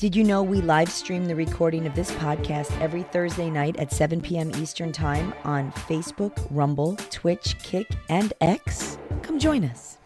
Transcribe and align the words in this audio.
Did 0.00 0.16
you 0.16 0.24
know 0.24 0.42
we 0.42 0.62
live 0.62 0.90
stream 0.90 1.26
the 1.26 1.36
recording 1.36 1.86
of 1.86 1.94
this 1.94 2.10
podcast 2.12 2.74
every 2.80 3.02
Thursday 3.02 3.50
night 3.50 3.76
at 3.76 3.92
7 3.92 4.22
p.m. 4.22 4.50
Eastern 4.56 4.92
Time 4.92 5.34
on 5.44 5.70
Facebook, 5.72 6.46
Rumble, 6.50 6.96
Twitch, 7.10 7.58
Kick, 7.58 7.86
and 8.08 8.32
X? 8.40 8.96
Come 9.20 9.38
join 9.38 9.62
us. 9.62 9.98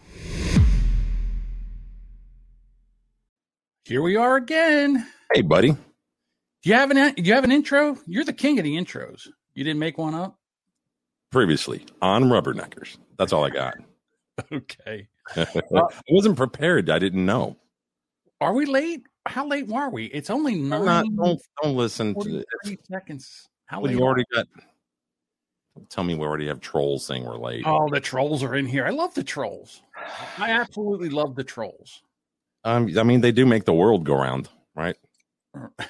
Here 3.85 4.03
we 4.03 4.17
are 4.17 4.35
again. 4.35 5.07
Hey, 5.33 5.43
buddy. 5.43 5.71
Do 5.71 5.79
you 6.65 6.75
have 6.75 6.91
an 6.91 7.15
do 7.15 7.23
you 7.23 7.33
have 7.33 7.45
an 7.45 7.53
intro? 7.53 7.97
You're 8.05 8.25
the 8.25 8.33
king 8.33 8.59
of 8.59 8.65
the 8.65 8.77
intros. 8.77 9.29
You 9.55 9.63
didn't 9.63 9.79
make 9.79 9.97
one 9.97 10.17
up? 10.17 10.37
Previously 11.31 11.87
on 12.03 12.25
Rubberneckers. 12.25 12.99
That's 13.17 13.33
all 13.33 13.45
I 13.45 13.51
got. 13.51 13.75
Okay. 14.51 15.07
I 15.37 15.47
wasn't 16.11 16.37
prepared. 16.37 16.91
I 16.91 16.99
didn't 16.99 17.25
know. 17.25 17.57
Are 18.41 18.53
we 18.53 18.67
late? 18.67 19.07
How 19.27 19.47
late 19.47 19.67
were 19.67 19.89
we? 19.89 20.07
It's 20.07 20.31
only 20.31 20.55
nine 20.55 20.85
not, 20.85 21.07
don't, 21.17 21.41
don't 21.63 21.77
listen 21.77 22.15
to 22.21 22.45
it. 22.65 22.79
seconds. 22.91 23.49
How 23.67 23.81
Well, 23.81 23.91
late? 23.91 23.99
you 23.99 24.05
are 24.05 24.09
already 24.09 24.25
got. 24.33 24.47
Tell 25.89 26.05
me 26.05 26.15
we 26.15 26.25
already 26.25 26.47
have 26.47 26.61
trolls 26.61 27.05
saying 27.07 27.25
we're 27.25 27.37
late. 27.37 27.65
Oh, 27.67 27.89
the 27.91 28.01
trolls 28.01 28.43
are 28.43 28.55
in 28.55 28.67
here. 28.67 28.87
I 28.87 28.91
love 28.91 29.15
the 29.15 29.25
trolls. 29.25 29.83
I 30.39 30.51
absolutely 30.51 31.09
love 31.09 31.35
the 31.35 31.43
trolls. 31.43 32.03
Um, 32.63 32.97
I 32.97 33.03
mean, 33.03 33.21
they 33.21 33.33
do 33.33 33.45
make 33.45 33.65
the 33.65 33.73
world 33.73 34.05
go 34.05 34.15
round, 34.15 34.49
right? 34.75 34.97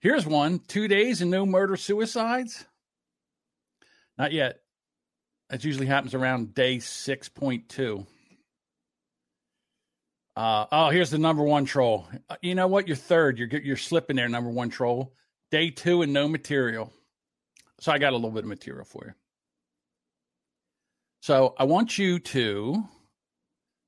Here's 0.00 0.26
one 0.26 0.60
two 0.60 0.86
days 0.86 1.22
and 1.22 1.30
no 1.30 1.44
murder 1.44 1.76
suicides. 1.76 2.64
Not 4.16 4.32
yet. 4.32 4.60
That 5.48 5.64
usually 5.64 5.86
happens 5.86 6.14
around 6.14 6.54
day 6.54 6.76
6.2. 6.76 8.06
Uh, 10.36 10.66
oh, 10.70 10.90
here's 10.90 11.10
the 11.10 11.18
number 11.18 11.42
one 11.42 11.64
troll. 11.64 12.06
Uh, 12.28 12.36
You 12.40 12.54
know 12.54 12.68
what? 12.68 12.86
You're 12.86 12.96
third. 12.96 13.38
You're 13.38 13.48
you're 13.48 13.76
slipping 13.76 14.16
there, 14.16 14.28
number 14.28 14.50
one 14.50 14.70
troll. 14.70 15.12
Day 15.50 15.70
two 15.70 16.02
and 16.02 16.12
no 16.12 16.28
material. 16.28 16.92
So 17.80 17.92
I 17.92 17.98
got 17.98 18.12
a 18.12 18.16
little 18.16 18.30
bit 18.30 18.44
of 18.44 18.48
material 18.48 18.84
for 18.84 19.04
you. 19.06 19.12
So 21.22 21.54
I 21.58 21.64
want 21.64 21.98
you 21.98 22.18
to 22.18 22.84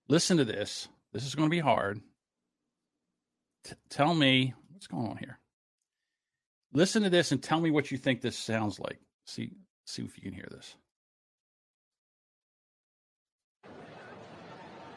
listen 0.08 0.36
to 0.38 0.44
this. 0.44 0.88
This 1.12 1.24
is 1.26 1.34
going 1.34 1.48
to 1.48 1.54
be 1.54 1.60
hard. 1.60 2.00
T- 3.64 3.74
tell 3.90 4.12
me 4.12 4.54
what's 4.70 4.86
going 4.86 5.06
on 5.08 5.16
here. 5.18 5.38
Listen 6.72 7.02
to 7.02 7.10
this 7.10 7.32
and 7.32 7.42
tell 7.42 7.60
me 7.60 7.70
what 7.70 7.90
you 7.90 7.98
think 7.98 8.20
this 8.20 8.36
sounds 8.36 8.80
like. 8.80 8.98
See, 9.26 9.52
see 9.84 10.02
if 10.02 10.16
you 10.16 10.22
can 10.22 10.32
hear 10.32 10.48
this. 10.50 10.74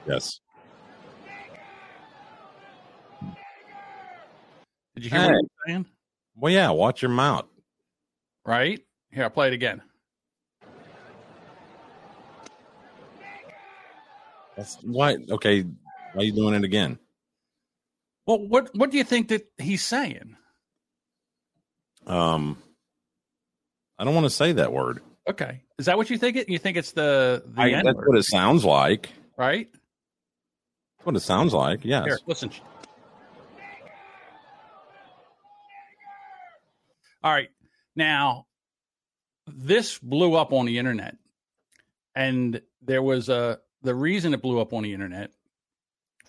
Yes. 0.07 0.39
Did 4.95 5.03
you 5.03 5.09
hear 5.11 5.19
Hey. 5.19 5.27
what 5.27 5.35
I'm 5.35 5.49
saying? 5.67 5.85
Well, 6.35 6.51
yeah. 6.53 6.69
Watch 6.71 7.01
your 7.01 7.11
mouth. 7.11 7.45
Right 8.45 8.79
here, 9.11 9.23
I'll 9.23 9.29
play 9.29 9.47
it 9.47 9.53
again. 9.53 9.81
That's 14.55 14.77
why. 14.83 15.17
Okay. 15.29 15.63
Why 15.63 16.21
are 16.21 16.23
you 16.23 16.31
doing 16.33 16.53
it 16.53 16.63
again? 16.63 16.97
Well, 18.25 18.39
what 18.47 18.69
what 18.75 18.89
do 18.91 18.97
you 18.97 19.03
think 19.03 19.27
that 19.29 19.47
he's 19.57 19.83
saying? 19.83 20.37
Um, 22.07 22.57
I 23.99 24.03
don't 24.05 24.13
want 24.15 24.25
to 24.25 24.29
say 24.29 24.53
that 24.53 24.71
word. 24.71 25.01
Okay, 25.29 25.61
is 25.79 25.87
that 25.87 25.97
what 25.97 26.09
you 26.09 26.17
think? 26.17 26.37
It 26.37 26.49
you 26.49 26.57
think 26.59 26.77
it's 26.77 26.91
the 26.93 27.43
the 27.45 27.61
I, 27.61 27.71
that's 27.83 27.85
word, 27.95 28.07
what 28.07 28.17
it 28.17 28.23
sounds 28.25 28.63
like. 28.63 29.09
right? 29.37 29.67
That's 29.71 31.05
what 31.05 31.15
it 31.15 31.21
sounds 31.21 31.53
like. 31.53 31.83
Yes. 31.83 32.05
Here, 32.05 32.19
listen. 32.27 32.51
All 37.25 37.31
right. 37.31 37.49
Now, 37.95 38.45
this 39.47 39.97
blew 39.97 40.35
up 40.35 40.53
on 40.53 40.67
the 40.67 40.77
internet. 40.77 41.17
And 42.15 42.61
there 42.83 43.01
was 43.01 43.27
a 43.29 43.59
the 43.81 43.95
reason 43.95 44.33
it 44.33 44.41
blew 44.41 44.61
up 44.61 44.73
on 44.73 44.83
the 44.83 44.93
internet 44.93 45.31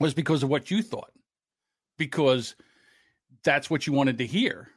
was 0.01 0.15
because 0.15 0.43
of 0.43 0.49
what 0.49 0.71
you 0.71 0.83
thought. 0.83 1.13
Because 1.99 2.57
that's 3.45 3.71
what 3.71 3.87
you 3.87 3.93
wanted 3.93 4.19
to 4.19 4.27
hear. 4.27 4.71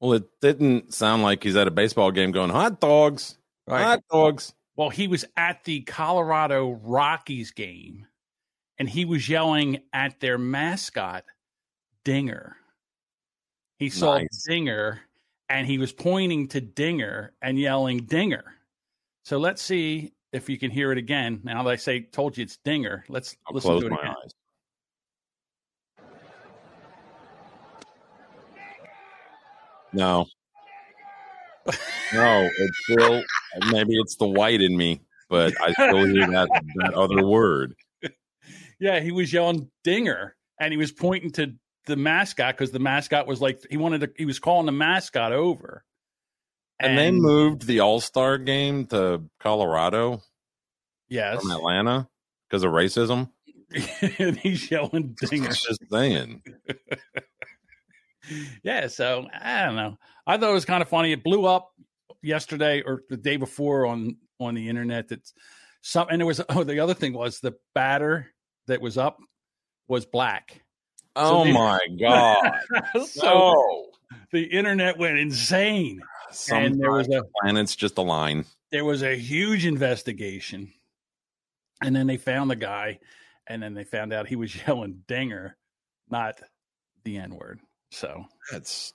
Well, 0.00 0.14
it 0.14 0.28
didn't 0.40 0.94
sound 0.94 1.22
like 1.22 1.44
he's 1.44 1.56
at 1.56 1.68
a 1.68 1.70
baseball 1.70 2.12
game 2.12 2.32
going 2.32 2.50
hot 2.50 2.80
dogs, 2.80 3.36
hot 3.68 4.02
dogs. 4.10 4.54
Well, 4.74 4.90
he 4.90 5.06
was 5.06 5.24
at 5.36 5.64
the 5.64 5.80
Colorado 5.82 6.80
Rockies 6.82 7.50
game 7.50 8.06
and 8.78 8.88
he 8.88 9.04
was 9.04 9.28
yelling 9.28 9.82
at 9.92 10.18
their 10.20 10.38
mascot, 10.38 11.24
Dinger. 12.04 12.56
He 13.78 13.90
saw 13.90 14.18
Nice. 14.18 14.44
Dinger 14.46 15.00
and 15.48 15.66
he 15.66 15.78
was 15.78 15.92
pointing 15.92 16.48
to 16.48 16.60
Dinger 16.60 17.32
and 17.42 17.58
yelling 17.58 18.04
Dinger. 18.04 18.44
So 19.24 19.38
let's 19.38 19.62
see 19.62 20.12
if 20.32 20.48
you 20.48 20.58
can 20.58 20.70
hear 20.70 20.92
it 20.92 20.98
again. 20.98 21.40
Now 21.42 21.62
that 21.62 21.70
I 21.70 21.76
say 21.76 22.00
told 22.00 22.36
you 22.36 22.44
it's 22.44 22.58
Dinger, 22.58 23.04
let's 23.08 23.36
I'll 23.46 23.54
listen 23.54 23.70
close 23.70 23.80
to 23.82 23.86
it 23.86 23.90
my 23.90 23.96
again. 23.98 24.14
eyes. 24.22 24.30
No. 29.92 30.26
No, 32.14 32.48
it's 32.58 32.78
still 32.84 33.22
maybe 33.70 33.94
it's 33.98 34.16
the 34.16 34.26
white 34.26 34.62
in 34.62 34.76
me, 34.76 35.00
but 35.28 35.54
I 35.60 35.72
still 35.72 36.06
hear 36.06 36.26
that 36.30 36.48
that 36.76 36.94
other 36.94 37.26
word. 37.26 37.74
Yeah, 38.80 39.00
he 39.00 39.10
was 39.10 39.32
yelling 39.32 39.68
Dinger 39.82 40.36
and 40.60 40.72
he 40.72 40.76
was 40.76 40.92
pointing 40.92 41.32
to 41.32 41.52
the 41.88 41.96
mascot 41.96 42.56
because 42.56 42.70
the 42.70 42.78
mascot 42.78 43.26
was 43.26 43.40
like 43.40 43.60
he 43.68 43.76
wanted 43.76 44.00
to 44.02 44.10
he 44.16 44.24
was 44.24 44.38
calling 44.38 44.66
the 44.66 44.72
mascot 44.72 45.32
over. 45.32 45.84
And, 46.80 46.96
they 46.96 47.10
moved 47.10 47.66
the 47.66 47.80
All 47.80 48.00
Star 48.00 48.38
game 48.38 48.86
to 48.86 49.24
Colorado 49.40 50.22
Yes. 51.08 51.40
from 51.42 51.50
Atlanta 51.50 52.08
because 52.48 52.62
of 52.62 52.70
racism. 52.70 53.30
and 54.20 54.36
he's 54.38 54.70
yelling 54.70 55.16
dinger. 55.20 55.48
Just 55.48 55.80
saying. 55.90 56.42
Yeah, 58.62 58.88
so 58.88 59.26
I 59.32 59.64
don't 59.64 59.76
know. 59.76 59.96
I 60.26 60.36
thought 60.36 60.50
it 60.50 60.54
was 60.54 60.66
kind 60.66 60.82
of 60.82 60.88
funny. 60.88 61.12
It 61.12 61.24
blew 61.24 61.46
up 61.46 61.70
yesterday 62.22 62.82
or 62.82 63.02
the 63.08 63.16
day 63.16 63.36
before 63.38 63.86
on 63.86 64.16
on 64.38 64.54
the 64.54 64.68
internet. 64.68 65.08
That 65.08 65.20
some 65.80 66.08
and 66.10 66.20
it 66.20 66.26
was 66.26 66.40
oh 66.50 66.62
the 66.64 66.80
other 66.80 66.94
thing 66.94 67.14
was 67.14 67.40
the 67.40 67.54
batter 67.74 68.28
that 68.66 68.80
was 68.82 68.98
up 68.98 69.18
was 69.88 70.04
black. 70.04 70.62
Oh 71.18 71.44
they- 71.44 71.52
my 71.52 71.78
god! 72.00 72.60
so 73.06 73.22
No. 73.24 73.86
the 74.32 74.42
internet 74.44 74.96
went 74.98 75.18
insane. 75.18 76.00
Sometimes 76.30 76.72
and 76.72 76.80
there 76.82 76.92
was 76.92 77.08
a 77.08 77.22
planets 77.40 77.74
just 77.74 77.96
align. 77.98 78.44
there 78.70 78.84
was 78.84 79.02
a 79.02 79.16
huge 79.16 79.64
investigation, 79.66 80.72
and 81.82 81.96
then 81.96 82.06
they 82.06 82.16
found 82.18 82.50
the 82.50 82.56
guy, 82.56 82.98
and 83.46 83.62
then 83.62 83.72
they 83.74 83.84
found 83.84 84.12
out 84.12 84.28
he 84.28 84.36
was 84.36 84.54
yelling 84.66 85.02
dinger, 85.08 85.56
not 86.10 86.38
the 87.04 87.16
n 87.16 87.34
word. 87.34 87.60
So 87.90 88.26
That's 88.52 88.92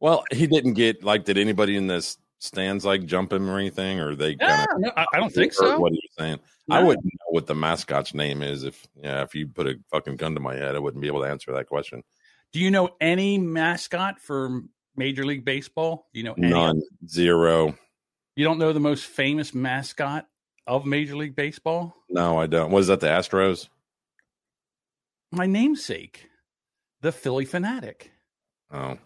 well, 0.00 0.24
he 0.32 0.46
didn't 0.46 0.74
get 0.74 1.04
like. 1.04 1.24
Did 1.24 1.38
anybody 1.38 1.76
in 1.76 1.86
this 1.86 2.16
stands 2.40 2.84
like 2.84 3.04
jump 3.04 3.32
him 3.32 3.48
or 3.48 3.58
anything, 3.58 4.00
or 4.00 4.16
they 4.16 4.36
yeah, 4.40 4.66
kind 4.66 4.80
no, 4.80 4.92
I, 4.96 5.06
I 5.12 5.20
don't 5.20 5.32
think 5.32 5.52
so. 5.52 5.78
What 5.78 5.92
he 5.92 6.00
was 6.02 6.16
saying, 6.18 6.40
I 6.68 6.82
wouldn't 6.82 7.04
know 7.04 7.28
what 7.28 7.46
the 7.46 7.54
mascot's 7.54 8.14
name 8.14 8.42
is. 8.42 8.64
If 8.64 8.86
yeah, 8.96 9.22
if 9.22 9.34
you 9.34 9.46
put 9.46 9.68
a 9.68 9.78
fucking 9.90 10.16
gun 10.16 10.34
to 10.34 10.40
my 10.40 10.54
head, 10.56 10.74
I 10.74 10.78
wouldn't 10.78 11.00
be 11.00 11.06
able 11.06 11.20
to 11.20 11.28
answer 11.28 11.52
that 11.52 11.68
question. 11.68 12.02
Do 12.52 12.58
you 12.58 12.70
know 12.70 12.90
any 13.00 13.38
mascot 13.38 14.20
for 14.20 14.62
Major 14.96 15.24
League 15.24 15.44
Baseball? 15.44 16.08
Do 16.12 16.18
you 16.18 16.24
know 16.24 16.34
any? 16.34 16.48
None, 16.48 16.82
zero. 17.06 17.76
You 18.34 18.44
don't 18.44 18.58
know 18.58 18.72
the 18.72 18.80
most 18.80 19.04
famous 19.04 19.54
mascot 19.54 20.26
of 20.66 20.86
Major 20.86 21.16
League 21.16 21.36
Baseball? 21.36 21.94
No, 22.08 22.38
I 22.40 22.46
don't. 22.46 22.72
Was 22.72 22.88
that 22.88 23.00
the 23.00 23.06
Astros? 23.06 23.68
My 25.30 25.46
namesake, 25.46 26.28
the 27.02 27.12
Phillie 27.12 27.46
Phanatic. 27.46 28.08
Oh, 28.72 28.98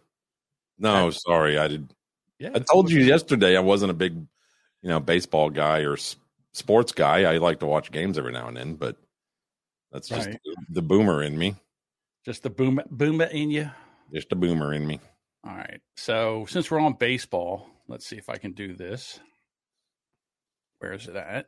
no, 0.78 1.10
sorry, 1.10 1.58
I 1.58 1.68
did. 1.68 1.92
Yeah, 2.44 2.50
I 2.54 2.58
told 2.60 2.90
you 2.90 3.00
yesterday 3.00 3.56
I 3.56 3.60
wasn't 3.60 3.90
a 3.90 3.94
big, 3.94 4.14
you 4.14 4.88
know, 4.90 5.00
baseball 5.00 5.48
guy 5.50 5.80
or 5.80 5.94
s- 5.94 6.16
sports 6.52 6.92
guy. 6.92 7.24
I 7.32 7.38
like 7.38 7.60
to 7.60 7.66
watch 7.66 7.90
games 7.90 8.18
every 8.18 8.32
now 8.32 8.48
and 8.48 8.56
then, 8.56 8.74
but 8.74 8.96
that's 9.90 10.08
just 10.08 10.28
Right. 10.28 10.38
the 10.68 10.82
boomer 10.82 11.22
in 11.22 11.38
me. 11.38 11.56
just 12.24 12.42
the 12.42 12.50
boom 12.50 12.80
boomba 12.90 13.30
in 13.32 13.50
you. 13.50 13.70
Just 14.12 14.32
a 14.32 14.36
boomer 14.36 14.72
in 14.74 14.86
me. 14.86 15.00
All 15.44 15.54
right. 15.54 15.80
So 15.96 16.46
since 16.48 16.70
we're 16.70 16.80
on 16.80 16.94
baseball, 16.94 17.68
let's 17.88 18.06
see 18.06 18.16
if 18.16 18.28
I 18.30 18.36
can 18.36 18.52
do 18.52 18.74
this. 18.74 19.20
Where 20.78 20.92
is 20.92 21.06
it 21.08 21.16
at? 21.16 21.46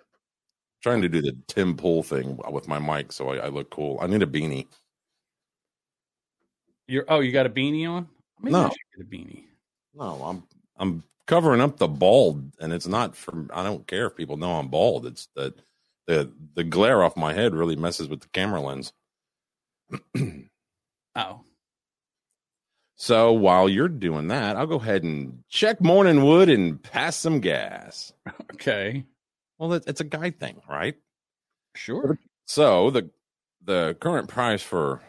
trying 0.82 1.02
to 1.02 1.08
do 1.08 1.20
the 1.20 1.36
Tim 1.48 1.76
Pool 1.76 2.02
thing 2.02 2.38
with 2.50 2.68
my 2.68 2.78
mic, 2.78 3.10
so 3.10 3.30
I, 3.30 3.46
I 3.46 3.48
look 3.48 3.70
cool. 3.70 3.98
I 4.00 4.06
need 4.06 4.22
a 4.22 4.26
beanie. 4.26 4.66
You're 6.86 7.04
oh, 7.08 7.20
you 7.20 7.32
got 7.32 7.46
a 7.46 7.50
beanie 7.50 7.88
on? 7.88 8.08
Maybe 8.40 8.54
I 8.54 8.62
No. 8.62 8.68
should 8.68 8.76
get 8.96 9.06
a 9.06 9.10
beanie. 9.10 9.44
No, 9.94 10.22
I'm 10.22 10.44
I'm 10.78 11.04
covering 11.26 11.60
up 11.60 11.78
the 11.78 11.88
bald, 11.88 12.52
and 12.60 12.72
it's 12.72 12.86
not 12.86 13.16
from. 13.16 13.50
I 13.54 13.62
don't 13.62 13.86
care 13.86 14.06
if 14.06 14.16
people 14.16 14.36
know 14.36 14.52
I'm 14.58 14.68
bald. 14.68 15.06
It's 15.06 15.28
that 15.36 15.54
the 16.06 16.32
the 16.54 16.64
glare 16.64 17.02
off 17.02 17.16
my 17.16 17.32
head 17.34 17.54
really 17.54 17.76
messes 17.76 18.08
with 18.08 18.20
the 18.20 18.28
camera 18.28 18.60
lens. 18.60 18.92
Oh, 21.16 21.44
So 22.96 23.32
while 23.32 23.68
you're 23.68 23.88
doing 23.88 24.28
that, 24.28 24.56
I'll 24.56 24.66
go 24.66 24.76
ahead 24.76 25.02
and 25.02 25.42
check 25.48 25.80
Morning 25.80 26.24
Wood 26.24 26.48
and 26.48 26.82
pass 26.82 27.16
some 27.16 27.40
gas. 27.40 28.12
okay, 28.54 29.04
Well, 29.58 29.72
it's 29.74 30.00
a 30.00 30.04
guy 30.04 30.30
thing, 30.30 30.60
right? 30.68 30.96
sure. 31.74 32.18
So 32.46 32.90
the 32.90 33.10
the 33.64 33.96
current 34.00 34.28
price 34.28 34.62
for 34.62 35.02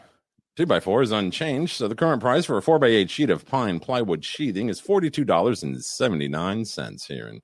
two 0.58 0.66
by 0.66 0.80
four 0.80 1.02
is 1.02 1.12
unchanged. 1.12 1.76
So 1.76 1.86
the 1.86 1.94
current 1.94 2.20
price 2.20 2.44
for 2.44 2.58
a 2.58 2.62
four 2.62 2.80
by 2.80 2.88
eight 2.88 3.10
sheet 3.10 3.30
of 3.30 3.46
pine 3.46 3.78
plywood 3.78 4.24
sheathing 4.24 4.68
is 4.68 4.80
forty 4.80 5.08
two 5.08 5.24
dollars 5.24 5.62
and 5.62 5.82
seventy 5.84 6.26
nine 6.26 6.64
cents 6.64 7.06
here 7.06 7.28
in 7.28 7.42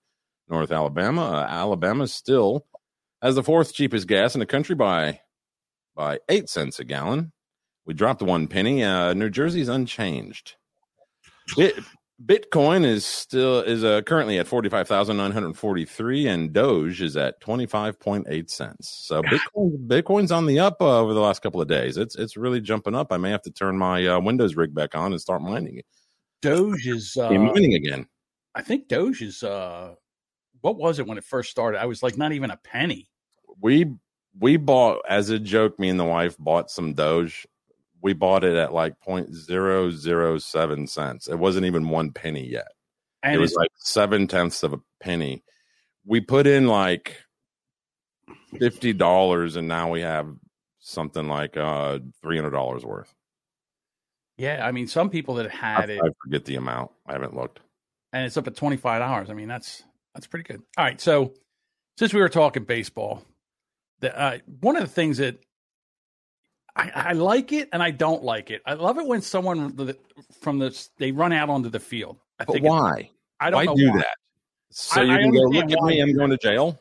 North 0.49 0.73
Alabama. 0.73 1.23
Uh, 1.23 1.47
Alabama 1.49 2.09
still 2.09 2.67
has 3.23 3.37
the 3.37 3.45
fourth 3.45 3.73
cheapest 3.73 4.09
gas 4.09 4.35
in 4.35 4.41
the 4.41 4.47
country 4.47 4.75
by 4.75 5.21
by 5.95 6.19
eight 6.29 6.49
cents 6.49 6.81
a 6.81 6.85
gallon. 6.85 7.31
We 7.87 7.95
dropped 7.95 8.21
one 8.21 8.49
penny. 8.49 8.83
Uh, 8.83 9.15
New 9.15 9.31
Jersey's 9.31 9.69
unchanged. 9.69 10.57
Bit, 11.57 11.77
Bitcoin 12.23 12.85
is 12.85 13.05
still 13.05 13.61
is 13.61 13.83
uh, 13.83 14.01
currently 14.03 14.39
at 14.39 14.47
forty 14.47 14.69
five 14.69 14.87
thousand 14.87 15.17
nine 15.17 15.33
hundred 15.33 15.57
forty 15.57 15.85
three, 15.85 16.29
and 16.29 16.53
Doge 16.53 17.03
is 17.03 17.17
at 17.17 17.41
twenty 17.41 17.67
five 17.67 17.99
point 17.99 18.27
eight 18.31 18.51
cents. 18.51 18.89
So 18.89 19.21
Bitcoin 19.23 19.89
Bitcoin's 19.89 20.31
on 20.31 20.47
the 20.47 20.61
up 20.61 20.77
uh, 20.81 21.01
over 21.01 21.13
the 21.13 21.21
last 21.21 21.43
couple 21.43 21.61
of 21.61 21.67
days. 21.67 21.97
It's 21.97 22.15
it's 22.15 22.37
really 22.37 22.61
jumping 22.61 22.95
up. 22.95 23.13
I 23.13 23.17
may 23.17 23.31
have 23.31 23.43
to 23.43 23.51
turn 23.51 23.77
my 23.77 24.07
uh, 24.07 24.21
Windows 24.21 24.55
rig 24.55 24.73
back 24.73 24.95
on 24.95 25.13
and 25.13 25.21
start 25.21 25.43
mining 25.43 25.79
it. 25.79 25.87
Doge 26.41 26.87
is. 26.87 27.17
Uh, 27.17 27.31
mining 27.31 27.75
again. 27.75 28.07
I 28.55 28.63
think 28.63 28.87
Doge 28.87 29.21
is. 29.21 29.43
Uh, 29.43 29.95
what 30.61 30.77
was 30.77 31.01
it 31.01 31.07
when 31.09 31.19
it 31.19 31.25
first 31.25 31.51
started? 31.51 31.81
I 31.81 31.87
was 31.87 32.03
like 32.03 32.17
not 32.17 32.33
even 32.33 32.53
a 32.53 32.57
penny. 32.59 33.09
We 33.61 33.93
we 34.39 34.57
bought 34.57 35.03
as 35.09 35.31
a 35.31 35.41
joke. 35.41 35.81
Me 35.81 35.89
and 35.89 35.99
the 35.99 36.05
wife 36.05 36.37
bought 36.39 36.71
some 36.71 36.95
Doge. 36.95 37.45
We 38.05 38.13
bought 38.13 38.45
it 38.45 38.55
at 38.55 38.73
like 38.73 39.01
point 39.01 39.35
zero 39.35 39.91
zero 39.91 40.39
seven 40.39 40.87
cents. 40.87 41.27
It 41.27 41.39
wasn't 41.39 41.67
even 41.67 41.89
one 41.89 42.13
penny 42.13 42.47
yet. 42.47 42.69
And 43.23 43.35
it 43.35 43.39
was 43.39 43.55
like 43.55 43.71
seven 43.79 44.29
tenths 44.29 44.63
of 44.63 44.75
a 44.75 44.81
penny. 45.01 45.43
We 46.05 46.21
put 46.21 46.47
in 46.47 46.67
like 46.69 47.17
fifty 48.59 48.93
dollars, 48.93 49.57
and 49.57 49.67
now 49.67 49.91
we 49.91 50.03
have 50.03 50.29
something 50.81 51.29
like 51.29 51.57
uh 51.57 52.01
three 52.23 52.37
hundred 52.37 52.51
dollars 52.51 52.85
worth. 52.85 53.15
yeah, 54.37 54.67
I 54.67 54.71
mean, 54.71 54.87
some 54.87 55.09
people 55.09 55.37
that 55.37 55.47
I, 55.47 55.57
had 55.57 55.89
it, 55.91 56.01
I 56.05 56.09
forget 56.23 56.45
the 56.45 56.57
amount. 56.57 56.91
I 57.07 57.13
haven't 57.13 57.35
looked. 57.35 57.61
and 58.13 58.27
it's 58.27 58.37
up 58.37 58.47
at 58.47 58.55
twenty 58.55 58.77
five 58.77 59.01
dollars. 59.01 59.31
I 59.31 59.33
mean, 59.35 59.49
that's 59.49 59.83
that's 60.15 60.27
pretty 60.27 60.45
good. 60.45 60.63
All 60.77 60.85
right, 60.85 61.01
so 61.01 61.33
since 61.99 62.13
we 62.13 62.21
were 62.21 62.29
talking 62.29 62.65
baseball, 62.65 63.23
the 64.01 64.15
uh, 64.15 64.39
one 64.61 64.77
of 64.77 64.83
the 64.83 64.89
things 64.89 65.17
that 65.19 65.39
I, 66.77 66.91
I 66.95 67.13
like 67.13 67.53
it 67.53 67.69
and 67.73 67.83
I 67.83 67.91
don't 67.93 68.25
like 68.25 68.51
it. 68.51 68.63
I 68.67 68.75
love 68.75 68.99
it 68.99 69.07
when 69.07 69.21
someone 69.23 69.77
from 70.41 70.59
the 70.59 70.89
they 70.99 71.13
run 71.13 71.33
out 71.33 71.49
onto 71.49 71.69
the 71.71 71.81
field. 71.81 72.19
I 72.39 72.45
But 72.45 72.61
why? 72.63 73.11
I 73.39 73.51
don't 73.51 73.59
why 73.59 73.65
know 73.65 73.77
do 73.77 73.91
why. 73.91 73.99
that? 73.99 74.17
So 74.71 75.01
I- 75.01 75.05
you 75.05 75.17
can 75.19 75.33
go 75.33 75.41
look 75.43 75.71
at 75.71 75.83
me. 75.83 76.01
I'm 76.01 76.15
going 76.17 76.31
to 76.31 76.37
jail. 76.39 76.81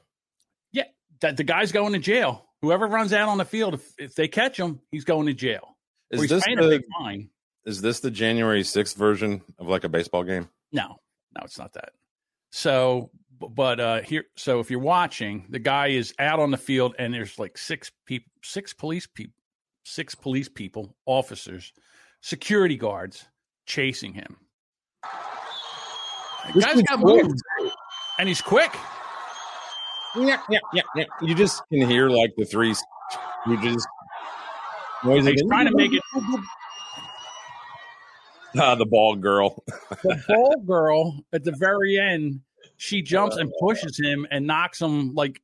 that 1.22 1.38
the 1.38 1.44
guy's 1.44 1.72
going 1.72 1.94
to 1.94 2.00
jail. 2.00 2.46
Whoever 2.62 2.86
runs 2.88 3.14
out 3.14 3.30
on 3.30 3.38
the 3.38 3.46
field, 3.46 3.76
if, 3.76 3.94
if 3.98 4.16
they 4.16 4.28
catch 4.28 4.58
him, 4.60 4.82
he's 4.92 5.06
going 5.06 5.28
to 5.28 5.34
jail. 5.34 5.78
Is 6.12 6.28
this 6.28 6.44
the 6.44 6.84
fine. 7.00 7.30
is 7.66 7.82
this 7.82 8.02
the 8.02 8.12
January 8.12 8.64
sixth 8.64 8.98
version 8.98 9.42
of 9.58 9.68
like 9.68 9.84
a 9.86 9.90
baseball 9.90 10.24
game? 10.24 10.50
No, 10.74 11.00
no, 11.38 11.44
it's 11.46 11.58
not 11.58 11.74
that. 11.74 11.92
So, 12.52 13.10
but 13.40 13.80
uh 13.80 14.02
here, 14.02 14.26
so 14.36 14.60
if 14.60 14.70
you're 14.70 14.80
watching, 14.82 15.46
the 15.50 15.60
guy 15.60 15.88
is 15.88 16.14
out 16.20 16.40
on 16.40 16.52
the 16.52 16.58
field, 16.58 16.96
and 17.00 17.14
there's 17.14 17.40
like 17.40 17.58
six 17.58 17.92
people, 18.06 18.32
six 18.44 18.74
police 18.74 19.08
people, 19.08 19.34
six 19.84 20.16
police 20.16 20.50
people, 20.50 20.96
officers, 21.06 21.74
security 22.22 22.78
guards 22.78 23.26
chasing 23.66 24.14
him. 24.14 24.38
The 25.02 26.54
This 26.54 26.66
guy's 26.66 26.82
got 26.84 27.00
moved, 27.00 27.40
and 28.20 28.28
he's 28.28 28.42
quick. 28.42 28.74
Yeah, 30.16 30.42
yeah, 30.50 30.60
yeah, 30.74 30.82
yeah. 30.96 31.06
You 31.22 31.36
just 31.36 31.62
can 31.70 31.88
hear 31.88 32.10
like 32.10 32.34
the 32.38 32.46
three 32.46 32.76
stooges 33.46 33.84
noises. 35.04 35.32
He's 35.32 35.44
trying 35.48 35.68
to 35.68 35.76
make 35.76 35.94
it. 35.94 36.02
Ah, 38.58 38.76
the 38.76 38.86
ball 38.86 39.16
girl. 39.16 39.64
The 40.04 40.24
ball 40.28 40.56
girl 40.66 41.20
at 41.34 41.44
the 41.44 41.54
very 41.54 41.98
end, 41.98 42.42
she 42.78 43.02
jumps 43.02 43.38
and 43.38 43.52
pushes 43.60 44.00
him 44.00 44.28
and 44.30 44.46
knocks 44.46 44.82
him 44.82 45.14
like 45.14 45.42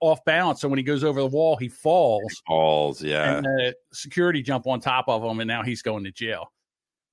off 0.00 0.24
balance. 0.24 0.60
So 0.60 0.68
when 0.68 0.78
he 0.78 0.82
goes 0.82 1.04
over 1.04 1.20
the 1.20 1.26
wall, 1.26 1.56
he 1.56 1.68
falls. 1.68 2.42
Falls, 2.46 3.02
yeah. 3.02 3.36
and 3.36 3.44
the 3.44 3.74
security 3.92 4.42
jump 4.42 4.66
on 4.66 4.80
top 4.80 5.08
of 5.08 5.22
him, 5.22 5.40
and 5.40 5.48
now 5.48 5.62
he's 5.62 5.82
going 5.82 6.04
to 6.04 6.10
jail. 6.10 6.52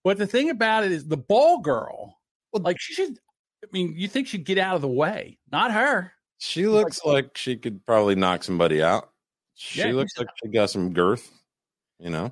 But 0.03 0.17
the 0.17 0.27
thing 0.27 0.49
about 0.49 0.83
it 0.83 0.91
is, 0.91 1.07
the 1.07 1.17
ball 1.17 1.59
girl, 1.59 2.19
like 2.53 2.79
she 2.79 2.93
should. 2.93 3.17
I 3.63 3.67
mean, 3.71 3.93
you 3.97 4.07
think 4.07 4.27
she'd 4.27 4.45
get 4.45 4.59
out 4.59 4.75
of 4.75 4.81
the 4.81 4.87
way, 4.87 5.39
not 5.51 5.71
her. 5.71 6.11
She 6.37 6.67
looks 6.67 7.03
like 7.03 7.35
she 7.37 7.55
could 7.55 7.85
probably 7.85 8.15
knock 8.15 8.43
somebody 8.43 8.83
out. 8.83 9.09
She 9.55 9.79
Yeah, 9.79 9.93
looks 9.93 10.17
like 10.17 10.27
she 10.43 10.49
got 10.49 10.69
some 10.69 10.93
girth, 10.93 11.31
you 11.99 12.09
know. 12.09 12.31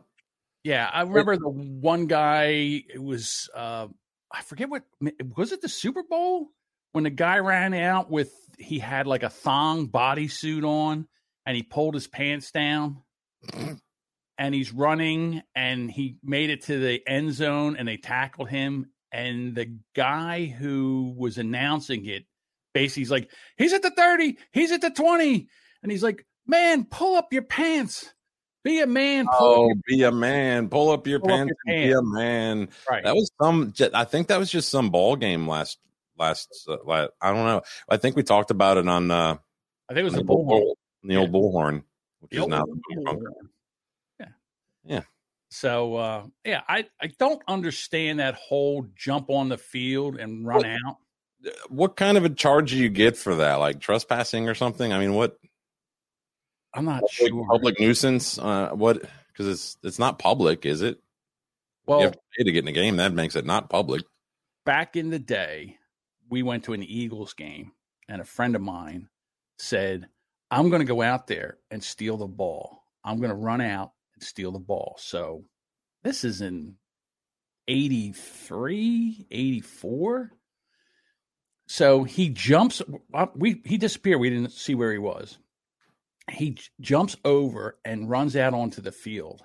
Yeah, 0.64 0.90
I 0.94 1.02
remember 1.02 1.38
the 1.38 1.50
one 1.50 2.06
guy. 2.06 2.84
It 2.94 3.02
was 3.02 3.50
uh, 3.56 3.88
I 4.32 4.42
forget 4.42 4.70
what 4.70 4.84
was 5.36 5.52
it. 5.52 5.62
The 5.62 5.70
Super 5.70 6.04
Bowl 6.04 6.50
when 6.94 7.04
the 7.04 7.10
guy 7.10 7.40
ran 7.40 7.74
out 7.74 8.10
with 8.10 8.32
he 8.58 8.80
had 8.80 9.06
like 9.08 9.24
a 9.24 9.30
thong 9.30 9.88
bodysuit 9.90 10.64
on, 10.64 11.08
and 11.46 11.56
he 11.58 11.64
pulled 11.64 11.94
his 11.96 12.08
pants 12.08 12.52
down. 12.52 13.02
and 14.38 14.56
he's 14.56 14.74
running 14.74 15.42
and 15.56 15.92
he 15.92 16.18
made 16.24 16.50
it 16.50 16.64
to 16.64 16.80
the 16.80 17.02
end 17.08 17.34
zone 17.34 17.76
and 17.78 17.88
they 17.88 17.98
tackled 17.98 18.50
him 18.50 18.88
and 19.12 19.54
the 19.54 19.78
guy 19.96 20.46
who 20.46 21.14
was 21.16 21.38
announcing 21.38 22.06
it 22.06 22.24
basically 22.74 23.02
he's 23.02 23.12
like 23.12 23.30
he's 23.58 23.74
at 23.74 23.82
the 23.84 23.92
30 23.92 24.38
he's 24.52 24.72
at 24.72 24.82
the 24.82 24.90
20 24.90 25.48
and 25.84 25.92
he's 25.92 26.02
like 26.02 26.26
man 26.48 26.84
pull 26.86 27.16
up 27.16 27.32
your 27.32 27.44
pants 27.44 28.12
be 28.64 28.82
a 28.82 28.88
man 28.88 29.28
pull 29.38 29.66
Oh, 29.68 29.72
up 29.72 29.78
be 29.86 30.04
a 30.04 30.12
man. 30.12 30.70
Pull 30.70 30.90
up 30.90 31.06
your 31.06 31.20
Pull 31.20 31.30
up 31.32 31.38
pants. 31.38 31.54
your 31.66 31.76
and 31.76 31.90
Be 31.90 31.92
a 31.92 32.02
man. 32.02 32.70
right 32.90 33.04
That 33.04 33.14
was 33.14 33.30
some. 33.42 33.74
I 33.94 34.06
think 34.06 34.28
that 34.30 34.40
was 34.40 34.50
just 34.50 34.70
some 34.72 34.90
ball 34.90 35.18
game 35.18 35.48
last 35.50 35.80
last. 36.18 36.66
Uh, 36.68 36.78
la 36.86 37.08
I 37.22 37.34
don't 37.34 37.46
know. 37.46 37.62
I 37.90 37.98
think 37.98 38.16
we 38.16 38.24
talked 38.24 38.52
about 38.52 38.78
it 38.78 38.88
on 38.88 39.10
uh, 39.12 39.38
i 39.90 39.94
think 39.94 40.00
it 40.02 40.04
was 40.04 40.14
the 40.14 40.20
the, 40.20 40.24
bull 40.26 40.78
the 41.04 41.16
old 41.18 41.32
bullhorn, 41.32 41.84
which 42.20 42.32
The 42.32 42.42
is 42.42 42.48
now 42.48 42.64
bull- 42.66 42.76
the 42.90 43.02
bunker. 43.04 43.32
yeah 44.20 44.26
Yeah. 44.86 45.02
so 45.50 45.96
uh 45.96 46.26
yeah 46.46 46.62
i 46.68 46.86
i 47.02 47.08
don't 47.20 47.42
understand 47.48 48.20
that 48.20 48.36
whole 48.36 48.88
jump 48.96 49.30
on 49.30 49.50
the 49.50 49.58
field 49.58 50.18
and 50.18 50.46
run 50.48 50.58
What- 50.58 50.66
out 50.66 50.98
What 51.70 51.96
kind 51.98 52.18
of 52.18 52.24
a 52.24 52.30
charge 52.30 52.72
do 52.72 52.78
you 52.78 52.88
get 52.90 53.18
for 53.18 53.36
that? 53.36 53.56
Like 53.56 53.82
trespassing 53.82 54.48
or 54.48 54.56
something? 54.56 54.94
I 54.94 55.00
mean, 55.00 55.14
what 55.14 55.38
i'm 56.74 56.86
not 56.86 57.02
public, 57.02 57.12
sure 57.12 57.48
public 57.50 57.80
nuisance? 57.82 58.38
Uh, 58.40 58.70
what? 58.72 59.02
Because 59.28 59.48
it's 59.48 59.78
it's 59.84 60.00
not 60.00 60.20
public, 60.20 60.66
is 60.66 60.82
it? 60.82 61.00
well 61.86 62.00
you 62.00 62.06
have 62.06 62.14
to 62.14 62.20
pay 62.38 62.44
to 62.46 62.52
get 62.54 62.64
in 62.64 62.70
a 62.70 62.72
game. 62.72 62.96
That 62.96 63.12
makes 63.14 63.36
it 63.36 63.46
not 63.46 63.70
public. 63.70 64.04
back 64.66 64.96
in 64.96 65.10
the 65.10 65.20
day, 65.20 65.78
we 66.30 66.44
went 66.44 66.66
to 66.66 66.74
an 66.74 66.84
Eagles 66.84 67.34
game, 67.34 67.72
and 68.10 68.22
a 68.22 68.26
friend 68.26 68.56
of 68.56 68.62
mine 68.62 69.10
said, 69.58 70.08
I'm 70.52 70.70
going 70.70 70.82
to 70.82 70.86
go 70.86 71.02
out 71.02 71.28
there 71.28 71.58
and 71.72 71.84
steal 71.84 72.18
the 72.18 72.28
ball. 72.28 72.84
I'm 73.04 73.18
going 73.18 73.30
to 73.30 73.36
run 73.36 73.62
out 73.62 73.92
and 74.16 74.24
steal 74.24 74.52
the 74.52 74.60
ball. 74.60 74.96
So 75.00 75.44
this 76.04 76.24
is 76.24 76.42
in 76.42 76.76
83, 77.68 79.28
84. 79.32 80.32
So 81.68 82.04
he 82.04 82.30
jumps. 82.30 82.82
uh, 83.14 83.28
We 83.36 83.62
he 83.66 83.78
disappeared. 83.78 84.20
We 84.20 84.30
didn't 84.30 84.52
see 84.52 84.76
where 84.76 84.92
he 84.92 84.98
was. 85.00 85.38
He 86.32 86.52
j- 86.52 86.64
jumps 86.82 87.16
over 87.26 87.78
and 87.84 88.10
runs 88.10 88.36
out 88.36 88.54
onto 88.54 88.82
the 88.82 88.92
field. 88.92 89.44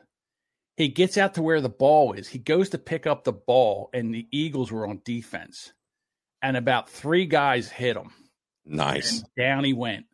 He 0.76 0.88
gets 0.88 1.16
out 1.16 1.34
to 1.34 1.42
where 1.42 1.60
the 1.60 1.68
ball 1.68 2.12
is. 2.12 2.28
He 2.28 2.38
goes 2.38 2.70
to 2.70 2.78
pick 2.78 3.06
up 3.06 3.24
the 3.24 3.32
ball, 3.32 3.88
and 3.92 4.14
the 4.14 4.28
Eagles 4.30 4.70
were 4.70 4.86
on 4.86 5.00
defense. 5.04 5.72
And 6.42 6.56
about 6.56 6.88
three 6.88 7.26
guys 7.26 7.68
hit 7.68 7.96
him. 7.96 8.12
Nice. 8.64 9.20
And 9.20 9.28
down 9.36 9.64
he 9.64 9.72
went. 9.72 10.06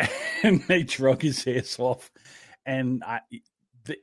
And 0.44 0.60
they 0.64 0.82
drug 0.82 1.22
his 1.22 1.46
ass 1.46 1.78
off. 1.78 2.10
And 2.66 3.04
I, 3.04 3.20
the, 3.84 3.96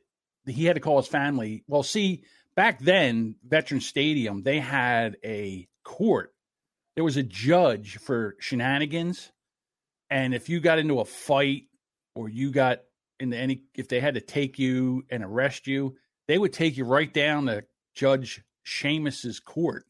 he 0.46 0.64
had 0.64 0.76
to 0.76 0.80
call 0.80 0.96
his 0.96 1.10
family. 1.10 1.66
Well, 1.68 1.84
see, 1.84 2.24
back 2.56 2.80
then, 2.80 3.36
Veteran 3.46 3.82
Stadium, 3.82 4.42
they 4.44 4.60
had 4.60 5.18
a 5.22 5.68
court. 5.84 6.34
There 6.96 7.04
was 7.04 7.18
a 7.18 7.24
judge 7.24 7.98
for 7.98 8.38
shenanigans. 8.40 9.34
And 10.10 10.34
if 10.34 10.48
you 10.48 10.62
got 10.62 10.80
into 10.80 11.02
a 11.02 11.06
fight 11.06 11.64
or 12.16 12.30
you 12.30 12.52
got 12.52 12.84
into 13.20 13.36
any, 13.36 13.64
if 13.76 13.90
they 13.90 14.00
had 14.00 14.14
to 14.14 14.22
take 14.22 14.58
you 14.58 15.04
and 15.10 15.24
arrest 15.26 15.68
you, 15.68 15.98
they 16.30 16.38
would 16.38 16.54
take 16.54 16.78
you 16.78 16.86
right 16.86 17.14
down 17.14 17.48
to 17.48 17.66
Judge 17.96 18.42
Seamus's 18.66 19.40
court. 19.40 19.86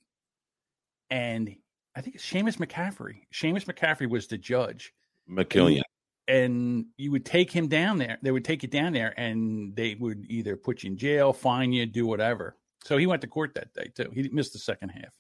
And 1.10 1.56
I 1.96 2.02
think 2.02 2.16
it's 2.16 2.26
Seamus 2.26 2.58
McCaffery. 2.58 3.22
Seamus 3.34 3.66
McCaffery 3.66 4.10
was 4.10 4.28
the 4.28 4.38
judge. 4.38 4.94
McKillian. 5.30 5.82
and 6.28 6.86
you 6.98 7.12
would 7.12 7.26
take 7.26 7.52
him 7.52 7.68
down 7.68 7.98
there. 7.98 8.18
They 8.22 8.32
would 8.32 8.46
take 8.46 8.64
you 8.64 8.70
down 8.70 8.94
there, 8.94 9.14
and 9.18 9.76
they 9.76 9.96
would 9.96 10.26
either 10.30 10.56
put 10.56 10.84
you 10.84 10.92
in 10.92 10.98
jail, 10.98 11.34
fine 11.34 11.72
you, 11.72 11.86
do 11.86 12.06
whatever. 12.06 12.56
So 12.84 12.98
he 12.98 13.08
went 13.08 13.22
to 13.22 13.28
court 13.28 13.56
that 13.56 13.74
day 13.74 13.92
too. 13.96 14.12
He 14.14 14.30
missed 14.30 14.54
the 14.54 14.60
second 14.60 14.90
half. 14.90 15.14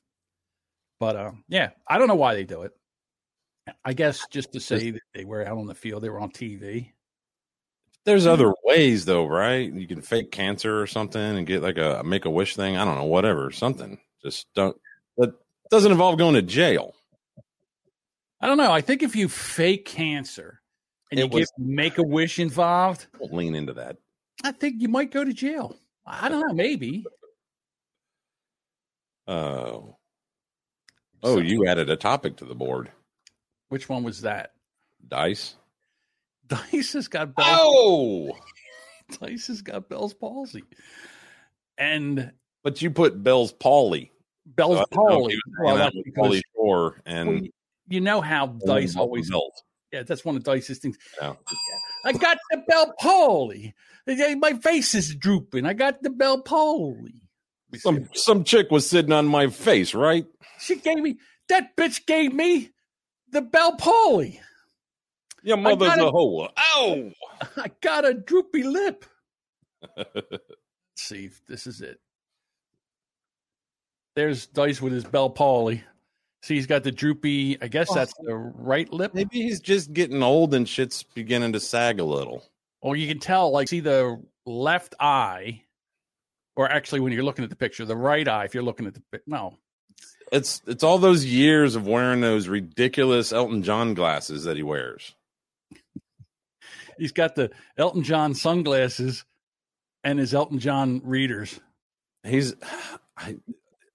But 0.99 1.15
uh, 1.15 1.31
yeah, 1.47 1.69
I 1.87 1.97
don't 1.97 2.07
know 2.07 2.15
why 2.15 2.35
they 2.35 2.43
do 2.43 2.63
it. 2.63 2.71
I 3.85 3.93
guess 3.93 4.25
just 4.31 4.53
to 4.53 4.59
say 4.59 4.91
that 4.91 5.01
they 5.13 5.25
were 5.25 5.45
out 5.45 5.57
on 5.57 5.67
the 5.67 5.75
field, 5.75 6.01
they 6.03 6.09
were 6.09 6.19
on 6.19 6.31
TV. 6.31 6.91
There's 8.05 8.25
other 8.25 8.53
ways 8.63 9.05
though, 9.05 9.25
right? 9.27 9.71
You 9.71 9.87
can 9.87 10.01
fake 10.01 10.31
cancer 10.31 10.81
or 10.81 10.87
something 10.87 11.21
and 11.21 11.45
get 11.45 11.61
like 11.61 11.77
a 11.77 12.01
make 12.03 12.25
a 12.25 12.29
wish 12.29 12.55
thing. 12.55 12.77
I 12.77 12.85
don't 12.85 12.97
know, 12.97 13.03
whatever, 13.05 13.51
something. 13.51 13.99
Just 14.23 14.47
don't. 14.55 14.75
Doesn't 15.71 15.91
involve 15.91 16.17
going 16.17 16.35
to 16.35 16.41
jail. 16.41 16.95
I 18.41 18.47
don't 18.47 18.57
know. 18.57 18.71
I 18.71 18.81
think 18.81 19.03
if 19.03 19.15
you 19.15 19.27
fake 19.27 19.85
cancer 19.85 20.61
and 21.11 21.19
It 21.19 21.23
you 21.23 21.39
get 21.39 21.47
make 21.57 21.97
a 21.97 22.03
wish 22.03 22.39
involved, 22.39 23.07
Don't 23.19 23.33
lean 23.33 23.53
into 23.55 23.73
that. 23.73 23.97
I 24.43 24.51
think 24.51 24.81
you 24.81 24.87
might 24.87 25.11
go 25.11 25.23
to 25.23 25.33
jail. 25.33 25.75
I 26.05 26.29
don't 26.29 26.47
know. 26.47 26.53
Maybe. 26.53 27.05
Oh, 29.27 29.97
oh, 31.23 31.35
So- 31.35 31.39
you 31.39 31.67
added 31.67 31.89
a 31.89 31.95
topic 31.95 32.37
to 32.37 32.45
the 32.45 32.55
board. 32.55 32.91
Which 33.69 33.87
one 33.87 34.03
was 34.03 34.21
that? 34.21 34.53
Dice. 35.07 35.55
Dice 36.47 36.93
has 36.93 37.07
got 37.07 37.35
Bell's, 37.35 37.47
Oh, 37.61 38.31
Dice 39.21 39.47
has 39.47 39.61
got 39.61 39.87
Bell's 39.87 40.15
palsy, 40.15 40.63
and 41.77 42.31
but 42.63 42.81
you 42.81 42.89
put 42.89 43.21
Bell's 43.21 43.53
Pauly. 43.53 44.09
Bell's 44.45 44.77
So 44.77 44.81
I 44.81 44.85
didn't 44.91 45.05
know 45.09 45.09
if 45.09 45.11
palsy. 45.11 45.31
he 45.31 45.35
was 45.35 45.55
Well, 45.59 45.75
hanging 45.77 45.91
that's 45.93 46.03
because 46.05 46.27
Pauly 46.31 46.41
Shore 46.55 47.01
and 47.05 47.29
well, 47.29 47.41
you 47.87 48.01
know 48.01 48.21
how 48.21 48.47
Dice 48.47 48.95
always. 48.95 49.29
Bells. 49.29 49.63
Yeah, 49.91 50.03
that's 50.03 50.23
one 50.23 50.35
of 50.35 50.43
Dice's 50.43 50.77
things. 50.79 50.97
Yeah. 51.19 51.33
I 52.05 52.13
got 52.13 52.37
the 52.51 52.57
Bell 52.67 52.93
palsy. 52.99 53.73
My 54.07 54.53
face 54.61 54.93
is 54.95 55.15
drooping. 55.15 55.65
I 55.65 55.73
got 55.73 56.01
the 56.03 56.09
Bell 56.11 56.41
palsy. 56.41 57.21
Some 57.75 58.07
some 58.13 58.43
chick 58.43 58.71
was 58.71 58.89
sitting 58.89 59.11
on 59.11 59.27
my 59.27 59.47
face, 59.47 59.93
right? 59.93 60.25
She 60.59 60.75
gave 60.77 60.97
me 60.99 61.17
that 61.49 61.75
bitch 61.75 62.05
gave 62.05 62.33
me 62.33 62.71
the 63.31 63.41
Bell 63.41 63.75
palsy. 63.77 64.39
Your 65.43 65.57
mother's 65.57 65.89
a 65.89 66.07
it. 66.07 66.11
hoe. 66.11 66.47
Ow! 66.75 67.11
I 67.57 67.71
got 67.81 68.05
a 68.05 68.13
droopy 68.13 68.63
lip. 68.63 69.05
Let's 69.95 70.09
see 70.95 71.25
if 71.25 71.41
this 71.47 71.65
is 71.67 71.81
it. 71.81 71.99
There's 74.15 74.47
Dice 74.47 74.81
with 74.81 74.93
his 74.93 75.03
Bell 75.03 75.29
palsy. 75.29 75.83
See, 76.41 76.55
he's 76.55 76.67
got 76.67 76.83
the 76.83 76.91
droopy. 76.91 77.57
I 77.61 77.67
guess 77.67 77.93
that's 77.93 78.13
the 78.23 78.35
right 78.35 78.91
lip. 78.93 79.13
Maybe 79.13 79.41
he's 79.41 79.59
just 79.59 79.91
getting 79.91 80.23
old 80.23 80.53
and 80.53 80.67
shit's 80.67 81.03
beginning 81.03 81.53
to 81.53 81.59
sag 81.59 81.99
a 81.99 82.05
little. 82.05 82.43
Well, 82.81 82.95
you 82.95 83.07
can 83.07 83.19
tell, 83.19 83.51
like, 83.51 83.67
see 83.67 83.81
the 83.81 84.21
left 84.45 84.95
eye, 85.01 85.63
or 86.55 86.71
actually, 86.71 87.01
when 87.01 87.11
you're 87.11 87.23
looking 87.23 87.43
at 87.43 87.49
the 87.49 87.57
picture, 87.57 87.83
the 87.83 87.95
right 87.97 88.25
eye. 88.25 88.45
If 88.45 88.53
you're 88.53 88.63
looking 88.63 88.87
at 88.87 88.93
the 88.93 89.01
pic, 89.11 89.23
no, 89.27 89.57
It's 90.31 90.61
it's 90.65 90.83
all 90.83 90.97
those 90.97 91.25
years 91.25 91.75
of 91.75 91.87
wearing 91.87 92.21
those 92.21 92.47
ridiculous 92.47 93.33
Elton 93.33 93.63
John 93.63 93.93
glasses 93.93 94.43
that 94.45 94.55
he 94.57 94.63
wears. 94.63 95.15
he's 96.97 97.11
got 97.11 97.35
the 97.35 97.51
Elton 97.77 98.03
John 98.03 98.33
sunglasses 98.33 99.25
and 100.03 100.19
his 100.19 100.33
Elton 100.33 100.59
John 100.59 101.01
readers. 101.03 101.59
He's 102.23 102.55
I 103.17 103.37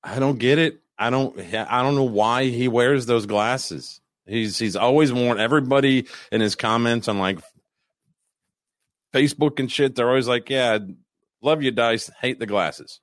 I 0.05 0.19
don't 0.19 0.39
get 0.39 0.59
it. 0.59 0.81
I 0.99 1.11
don't 1.11 1.37
I 1.39 1.83
don't 1.83 1.97
know 1.97 2.05
why 2.05 2.45
he 2.45 2.69
wears 2.69 3.07
those 3.07 3.27
glasses. 3.27 4.01
He's 4.27 4.59
he's 4.59 4.77
always 4.77 5.13
worn 5.13 5.41
everybody 5.41 6.07
in 6.31 6.41
his 6.41 6.55
comments 6.55 7.09
on 7.09 7.19
like 7.19 7.41
Facebook 9.13 9.59
and 9.59 9.71
shit. 9.71 9.95
They're 9.95 10.09
always 10.09 10.29
like, 10.29 10.51
"Yeah, 10.51 10.79
love 11.43 11.63
you, 11.63 11.71
Dice. 11.71 12.11
Hate 12.21 12.39
the 12.39 12.47
glasses." 12.47 13.01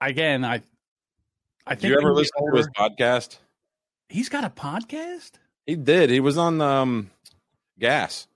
Again, 0.00 0.44
I, 0.44 0.62
I 1.66 1.74
Did 1.74 1.80
think 1.80 1.92
you 1.92 1.98
ever 1.98 2.12
listen 2.12 2.32
to 2.52 2.56
his 2.58 2.68
podcast? 2.76 3.38
He's 4.08 4.28
got 4.28 4.44
a 4.44 4.50
podcast. 4.50 5.32
He 5.66 5.76
did. 5.76 6.10
He 6.10 6.20
was 6.20 6.36
on 6.36 6.60
um 6.60 7.10
Gas. 7.78 8.26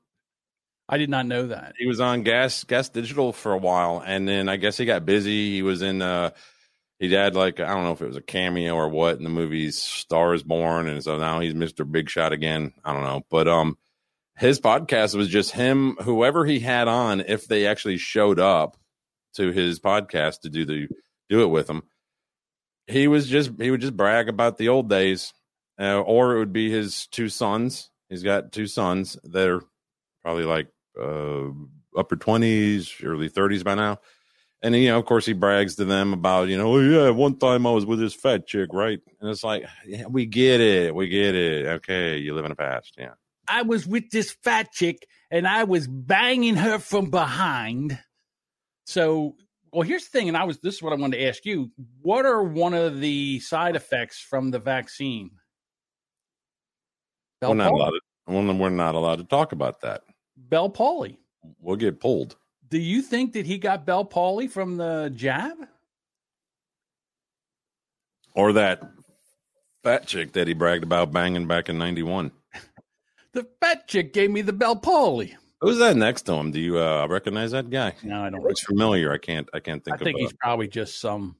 I 0.88 0.96
did 0.96 1.10
not 1.10 1.26
know 1.26 1.48
that. 1.48 1.74
He 1.78 1.86
was 1.86 2.00
on 2.00 2.22
Gas 2.22 2.64
Gas 2.64 2.88
Digital 2.88 3.32
for 3.32 3.52
a 3.52 3.58
while, 3.58 4.02
and 4.04 4.26
then 4.26 4.48
I 4.48 4.56
guess 4.56 4.78
he 4.78 4.86
got 4.86 5.04
busy. 5.04 5.52
He 5.56 5.62
was 5.62 5.82
in 5.82 6.00
uh 6.00 6.30
he 6.98 7.12
had 7.12 7.36
like 7.36 7.60
I 7.60 7.74
don't 7.74 7.84
know 7.84 7.92
if 7.92 8.02
it 8.02 8.08
was 8.08 8.16
a 8.16 8.22
cameo 8.22 8.74
or 8.74 8.88
what 8.88 9.16
in 9.16 9.24
the 9.24 9.30
movies 9.30 9.78
Star 9.78 10.34
is 10.34 10.42
Born, 10.42 10.88
and 10.88 11.02
so 11.02 11.18
now 11.18 11.40
he's 11.40 11.54
Mr. 11.54 11.90
Big 11.90 12.10
Shot 12.10 12.32
again. 12.32 12.72
I 12.84 12.92
don't 12.92 13.04
know, 13.04 13.24
but 13.30 13.46
um, 13.46 13.78
his 14.36 14.60
podcast 14.60 15.14
was 15.14 15.28
just 15.28 15.52
him, 15.52 15.96
whoever 16.02 16.44
he 16.44 16.60
had 16.60 16.88
on, 16.88 17.20
if 17.20 17.46
they 17.46 17.66
actually 17.66 17.98
showed 17.98 18.40
up 18.40 18.76
to 19.34 19.52
his 19.52 19.80
podcast 19.80 20.40
to 20.40 20.50
do 20.50 20.64
the 20.64 20.88
do 21.28 21.42
it 21.42 21.48
with 21.48 21.68
him. 21.70 21.82
He 22.86 23.06
was 23.06 23.28
just 23.28 23.50
he 23.60 23.70
would 23.70 23.80
just 23.80 23.96
brag 23.96 24.28
about 24.28 24.56
the 24.56 24.68
old 24.68 24.88
days, 24.88 25.32
uh, 25.78 26.00
or 26.00 26.34
it 26.34 26.38
would 26.38 26.52
be 26.52 26.70
his 26.70 27.06
two 27.06 27.28
sons. 27.28 27.90
He's 28.08 28.22
got 28.22 28.52
two 28.52 28.66
sons 28.66 29.16
that 29.24 29.48
are 29.48 29.62
probably 30.22 30.44
like 30.44 30.68
uh, 31.00 31.50
upper 31.96 32.16
twenties, 32.16 32.92
early 33.04 33.28
thirties 33.28 33.62
by 33.62 33.74
now. 33.76 34.00
And 34.62 34.74
you 34.74 34.88
know, 34.88 34.98
of 34.98 35.04
course, 35.04 35.24
he 35.24 35.34
brags 35.34 35.76
to 35.76 35.84
them 35.84 36.12
about, 36.12 36.48
you 36.48 36.58
know, 36.58 36.74
oh 36.74 36.80
yeah, 36.80 37.10
one 37.10 37.38
time 37.38 37.66
I 37.66 37.70
was 37.70 37.86
with 37.86 38.00
this 38.00 38.14
fat 38.14 38.46
chick, 38.46 38.70
right? 38.72 38.98
And 39.20 39.30
it's 39.30 39.44
like, 39.44 39.64
yeah, 39.86 40.06
we 40.08 40.26
get 40.26 40.60
it, 40.60 40.94
we 40.94 41.08
get 41.08 41.34
it. 41.34 41.66
Okay, 41.66 42.16
you 42.18 42.34
live 42.34 42.44
in 42.44 42.50
the 42.50 42.56
past, 42.56 42.94
yeah. 42.98 43.12
I 43.46 43.62
was 43.62 43.86
with 43.86 44.10
this 44.10 44.32
fat 44.42 44.72
chick 44.72 45.06
and 45.30 45.46
I 45.46 45.64
was 45.64 45.86
banging 45.86 46.56
her 46.56 46.78
from 46.78 47.10
behind. 47.10 47.98
So, 48.84 49.36
well, 49.72 49.82
here's 49.82 50.04
the 50.04 50.10
thing, 50.10 50.28
and 50.28 50.36
I 50.36 50.44
was 50.44 50.58
this 50.58 50.76
is 50.76 50.82
what 50.82 50.92
I 50.92 50.96
wanted 50.96 51.18
to 51.18 51.26
ask 51.26 51.44
you. 51.44 51.70
What 52.00 52.26
are 52.26 52.42
one 52.42 52.74
of 52.74 53.00
the 53.00 53.38
side 53.40 53.76
effects 53.76 54.18
from 54.18 54.50
the 54.50 54.58
vaccine? 54.58 55.30
Bell 57.40 57.50
We're 57.50 57.56
not 57.56 57.72
allowed. 57.72 57.90
To, 57.90 58.00
we're 58.26 58.70
not 58.70 58.94
allowed 58.96 59.16
to 59.16 59.24
talk 59.24 59.52
about 59.52 59.82
that. 59.82 60.02
Bell 60.36 60.68
palsy. 60.68 61.20
We'll 61.60 61.76
get 61.76 62.00
pulled. 62.00 62.36
Do 62.70 62.78
you 62.78 63.02
think 63.02 63.32
that 63.32 63.46
he 63.46 63.58
got 63.58 63.86
Bell 63.86 64.04
palsy 64.04 64.46
from 64.46 64.76
the 64.76 65.10
jab? 65.14 65.56
Or 68.34 68.52
that 68.52 68.82
fat 69.82 70.06
chick 70.06 70.32
that 70.32 70.46
he 70.46 70.54
bragged 70.54 70.84
about 70.84 71.12
banging 71.12 71.46
back 71.46 71.68
in 71.68 71.78
'91. 71.78 72.32
The 73.32 73.46
fat 73.60 73.86
chick 73.86 74.14
gave 74.14 74.30
me 74.30 74.40
the 74.40 74.54
Bell 74.54 74.74
palsy. 74.74 75.36
Who's 75.60 75.78
that 75.78 75.96
next 75.96 76.22
to 76.22 76.32
him? 76.32 76.50
Do 76.50 76.58
you 76.58 76.78
uh, 76.78 77.06
recognize 77.08 77.50
that 77.50 77.68
guy? 77.68 77.94
No, 78.02 78.24
I 78.24 78.30
don't. 78.30 78.42
Looks 78.42 78.62
familiar. 78.62 79.12
I 79.12 79.18
can't. 79.18 79.48
I 79.52 79.60
can't 79.60 79.84
think 79.84 79.96
of 79.96 80.00
it. 80.00 80.02
I 80.02 80.06
think 80.06 80.16
of. 80.16 80.20
he's 80.22 80.32
probably 80.32 80.66
just 80.66 80.98
some 80.98 81.36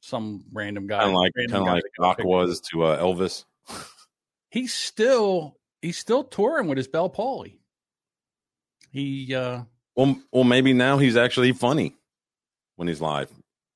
some 0.00 0.44
random 0.52 0.86
guy. 0.86 0.98
kind 0.98 1.10
of 1.10 1.16
like 1.16 1.32
kind 1.36 1.54
of 1.54 1.62
like 1.62 1.84
Doc 1.98 2.18
was 2.24 2.60
to 2.72 2.84
uh, 2.84 3.00
Elvis. 3.00 3.44
He's 4.50 4.72
still 4.72 5.58
he's 5.82 5.98
still 5.98 6.24
touring 6.24 6.68
with 6.68 6.78
his 6.78 6.88
Bell 6.88 7.10
palsy. 7.10 7.60
He 8.90 9.34
uh 9.34 9.62
Well, 9.98 10.16
well, 10.30 10.44
maybe 10.44 10.72
now 10.74 10.98
he's 10.98 11.16
actually 11.16 11.50
funny 11.50 11.96
when 12.76 12.86
he's 12.86 13.00
live. 13.00 13.32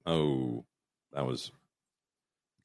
Oh, 0.06 0.64
that 1.12 1.26
was 1.26 1.50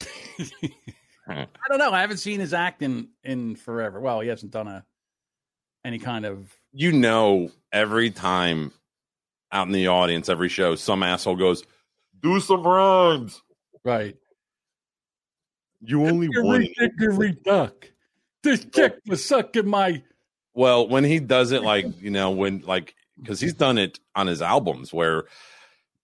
I 1.28 1.46
don't 1.68 1.78
know. 1.78 1.90
I 1.90 2.00
haven't 2.00 2.18
seen 2.18 2.38
his 2.38 2.54
acting 2.54 3.08
in 3.24 3.32
in 3.32 3.56
forever. 3.56 4.00
Well, 4.00 4.20
he 4.20 4.28
hasn't 4.28 4.52
done 4.52 4.68
a 4.68 4.84
any 5.84 5.98
kind 5.98 6.24
of 6.24 6.54
you 6.72 6.92
know 6.92 7.50
every 7.72 8.12
time 8.12 8.70
out 9.50 9.66
in 9.66 9.72
the 9.72 9.88
audience, 9.88 10.28
every 10.28 10.48
show, 10.48 10.76
some 10.76 11.02
asshole 11.02 11.34
goes, 11.34 11.64
"Do 12.22 12.38
some 12.38 12.62
rhymes." 12.62 13.42
right. 13.84 14.16
You 15.80 16.06
only 16.06 16.28
one. 16.28 16.68
dickory 16.78 17.32
duck. 17.44 17.90
This 18.44 18.64
chick 18.66 19.00
was 19.08 19.24
sucking 19.24 19.66
my 19.66 20.04
Well, 20.54 20.86
when 20.86 21.02
he 21.02 21.18
does 21.18 21.50
it, 21.50 21.64
like 21.64 22.00
you 22.00 22.10
know, 22.10 22.30
when 22.30 22.60
like 22.60 22.94
because 23.20 23.40
he's 23.40 23.54
done 23.54 23.78
it 23.78 23.98
on 24.14 24.26
his 24.26 24.40
albums 24.42 24.92
where 24.92 25.24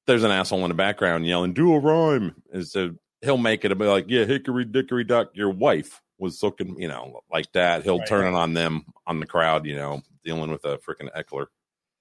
there's 0.07 0.25
an 0.25 0.31
asshole 0.31 0.63
in 0.65 0.69
the 0.69 0.75
background 0.75 1.27
yelling, 1.27 1.53
"Do 1.55 1.75
a 1.75 1.79
rhyme," 1.81 2.35
and 2.53 2.67
so 2.67 2.95
he'll 3.23 3.39
make 3.39 3.65
it 3.65 3.73
a 3.73 3.75
bit 3.77 3.89
like, 3.89 4.07
"Yeah, 4.09 4.25
hickory 4.25 4.65
dickory 4.65 5.05
duck, 5.05 5.31
your 5.35 5.51
wife 5.51 6.01
was 6.19 6.39
sucking," 6.39 6.81
you 6.81 6.89
know, 6.89 7.21
like 7.31 7.51
that. 7.53 7.83
He'll 7.85 7.99
Right. 7.99 8.09
turn 8.09 8.27
it 8.33 8.37
on 8.37 8.55
them 8.55 8.85
on 9.07 9.21
the 9.21 9.27
crowd, 9.27 9.65
you 9.67 9.77
know, 9.77 10.03
dealing 10.25 10.51
with 10.51 10.65
a 10.65 10.79
freaking 10.79 11.11
Eckler. 11.17 11.47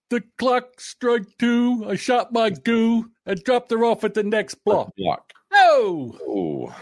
the 0.10 0.22
clock 0.38 0.80
struck 0.80 1.22
two. 1.40 1.86
I 1.88 1.96
shot 1.96 2.32
my 2.32 2.52
goo 2.52 3.10
and 3.26 3.44
dropped 3.44 3.72
her 3.72 3.84
off 3.84 4.04
at 4.04 4.14
the 4.14 4.22
next 4.22 4.56
block. 4.64 4.94
Block. 4.96 5.34
No. 5.52 6.16
Oh, 6.28 6.76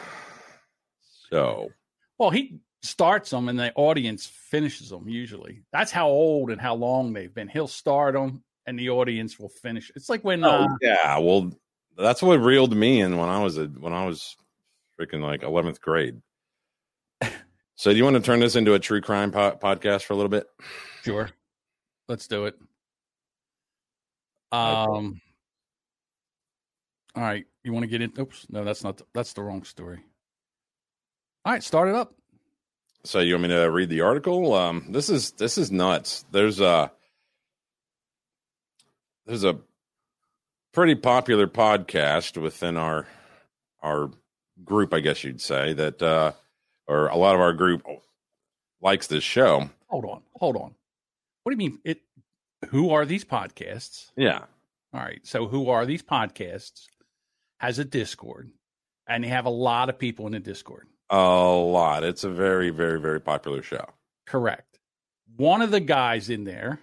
so 1.29 1.69
Well, 2.17 2.29
he 2.31 2.59
starts 2.83 3.29
them 3.29 3.49
and 3.49 3.59
the 3.59 3.73
audience 3.75 4.25
finishes 4.25 4.89
them 4.89 5.07
usually. 5.07 5.63
That's 5.71 5.91
how 5.91 6.07
old 6.07 6.49
and 6.49 6.59
how 6.59 6.75
long 6.75 7.13
they've 7.13 7.33
been. 7.33 7.47
He'll 7.47 7.67
start 7.67 8.13
them 8.13 8.43
and 8.65 8.77
the 8.77 8.89
audience 8.89 9.39
will 9.39 9.49
finish. 9.49 9.91
It's 9.95 10.09
like 10.09 10.23
when 10.23 10.43
uh, 10.43 10.67
Oh 10.69 10.77
yeah, 10.81 11.17
well, 11.19 11.51
that's 11.97 12.21
what 12.21 12.35
reeled 12.41 12.75
me 12.75 13.01
in 13.01 13.17
when 13.17 13.29
I 13.29 13.41
was 13.41 13.57
a 13.57 13.65
when 13.65 13.93
I 13.93 14.05
was 14.05 14.35
freaking 14.99 15.21
like 15.21 15.43
eleventh 15.43 15.81
grade. 15.81 16.21
So, 17.81 17.89
do 17.89 17.97
you 17.97 18.03
want 18.03 18.15
to 18.15 18.21
turn 18.21 18.39
this 18.39 18.55
into 18.55 18.75
a 18.75 18.79
true 18.79 19.01
crime 19.01 19.31
po- 19.31 19.57
podcast 19.59 20.03
for 20.03 20.13
a 20.13 20.15
little 20.15 20.29
bit? 20.29 20.45
Sure. 21.03 21.31
Let's 22.07 22.27
do 22.27 22.45
it. 22.45 22.53
Um. 24.51 25.19
All 27.15 27.23
right. 27.23 27.43
You 27.63 27.73
want 27.73 27.81
to 27.81 27.87
get 27.87 28.03
in? 28.03 28.13
Oops. 28.19 28.45
No, 28.51 28.63
that's 28.63 28.83
not. 28.83 28.97
The, 28.97 29.05
that's 29.15 29.33
the 29.33 29.41
wrong 29.41 29.63
story. 29.63 29.97
All 31.43 31.53
right. 31.53 31.63
Start 31.63 31.89
it 31.89 31.95
up. 31.95 32.13
So, 33.03 33.19
you 33.19 33.33
want 33.33 33.43
me 33.43 33.49
to 33.49 33.71
read 33.71 33.89
the 33.89 34.01
article? 34.01 34.53
Um, 34.53 34.85
this 34.89 35.09
is 35.09 35.31
this 35.31 35.57
is 35.57 35.71
nuts. 35.71 36.23
There's 36.31 36.59
a 36.59 36.91
there's 39.25 39.43
a 39.43 39.57
pretty 40.71 40.95
popular 40.95 41.47
podcast 41.47 42.39
within 42.39 42.77
our 42.77 43.07
our 43.81 44.11
group, 44.63 44.93
I 44.93 44.99
guess 44.99 45.23
you'd 45.23 45.41
say 45.41 45.73
that, 45.73 46.01
uh, 46.01 46.33
or 46.87 47.07
a 47.07 47.15
lot 47.15 47.35
of 47.35 47.41
our 47.41 47.53
group 47.53 47.83
likes 48.81 49.07
this 49.07 49.23
show. 49.23 49.69
Hold 49.87 50.05
on. 50.05 50.21
Hold 50.35 50.55
on. 50.55 50.75
What 51.43 51.51
do 51.51 51.63
you 51.63 51.69
mean? 51.69 51.79
It. 51.83 52.01
Who 52.69 52.91
are 52.91 53.05
these 53.05 53.25
podcasts? 53.25 54.11
Yeah. 54.15 54.43
All 54.93 54.99
right. 54.99 55.21
So, 55.23 55.47
who 55.47 55.69
are 55.69 55.85
these 55.85 56.03
podcasts? 56.03 56.87
Has 57.59 57.79
a 57.79 57.85
Discord, 57.85 58.49
and 59.07 59.23
they 59.23 59.27
have 59.27 59.45
a 59.45 59.51
lot 59.51 59.89
of 59.89 59.99
people 59.99 60.25
in 60.25 60.33
the 60.33 60.39
Discord. 60.39 60.87
A 61.11 61.17
lot. 61.17 62.05
It's 62.05 62.23
a 62.23 62.29
very, 62.29 62.69
very, 62.69 62.99
very 62.99 63.19
popular 63.19 63.61
show. 63.61 63.85
Correct. 64.25 64.79
One 65.35 65.61
of 65.61 65.69
the 65.69 65.81
guys 65.81 66.29
in 66.29 66.45
there, 66.45 66.79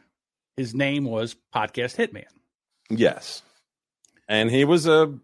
his 0.57 0.75
name 0.75 1.05
was 1.05 1.35
Podcast 1.55 1.97
Hitman. 1.97 2.27
Yes. 2.91 3.43
And 4.29 4.51
he 4.51 4.67
was 4.67 4.87
a 4.87 5.19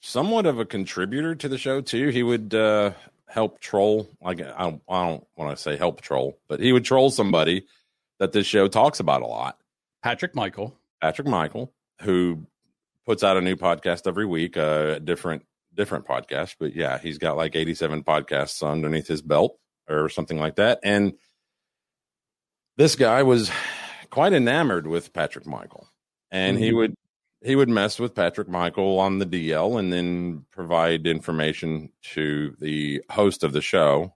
somewhat 0.00 0.46
of 0.46 0.58
a 0.58 0.64
contributor 0.64 1.34
to 1.34 1.48
the 1.48 1.58
show 1.58 1.82
too. 1.82 2.08
He 2.08 2.22
would 2.22 2.54
uh, 2.54 2.92
help 3.28 3.60
troll. 3.60 4.08
Like 4.22 4.40
I 4.40 4.58
don't, 4.58 4.82
I 4.88 5.06
don't 5.06 5.26
want 5.36 5.54
to 5.54 5.62
say 5.62 5.76
help 5.76 6.00
troll, 6.00 6.38
but 6.48 6.60
he 6.60 6.72
would 6.72 6.84
troll 6.84 7.10
somebody 7.10 7.66
that 8.18 8.32
this 8.32 8.46
show 8.46 8.68
talks 8.68 9.00
about 9.00 9.20
a 9.20 9.26
lot. 9.26 9.58
Patrick 10.02 10.34
Michael. 10.34 10.74
Patrick 11.02 11.28
Michael, 11.28 11.72
who 12.00 12.46
puts 13.04 13.22
out 13.22 13.36
a 13.36 13.42
new 13.42 13.56
podcast 13.56 14.06
every 14.06 14.24
week, 14.24 14.56
a 14.56 14.96
uh, 14.96 14.98
different 14.98 15.44
different 15.74 16.06
podcast. 16.06 16.56
But 16.58 16.74
yeah, 16.74 16.98
he's 16.98 17.18
got 17.18 17.36
like 17.36 17.56
eighty 17.56 17.74
seven 17.74 18.02
podcasts 18.02 18.66
underneath 18.66 19.08
his 19.08 19.22
belt 19.22 19.58
or 19.88 20.08
something 20.08 20.38
like 20.38 20.56
that. 20.56 20.80
And 20.82 21.14
this 22.76 22.96
guy 22.96 23.22
was 23.22 23.50
quite 24.10 24.32
enamored 24.32 24.86
with 24.86 25.12
Patrick 25.12 25.46
Michael, 25.46 25.88
and 26.30 26.56
mm-hmm. 26.56 26.64
he 26.64 26.72
would 26.72 26.94
he 27.44 27.56
would 27.56 27.68
mess 27.68 27.98
with 27.98 28.14
Patrick 28.14 28.48
Michael 28.48 28.98
on 28.98 29.18
the 29.18 29.26
DL 29.26 29.78
and 29.78 29.92
then 29.92 30.46
provide 30.50 31.06
information 31.06 31.90
to 32.14 32.56
the 32.58 33.02
host 33.10 33.44
of 33.44 33.52
the 33.52 33.60
show 33.60 34.14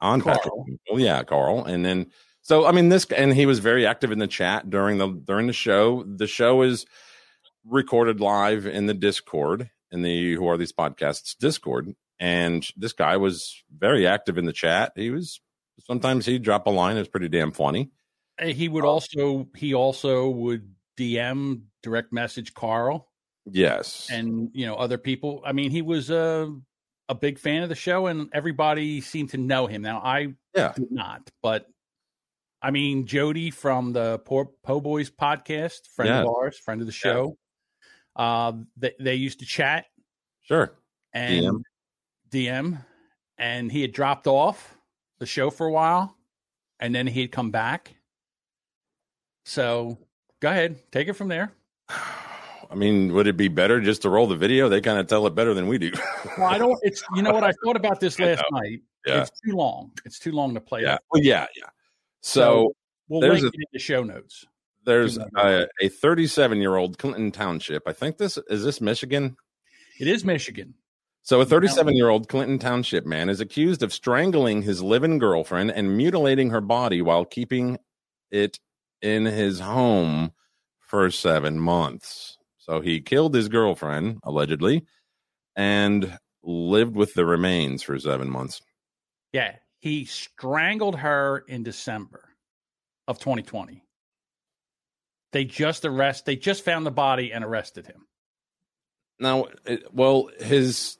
on 0.00 0.22
Carl. 0.22 0.36
Patrick. 0.36 0.54
Michael. 0.56 1.00
Yeah, 1.00 1.22
Carl. 1.22 1.64
And 1.64 1.84
then 1.84 2.06
so 2.40 2.66
I 2.66 2.72
mean 2.72 2.88
this 2.88 3.04
and 3.06 3.34
he 3.34 3.46
was 3.46 3.58
very 3.58 3.86
active 3.86 4.10
in 4.10 4.18
the 4.18 4.26
chat 4.26 4.70
during 4.70 4.98
the 4.98 5.08
during 5.08 5.46
the 5.46 5.52
show. 5.52 6.02
The 6.04 6.26
show 6.26 6.62
is 6.62 6.86
recorded 7.66 8.20
live 8.20 8.66
in 8.66 8.86
the 8.86 8.94
Discord 8.94 9.70
in 9.92 10.02
the 10.02 10.34
Who 10.34 10.46
Are 10.48 10.56
These 10.56 10.72
Podcasts 10.72 11.36
Discord. 11.36 11.94
And 12.18 12.66
this 12.76 12.92
guy 12.92 13.16
was 13.16 13.62
very 13.74 14.06
active 14.06 14.36
in 14.38 14.44
the 14.44 14.52
chat. 14.52 14.92
He 14.94 15.10
was 15.10 15.40
sometimes 15.86 16.26
he'd 16.26 16.42
drop 16.42 16.66
a 16.66 16.70
line. 16.70 16.96
It's 16.96 17.08
pretty 17.08 17.28
damn 17.28 17.52
funny. 17.52 17.90
He 18.40 18.68
would 18.68 18.84
um, 18.84 18.90
also 18.90 19.48
he 19.56 19.74
also 19.74 20.28
would 20.28 20.74
DM 20.98 21.62
direct 21.82 22.12
message 22.12 22.54
Carl. 22.54 23.08
Yes. 23.50 24.08
And, 24.10 24.50
you 24.52 24.66
know, 24.66 24.74
other 24.74 24.98
people. 24.98 25.42
I 25.44 25.52
mean, 25.52 25.70
he 25.70 25.82
was 25.82 26.10
a, 26.10 26.54
a 27.08 27.14
big 27.14 27.38
fan 27.38 27.62
of 27.62 27.68
the 27.68 27.74
show 27.74 28.06
and 28.06 28.28
everybody 28.32 29.00
seemed 29.00 29.30
to 29.30 29.38
know 29.38 29.66
him. 29.66 29.82
Now, 29.82 30.00
I 30.00 30.34
yeah. 30.54 30.72
did 30.74 30.92
not, 30.92 31.28
but 31.42 31.66
I 32.62 32.70
mean, 32.70 33.06
Jody 33.06 33.50
from 33.50 33.92
the 33.92 34.18
Poor 34.18 34.50
Po 34.62 34.80
Boys 34.80 35.10
podcast, 35.10 35.88
friend 35.94 36.10
yeah. 36.10 36.22
of 36.22 36.28
ours, 36.28 36.58
friend 36.58 36.80
of 36.80 36.86
the 36.86 36.92
show. 36.92 37.36
Uh, 38.16 38.52
they, 38.76 38.92
they 38.98 39.14
used 39.14 39.40
to 39.40 39.46
chat. 39.46 39.86
Sure. 40.42 40.74
And 41.12 41.64
DM. 42.30 42.48
DM. 42.48 42.84
And 43.38 43.72
he 43.72 43.82
had 43.82 43.92
dropped 43.92 44.26
off 44.26 44.76
the 45.18 45.26
show 45.26 45.50
for 45.50 45.66
a 45.66 45.72
while 45.72 46.16
and 46.78 46.94
then 46.94 47.06
he 47.06 47.20
had 47.20 47.32
come 47.32 47.50
back. 47.50 47.94
So 49.44 49.98
Go 50.40 50.48
ahead, 50.48 50.80
take 50.90 51.08
it 51.08 51.12
from 51.12 51.28
there. 51.28 51.52
I 52.70 52.76
mean, 52.76 53.12
would 53.14 53.26
it 53.26 53.36
be 53.36 53.48
better 53.48 53.80
just 53.80 54.02
to 54.02 54.10
roll 54.10 54.26
the 54.26 54.36
video? 54.36 54.68
They 54.68 54.80
kind 54.80 54.98
of 54.98 55.06
tell 55.06 55.26
it 55.26 55.34
better 55.34 55.54
than 55.54 55.66
we 55.66 55.76
do. 55.76 55.90
well, 56.38 56.46
I 56.46 56.56
don't. 56.56 56.78
It's 56.82 57.02
you 57.16 57.22
know 57.22 57.32
what 57.32 57.42
I 57.42 57.52
thought 57.64 57.76
about 57.76 57.98
this 57.98 58.18
last 58.20 58.44
night. 58.52 58.80
Yeah. 59.04 59.22
It's 59.22 59.40
too 59.44 59.56
long. 59.56 59.90
It's 60.04 60.18
too 60.18 60.32
long 60.32 60.54
to 60.54 60.60
play. 60.60 60.82
Yeah. 60.82 60.98
Well, 61.10 61.22
yeah, 61.22 61.46
yeah. 61.56 61.64
So, 62.22 62.40
so 62.40 62.72
we'll 63.08 63.28
link 63.28 63.42
a, 63.42 63.46
it 63.48 63.54
in 63.54 63.64
the 63.72 63.78
show 63.78 64.04
notes. 64.04 64.46
There's 64.84 65.18
a, 65.18 65.68
a 65.80 65.88
37 65.88 66.58
year 66.58 66.76
old 66.76 66.98
Clinton 66.98 67.30
Township. 67.30 67.82
I 67.86 67.92
think 67.92 68.18
this 68.18 68.38
is 68.48 68.64
this 68.64 68.80
Michigan. 68.80 69.36
It 69.98 70.08
is 70.08 70.24
Michigan. 70.24 70.74
So, 71.22 71.40
a 71.40 71.44
37 71.44 71.94
year 71.96 72.08
old 72.08 72.28
Clinton 72.28 72.58
Township 72.58 73.04
man 73.04 73.28
is 73.28 73.40
accused 73.40 73.82
of 73.82 73.92
strangling 73.92 74.62
his 74.62 74.82
living 74.82 75.18
girlfriend 75.18 75.70
and 75.70 75.96
mutilating 75.96 76.50
her 76.50 76.62
body 76.62 77.02
while 77.02 77.24
keeping 77.24 77.78
it 78.30 78.58
in 79.02 79.26
his 79.26 79.60
home 79.60 80.32
for 80.80 81.10
seven 81.10 81.58
months. 81.58 82.38
So 82.58 82.80
he 82.80 83.00
killed 83.00 83.34
his 83.34 83.48
girlfriend, 83.48 84.18
allegedly, 84.22 84.84
and 85.56 86.18
lived 86.42 86.94
with 86.94 87.14
the 87.14 87.24
remains 87.24 87.82
for 87.82 87.98
seven 87.98 88.30
months. 88.30 88.60
Yeah. 89.32 89.56
He 89.78 90.04
strangled 90.04 90.96
her 90.96 91.44
in 91.48 91.62
December 91.62 92.28
of 93.08 93.18
2020. 93.18 93.82
They 95.32 95.44
just 95.44 95.84
arrest 95.84 96.26
they 96.26 96.36
just 96.36 96.64
found 96.64 96.86
the 96.86 96.90
body 96.90 97.32
and 97.32 97.44
arrested 97.44 97.86
him. 97.86 98.06
Now, 99.18 99.46
it, 99.64 99.92
well, 99.92 100.30
his 100.40 100.98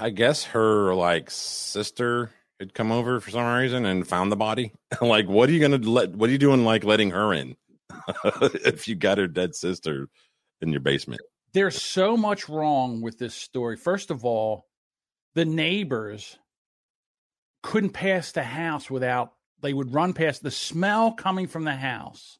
I 0.00 0.10
guess 0.10 0.44
her 0.44 0.94
like 0.94 1.30
sister 1.30 2.30
had 2.58 2.74
come 2.74 2.90
over 2.90 3.20
for 3.20 3.30
some 3.30 3.44
reason 3.44 3.84
and 3.84 4.06
found 4.06 4.32
the 4.32 4.36
body. 4.36 4.72
like, 5.00 5.28
what 5.28 5.48
are 5.48 5.52
you 5.52 5.60
gonna 5.60 5.78
let? 5.78 6.10
What 6.10 6.28
are 6.28 6.32
you 6.32 6.38
doing? 6.38 6.64
Like 6.64 6.84
letting 6.84 7.10
her 7.10 7.32
in 7.32 7.56
if 8.24 8.88
you 8.88 8.94
got 8.94 9.18
her 9.18 9.28
dead 9.28 9.54
sister 9.54 10.08
in 10.60 10.70
your 10.70 10.80
basement? 10.80 11.20
There's 11.52 11.80
so 11.80 12.16
much 12.16 12.48
wrong 12.48 13.02
with 13.02 13.18
this 13.18 13.34
story. 13.34 13.76
First 13.76 14.10
of 14.10 14.24
all, 14.24 14.66
the 15.34 15.44
neighbors 15.44 16.38
couldn't 17.62 17.90
pass 17.90 18.32
the 18.32 18.42
house 18.42 18.90
without 18.90 19.34
they 19.60 19.72
would 19.72 19.94
run 19.94 20.12
past 20.12 20.42
the 20.42 20.50
smell 20.50 21.12
coming 21.12 21.46
from 21.46 21.64
the 21.64 21.76
house 21.76 22.38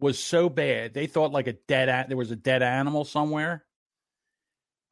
was 0.00 0.18
so 0.18 0.48
bad 0.48 0.94
they 0.94 1.06
thought 1.06 1.32
like 1.32 1.46
a 1.46 1.52
dead 1.52 2.08
there 2.08 2.16
was 2.16 2.30
a 2.30 2.36
dead 2.36 2.62
animal 2.62 3.04
somewhere 3.04 3.64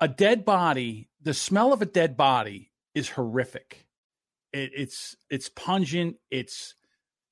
a 0.00 0.08
dead 0.08 0.44
body 0.44 1.08
the 1.22 1.34
smell 1.34 1.72
of 1.72 1.82
a 1.82 1.86
dead 1.86 2.16
body 2.16 2.72
is 2.94 3.08
horrific 3.10 3.86
it, 4.56 4.72
it's 4.74 5.16
it's 5.30 5.48
pungent. 5.48 6.16
It's 6.30 6.74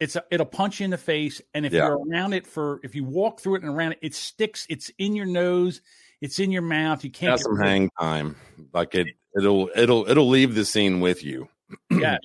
it's 0.00 0.16
a, 0.16 0.24
it'll 0.30 0.46
punch 0.46 0.80
you 0.80 0.84
in 0.84 0.90
the 0.90 0.98
face, 0.98 1.40
and 1.54 1.64
if 1.64 1.72
yeah. 1.72 1.86
you're 1.86 1.98
around 1.98 2.34
it 2.34 2.46
for 2.46 2.80
if 2.82 2.94
you 2.94 3.04
walk 3.04 3.40
through 3.40 3.56
it 3.56 3.62
and 3.62 3.74
around 3.74 3.92
it, 3.92 3.98
it 4.02 4.14
sticks. 4.14 4.66
It's 4.68 4.90
in 4.98 5.16
your 5.16 5.26
nose. 5.26 5.80
It's 6.20 6.38
in 6.38 6.50
your 6.50 6.62
mouth. 6.62 7.04
You 7.04 7.10
can't. 7.10 7.40
Some 7.40 7.58
hang 7.58 7.90
time. 7.98 8.36
Like 8.72 8.94
it, 8.94 9.08
it'll 9.36 9.70
it'll 9.74 10.08
it'll 10.08 10.28
leave 10.28 10.54
the 10.54 10.64
scene 10.64 11.00
with 11.00 11.24
you. 11.24 11.48
yes. 11.90 12.20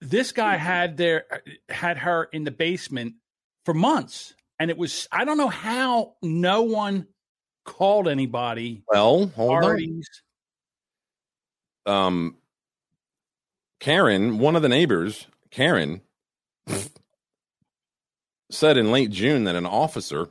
This 0.00 0.32
guy 0.32 0.56
had 0.56 0.96
their 0.96 1.24
uh, 1.30 1.38
had 1.68 1.98
her 1.98 2.24
in 2.24 2.44
the 2.44 2.50
basement 2.50 3.14
for 3.68 3.74
months, 3.74 4.32
and 4.58 4.70
it 4.70 4.78
was 4.78 5.06
I 5.12 5.26
don't 5.26 5.36
know 5.36 5.48
how 5.48 6.14
no 6.22 6.62
one 6.62 7.06
called 7.66 8.08
anybody. 8.08 8.82
Well, 8.88 9.26
hold 9.26 9.60
parties. 9.60 10.08
on. 11.84 11.94
Um, 11.94 12.36
Karen, 13.78 14.38
one 14.38 14.56
of 14.56 14.62
the 14.62 14.70
neighbors, 14.70 15.26
Karen, 15.50 16.00
said 18.50 18.78
in 18.78 18.90
late 18.90 19.10
June 19.10 19.44
that 19.44 19.54
an 19.54 19.66
officer 19.66 20.30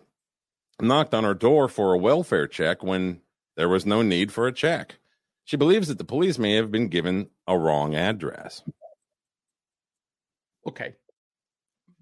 knocked 0.81 1.13
on 1.13 1.23
her 1.23 1.35
door 1.35 1.67
for 1.67 1.93
a 1.93 1.97
welfare 1.99 2.47
check 2.47 2.81
when 2.81 3.21
there 3.55 3.69
was 3.69 3.85
no 3.85 4.01
need 4.01 4.31
for 4.31 4.47
a 4.47 4.51
check. 4.51 4.97
She 5.45 5.57
believes 5.57 5.89
that 5.89 5.99
the 5.99 6.03
police 6.03 6.39
may 6.39 6.55
have 6.55 6.71
been 6.71 6.87
given 6.87 7.29
a 7.45 7.55
wrong 7.55 7.93
address. 7.93 8.63
Okay. 10.65 10.95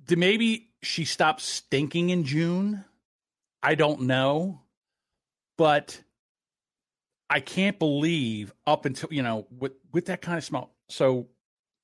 Maybe 0.10 0.70
she 0.86 1.06
stopped 1.06 1.42
stinking 1.42 2.10
in 2.12 2.24
June? 2.24 2.86
I 3.64 3.76
don't 3.76 4.02
know. 4.02 4.62
But 5.58 6.02
I 7.30 7.40
can't 7.40 7.80
believe 7.80 8.54
up 8.68 8.86
until, 8.86 9.12
you 9.12 9.24
know, 9.24 9.48
with 9.50 9.74
with 9.94 10.06
that 10.08 10.22
kind 10.22 10.38
of 10.38 10.44
smell. 10.44 10.72
So 10.90 11.28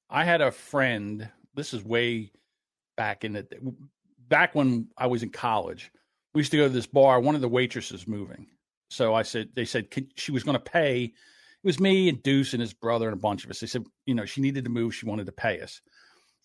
I 0.09 0.25
had 0.25 0.41
a 0.41 0.51
friend. 0.51 1.29
This 1.55 1.73
is 1.73 1.83
way 1.83 2.31
back 2.97 3.23
in 3.23 3.33
the 3.33 3.47
back 4.27 4.55
when 4.55 4.89
I 4.97 5.07
was 5.07 5.23
in 5.23 5.29
college. 5.29 5.91
We 6.33 6.39
used 6.39 6.51
to 6.51 6.57
go 6.57 6.67
to 6.67 6.73
this 6.73 6.87
bar. 6.87 7.19
One 7.19 7.35
of 7.35 7.41
the 7.41 7.49
waitresses 7.49 8.07
moving, 8.07 8.47
so 8.89 9.13
I 9.15 9.23
said 9.23 9.49
they 9.55 9.65
said 9.65 9.87
she 10.15 10.31
was 10.31 10.43
going 10.43 10.57
to 10.57 10.59
pay 10.59 11.13
It 11.63 11.67
was 11.67 11.79
me 11.79 12.09
and 12.09 12.23
Deuce 12.23 12.53
and 12.53 12.61
his 12.61 12.73
brother 12.73 13.07
and 13.07 13.13
a 13.13 13.21
bunch 13.21 13.43
of 13.43 13.51
us. 13.51 13.59
They 13.59 13.67
said, 13.67 13.85
you 14.07 14.15
know, 14.15 14.25
she 14.25 14.41
needed 14.41 14.63
to 14.63 14.71
move. 14.71 14.95
She 14.95 15.05
wanted 15.05 15.27
to 15.27 15.31
pay 15.31 15.61
us. 15.61 15.79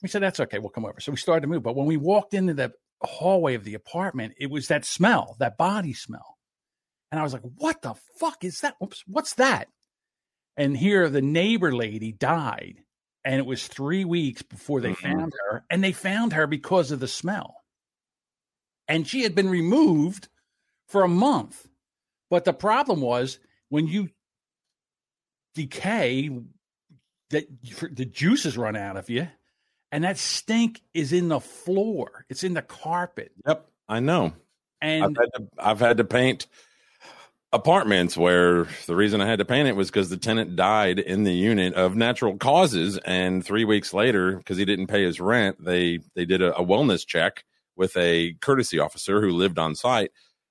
We 0.02 0.08
said, 0.08 0.22
that's 0.22 0.40
okay. 0.40 0.58
We'll 0.58 0.70
come 0.70 0.84
over. 0.84 1.00
So 1.00 1.12
we 1.12 1.16
started 1.16 1.42
to 1.42 1.46
move. 1.46 1.62
But 1.62 1.76
when 1.76 1.86
we 1.86 1.96
walked 1.96 2.34
into 2.34 2.54
the 2.54 2.72
hallway 3.02 3.54
of 3.54 3.64
the 3.64 3.74
apartment, 3.74 4.34
it 4.38 4.50
was 4.50 4.68
that 4.68 4.84
smell, 4.84 5.36
that 5.38 5.56
body 5.56 5.92
smell. 5.94 6.36
And 7.10 7.18
I 7.18 7.22
was 7.22 7.32
like, 7.32 7.42
what 7.42 7.82
the 7.82 7.94
fuck 8.18 8.44
is 8.44 8.60
that? 8.60 8.76
Oops, 8.82 9.02
what's 9.06 9.34
that? 9.34 9.68
And 10.56 10.76
here 10.76 11.08
the 11.08 11.22
neighbor 11.22 11.74
lady 11.74 12.12
died. 12.12 12.82
And 13.24 13.36
it 13.36 13.46
was 13.46 13.66
three 13.66 14.04
weeks 14.04 14.42
before 14.42 14.80
they 14.80 14.92
Mhm. 14.92 15.02
found 15.02 15.32
her. 15.48 15.64
And 15.70 15.82
they 15.82 15.92
found 15.92 16.32
her 16.34 16.46
because 16.46 16.90
of 16.90 17.00
the 17.00 17.08
smell. 17.08 17.64
And 18.88 19.06
she 19.06 19.22
had 19.22 19.34
been 19.34 19.48
removed 19.48 20.28
for 20.86 21.02
a 21.02 21.08
month. 21.08 21.68
But 22.30 22.44
the 22.44 22.52
problem 22.52 23.00
was 23.00 23.38
when 23.68 23.86
you 23.86 24.10
decay, 25.54 26.30
that 27.30 27.46
the 27.90 28.04
juices 28.04 28.56
run 28.56 28.76
out 28.76 28.96
of 28.96 29.10
you, 29.10 29.28
and 29.92 30.04
that 30.04 30.18
stink 30.18 30.80
is 30.94 31.12
in 31.12 31.28
the 31.28 31.40
floor. 31.40 32.24
It's 32.28 32.44
in 32.44 32.54
the 32.54 32.62
carpet, 32.62 33.32
Yep, 33.46 33.68
I 33.88 34.00
know. 34.00 34.32
I've 34.82 34.88
and 35.02 35.16
had 35.18 35.32
to, 35.34 35.48
I've 35.58 35.80
had 35.80 35.96
to 35.98 36.04
paint 36.04 36.46
apartments 37.52 38.16
where 38.16 38.66
the 38.86 38.96
reason 38.96 39.20
I 39.20 39.26
had 39.26 39.38
to 39.38 39.44
paint 39.44 39.68
it 39.68 39.76
was 39.76 39.88
because 39.90 40.10
the 40.10 40.16
tenant 40.16 40.56
died 40.56 40.98
in 40.98 41.22
the 41.24 41.32
unit 41.32 41.74
of 41.74 41.96
natural 41.96 42.36
causes, 42.36 42.98
and 43.04 43.44
three 43.44 43.64
weeks 43.64 43.94
later, 43.94 44.36
because 44.36 44.58
he 44.58 44.64
didn't 44.64 44.88
pay 44.88 45.04
his 45.04 45.20
rent, 45.20 45.64
they 45.64 46.00
they 46.14 46.24
did 46.24 46.42
a, 46.42 46.54
a 46.56 46.64
wellness 46.64 47.06
check 47.06 47.44
with 47.76 47.96
a 47.96 48.34
courtesy 48.40 48.78
officer 48.78 49.20
who 49.20 49.30
lived 49.30 49.58
on 49.58 49.74
site 49.74 50.10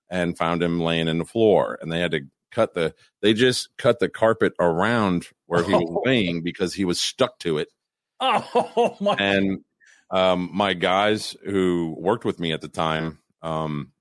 and 0.09 0.37
found 0.37 0.61
him 0.63 0.79
laying 0.79 1.07
in 1.07 1.17
the 1.17 1.25
floor, 1.25 1.77
and 1.81 1.91
they 1.91 1.99
had 1.99 2.11
to 2.11 2.21
cut 2.51 2.73
the 2.73 2.93
they 3.21 3.33
just 3.33 3.69
cut 3.77 3.99
the 3.99 4.09
carpet 4.09 4.53
around 4.59 5.27
where 5.45 5.63
he 5.63 5.73
was 5.73 5.83
Oh. 5.89 6.01
laying 6.05 6.41
because 6.41 6.73
he 6.73 6.85
was 6.85 6.99
stuck 6.99 7.37
to 7.39 7.57
it 7.57 7.67
oh 8.21 8.97
my! 9.01 9.15
and 9.19 9.59
um, 10.11 10.49
my 10.53 10.73
guys 10.73 11.35
who 11.45 11.95
worked 11.97 12.25
with 12.25 12.39
me 12.39 12.53
at 12.53 12.61
the 12.61 12.67
time, 12.67 13.19
um, 13.41 13.91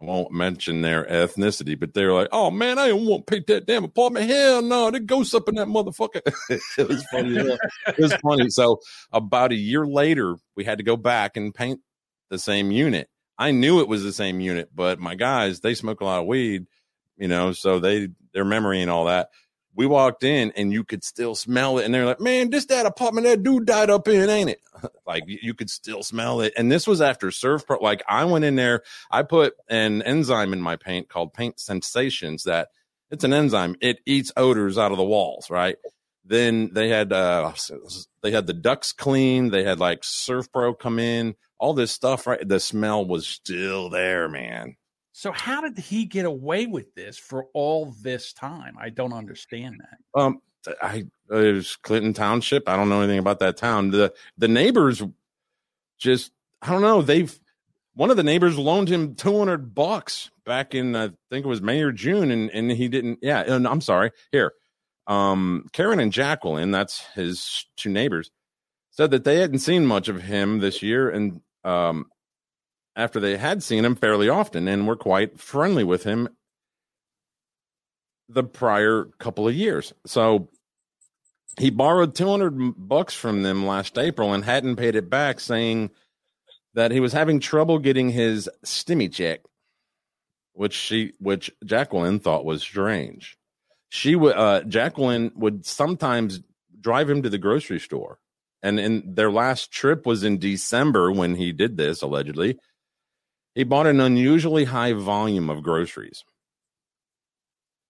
I 0.00 0.06
won't 0.06 0.32
mention 0.32 0.80
their 0.80 1.04
ethnicity, 1.04 1.78
but 1.78 1.94
they 1.94 2.04
were 2.04 2.12
like, 2.12 2.28
"Oh 2.32 2.50
man, 2.50 2.78
I 2.78 2.88
don't 2.88 3.06
want 3.06 3.26
to 3.26 3.30
paint 3.30 3.46
that 3.46 3.66
damn 3.66 3.84
apartment. 3.84 4.28
Hell 4.28 4.62
no, 4.62 4.90
there 4.90 5.00
ghosts 5.00 5.34
up 5.34 5.48
in 5.48 5.54
that 5.56 5.68
motherfucker." 5.68 6.20
it 6.78 6.88
was 6.88 7.04
funny. 7.06 7.36
it 7.36 7.98
was 7.98 8.14
funny. 8.16 8.50
So 8.50 8.80
about 9.12 9.52
a 9.52 9.56
year 9.56 9.86
later, 9.86 10.36
we 10.56 10.64
had 10.64 10.78
to 10.78 10.84
go 10.84 10.96
back 10.96 11.36
and 11.36 11.54
paint 11.54 11.80
the 12.30 12.38
same 12.38 12.70
unit. 12.70 13.08
I 13.38 13.50
knew 13.50 13.80
it 13.80 13.88
was 13.88 14.02
the 14.02 14.12
same 14.12 14.40
unit, 14.40 14.70
but 14.74 14.98
my 14.98 15.14
guys 15.14 15.60
they 15.60 15.74
smoke 15.74 16.00
a 16.00 16.04
lot 16.04 16.20
of 16.20 16.26
weed, 16.26 16.66
you 17.16 17.28
know, 17.28 17.52
so 17.52 17.78
they 17.78 18.08
their 18.32 18.44
memory 18.44 18.82
and 18.82 18.90
all 18.90 19.06
that. 19.06 19.28
We 19.76 19.86
walked 19.86 20.22
in 20.22 20.52
and 20.56 20.72
you 20.72 20.84
could 20.84 21.02
still 21.02 21.34
smell 21.34 21.78
it, 21.78 21.84
and 21.84 21.92
they're 21.92 22.06
like, 22.06 22.20
"Man, 22.20 22.50
this 22.50 22.66
that 22.66 22.86
apartment 22.86 23.26
that 23.26 23.42
dude 23.42 23.66
died 23.66 23.90
up 23.90 24.08
in, 24.08 24.28
ain't 24.30 24.50
it?" 24.50 24.60
like 25.06 25.24
you, 25.26 25.54
could 25.54 25.70
still 25.70 26.02
smell 26.02 26.40
it. 26.40 26.52
And 26.56 26.70
this 26.70 26.86
was 26.86 27.00
after 27.00 27.28
Servpro. 27.28 27.80
Like 27.80 28.02
I 28.08 28.24
went 28.24 28.44
in 28.44 28.56
there, 28.56 28.82
I 29.10 29.22
put 29.22 29.54
an 29.68 30.02
enzyme 30.02 30.52
in 30.52 30.60
my 30.60 30.76
paint 30.76 31.08
called 31.08 31.34
Paint 31.34 31.58
Sensations. 31.58 32.44
That 32.44 32.68
it's 33.10 33.24
an 33.24 33.32
enzyme. 33.32 33.76
It 33.80 34.00
eats 34.06 34.32
odors 34.36 34.78
out 34.78 34.92
of 34.92 34.98
the 34.98 35.04
walls, 35.04 35.50
right? 35.50 35.76
Then 36.24 36.70
they 36.72 36.88
had 36.88 37.12
uh 37.12 37.52
they 38.22 38.30
had 38.30 38.46
the 38.46 38.54
ducts 38.54 38.92
clean. 38.92 39.50
They 39.50 39.64
had 39.64 39.80
like 39.80 40.02
Servpro 40.02 40.78
come 40.78 40.98
in. 40.98 41.34
All 41.58 41.74
this 41.74 41.92
stuff, 41.92 42.26
right? 42.26 42.46
The 42.46 42.60
smell 42.60 43.04
was 43.04 43.26
still 43.26 43.88
there, 43.88 44.28
man. 44.28 44.76
So 45.16 45.30
how 45.30 45.60
did 45.60 45.78
he 45.78 46.06
get 46.06 46.24
away 46.24 46.66
with 46.66 46.92
this 46.96 47.16
for 47.16 47.46
all 47.54 47.94
this 48.02 48.32
time? 48.32 48.74
I 48.80 48.90
don't 48.90 49.12
understand 49.12 49.80
that. 49.80 50.20
Um, 50.20 50.40
I 50.82 51.04
it 51.30 51.54
was 51.54 51.76
Clinton 51.76 52.12
Township. 52.12 52.68
I 52.68 52.76
don't 52.76 52.88
know 52.88 53.00
anything 53.00 53.20
about 53.20 53.38
that 53.38 53.56
town. 53.56 53.92
The 53.92 54.12
the 54.36 54.48
neighbors 54.48 55.00
just 55.98 56.32
I 56.60 56.72
don't 56.72 56.82
know. 56.82 57.00
They've 57.00 57.32
one 57.94 58.10
of 58.10 58.16
the 58.16 58.24
neighbors 58.24 58.58
loaned 58.58 58.88
him 58.88 59.14
two 59.14 59.38
hundred 59.38 59.72
bucks 59.72 60.32
back 60.44 60.74
in 60.74 60.96
I 60.96 61.10
think 61.30 61.46
it 61.46 61.48
was 61.48 61.62
May 61.62 61.82
or 61.82 61.92
June, 61.92 62.32
and 62.32 62.50
and 62.50 62.72
he 62.72 62.88
didn't. 62.88 63.20
Yeah, 63.22 63.40
and 63.40 63.68
I'm 63.68 63.82
sorry. 63.82 64.10
Here, 64.32 64.52
um, 65.06 65.68
Karen 65.72 66.00
and 66.00 66.12
Jacqueline, 66.12 66.72
that's 66.72 67.04
his 67.14 67.66
two 67.76 67.90
neighbors, 67.90 68.32
said 68.90 69.12
that 69.12 69.22
they 69.22 69.36
hadn't 69.38 69.60
seen 69.60 69.86
much 69.86 70.08
of 70.08 70.22
him 70.22 70.58
this 70.58 70.82
year, 70.82 71.08
and 71.08 71.40
um, 71.62 72.06
after 72.96 73.20
they 73.20 73.36
had 73.36 73.62
seen 73.62 73.84
him 73.84 73.96
fairly 73.96 74.28
often, 74.28 74.68
and 74.68 74.86
were 74.86 74.96
quite 74.96 75.38
friendly 75.38 75.84
with 75.84 76.04
him 76.04 76.28
the 78.28 78.44
prior 78.44 79.04
couple 79.18 79.46
of 79.46 79.54
years. 79.54 79.92
So 80.06 80.48
he 81.58 81.70
borrowed 81.70 82.14
200 82.14 82.74
bucks 82.76 83.14
from 83.14 83.42
them 83.42 83.66
last 83.66 83.98
April 83.98 84.32
and 84.32 84.44
hadn't 84.44 84.76
paid 84.76 84.96
it 84.96 85.10
back, 85.10 85.40
saying 85.40 85.90
that 86.74 86.90
he 86.90 87.00
was 87.00 87.12
having 87.12 87.40
trouble 87.40 87.78
getting 87.78 88.10
his 88.10 88.48
stimmy 88.64 89.12
check, 89.12 89.40
which 90.52 90.74
she, 90.74 91.12
which 91.18 91.50
Jacqueline 91.64 92.18
thought 92.18 92.44
was 92.44 92.62
strange. 92.62 93.36
She 93.88 94.16
would, 94.16 94.34
uh, 94.34 94.62
Jacqueline 94.62 95.30
would 95.36 95.64
sometimes 95.64 96.40
drive 96.80 97.08
him 97.08 97.22
to 97.22 97.30
the 97.30 97.38
grocery 97.38 97.78
store. 97.78 98.18
And 98.62 98.80
in 98.80 99.14
their 99.14 99.30
last 99.30 99.70
trip 99.70 100.06
was 100.06 100.24
in 100.24 100.38
December 100.38 101.12
when 101.12 101.36
he 101.36 101.52
did 101.52 101.76
this, 101.76 102.02
allegedly. 102.02 102.58
He 103.54 103.64
bought 103.64 103.86
an 103.86 104.00
unusually 104.00 104.64
high 104.64 104.92
volume 104.92 105.48
of 105.48 105.62
groceries. 105.62 106.24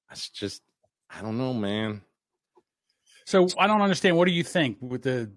That's 0.08 0.28
just, 0.28 0.62
I 1.10 1.22
don't 1.22 1.38
know, 1.38 1.54
man. 1.54 2.02
So 3.24 3.48
I 3.58 3.66
don't 3.66 3.80
understand. 3.80 4.16
What 4.16 4.26
do 4.26 4.32
you 4.32 4.44
think 4.44 4.78
with 4.80 5.02
the 5.02 5.30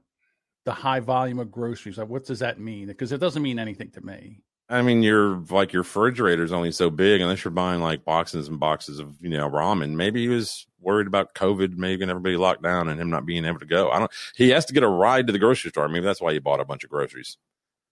the 0.66 0.74
high 0.74 1.00
volume 1.00 1.40
of 1.40 1.52
groceries? 1.52 1.98
Like, 1.98 2.10
what 2.10 2.26
does 2.26 2.40
that 2.40 2.60
mean? 2.60 2.88
Because 2.88 3.14
it 3.14 3.20
doesn't 3.20 3.42
mean 3.42 3.60
anything 3.60 3.90
to 3.92 4.02
me. 4.02 4.42
I 4.70 4.82
mean, 4.82 5.02
your 5.02 5.42
like 5.50 5.72
your 5.72 5.84
refrigerator's 5.84 6.52
only 6.52 6.74
so 6.74 6.90
big 6.90 7.22
unless 7.22 7.46
you're 7.46 7.52
buying 7.52 7.80
like 7.80 8.04
boxes 8.04 8.50
and 8.50 8.60
boxes 8.60 9.00
of 9.00 9.16
you 9.22 9.30
know 9.30 9.50
ramen. 9.50 9.92
Maybe 9.92 10.24
he 10.24 10.28
was 10.28 10.68
worried 10.82 11.08
about 11.08 11.34
COVID, 11.34 11.78
maybe 11.78 12.02
and 12.02 12.12
everybody 12.12 12.36
locked 12.36 12.64
down 12.64 12.90
and 12.90 13.00
him 13.00 13.10
not 13.10 13.26
being 13.26 13.46
able 13.46 13.60
to 13.60 13.66
go. 13.66 13.90
I 13.90 14.00
don't. 14.00 14.12
He 14.36 14.50
has 14.50 14.66
to 14.66 14.74
get 14.74 14.84
a 14.84 14.88
ride 14.90 15.28
to 15.28 15.34
the 15.34 15.40
grocery 15.40 15.72
store. 15.72 15.88
Maybe 15.88 16.04
that's 16.04 16.22
why 16.22 16.34
he 16.34 16.40
bought 16.40 16.60
a 16.60 16.66
bunch 16.66 16.84
of 16.84 16.90
groceries. 16.90 17.38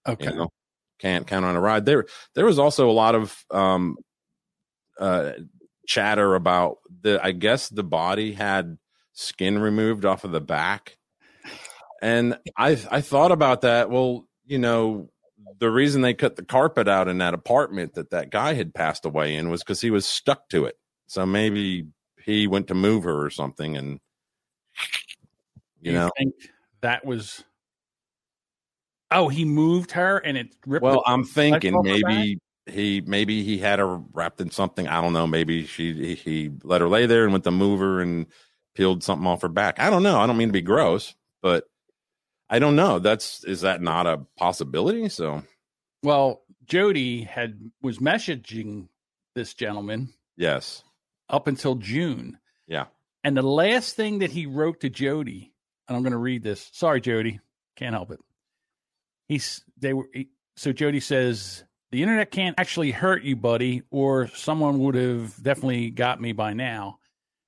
Okay. 0.05 0.25
You 0.25 0.35
know, 0.35 0.51
can't 0.99 1.27
count 1.27 1.45
on 1.45 1.55
a 1.55 1.61
ride. 1.61 1.85
There, 1.85 2.05
there 2.33 2.45
was 2.45 2.59
also 2.59 2.89
a 2.89 2.91
lot 2.91 3.15
of 3.15 3.35
um, 3.51 3.97
uh, 4.99 5.33
chatter 5.87 6.35
about 6.35 6.77
the. 7.01 7.19
I 7.23 7.31
guess 7.31 7.69
the 7.69 7.83
body 7.83 8.33
had 8.33 8.77
skin 9.13 9.59
removed 9.59 10.05
off 10.05 10.23
of 10.23 10.31
the 10.31 10.41
back, 10.41 10.97
and 12.01 12.37
I 12.57 12.79
I 12.89 13.01
thought 13.01 13.31
about 13.31 13.61
that. 13.61 13.89
Well, 13.89 14.27
you 14.45 14.59
know, 14.59 15.09
the 15.59 15.69
reason 15.71 16.01
they 16.01 16.13
cut 16.13 16.35
the 16.35 16.45
carpet 16.45 16.87
out 16.87 17.07
in 17.07 17.17
that 17.19 17.33
apartment 17.33 17.95
that 17.95 18.11
that 18.11 18.29
guy 18.29 18.53
had 18.53 18.73
passed 18.73 19.05
away 19.05 19.35
in 19.35 19.49
was 19.49 19.63
because 19.63 19.81
he 19.81 19.91
was 19.91 20.05
stuck 20.05 20.49
to 20.49 20.65
it. 20.65 20.77
So 21.07 21.25
maybe 21.25 21.87
he 22.23 22.47
went 22.47 22.67
to 22.67 22.73
move 22.73 23.03
her 23.03 23.23
or 23.23 23.29
something, 23.29 23.77
and 23.77 23.99
Do 25.83 25.91
you 25.91 25.93
know. 25.93 26.09
think 26.17 26.33
that 26.81 27.05
was. 27.05 27.43
Oh, 29.15 29.29
he 29.29 29.45
moved 29.45 29.91
her 29.91 30.17
and 30.17 30.37
it 30.37 30.55
ripped. 30.65 30.83
Well, 30.83 31.03
I'm 31.05 31.23
thinking 31.23 31.81
maybe 31.81 32.39
he 32.65 33.01
maybe 33.01 33.43
he 33.43 33.57
had 33.57 33.79
her 33.79 33.97
wrapped 34.13 34.41
in 34.41 34.51
something. 34.51 34.87
I 34.87 35.01
don't 35.01 35.13
know. 35.13 35.25
Maybe 35.25 35.65
she 35.65 35.93
he, 35.93 36.15
he 36.15 36.51
let 36.63 36.81
her 36.81 36.89
lay 36.89 37.05
there 37.05 37.23
and 37.23 37.31
went 37.31 37.45
to 37.45 37.51
move 37.51 37.79
her 37.79 38.01
and 38.01 38.25
peeled 38.75 39.03
something 39.03 39.27
off 39.27 39.41
her 39.41 39.47
back. 39.47 39.79
I 39.79 39.89
don't 39.89 40.03
know. 40.03 40.19
I 40.19 40.27
don't 40.27 40.37
mean 40.37 40.49
to 40.49 40.53
be 40.53 40.61
gross, 40.61 41.15
but 41.41 41.65
I 42.49 42.59
don't 42.59 42.75
know. 42.75 42.99
That's 42.99 43.43
is 43.45 43.61
that 43.61 43.81
not 43.81 44.05
a 44.05 44.25
possibility? 44.37 45.09
So 45.09 45.43
well, 46.03 46.41
Jody 46.65 47.23
had 47.23 47.71
was 47.81 47.99
messaging 47.99 48.89
this 49.33 49.53
gentleman 49.53 50.13
yes, 50.37 50.83
up 51.29 51.47
until 51.47 51.75
June. 51.75 52.37
Yeah. 52.67 52.85
And 53.23 53.35
the 53.35 53.41
last 53.41 53.95
thing 53.95 54.19
that 54.19 54.31
he 54.31 54.45
wrote 54.45 54.81
to 54.81 54.89
Jody, 54.89 55.51
and 55.87 55.97
I'm 55.97 56.03
going 56.03 56.11
to 56.11 56.17
read 56.17 56.43
this. 56.43 56.69
Sorry, 56.73 57.01
Jody, 57.01 57.39
can't 57.75 57.95
help 57.95 58.11
it. 58.11 58.19
He's 59.27 59.63
they 59.77 59.93
were 59.93 60.07
he, 60.13 60.29
so 60.55 60.71
Jody 60.71 60.99
says 60.99 61.63
the 61.91 62.01
internet 62.01 62.31
can't 62.31 62.59
actually 62.59 62.91
hurt 62.91 63.23
you, 63.23 63.35
buddy, 63.35 63.83
or 63.89 64.27
someone 64.29 64.79
would 64.79 64.95
have 64.95 65.35
definitely 65.41 65.89
got 65.91 66.21
me 66.21 66.31
by 66.33 66.53
now. 66.53 66.99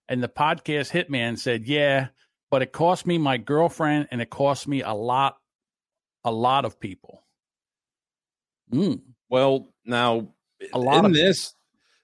And 0.10 0.24
the 0.24 0.28
podcast 0.30 0.92
hitman 0.92 1.38
said, 1.38 1.66
"Yeah, 1.68 2.08
but 2.50 2.62
it 2.62 2.72
cost 2.72 3.06
me 3.06 3.18
my 3.18 3.38
girlfriend, 3.38 4.08
and 4.12 4.22
it 4.22 4.30
cost 4.30 4.68
me 4.68 4.82
a 4.82 4.94
lot, 4.94 5.38
a 6.24 6.32
lot 6.32 6.66
of 6.66 6.80
people." 6.80 7.24
Mm. 8.72 9.02
Well, 9.30 9.70
now 9.86 10.30
A 10.74 10.80
lot 10.80 11.00
in 11.00 11.06
of- 11.12 11.14
this, 11.14 11.54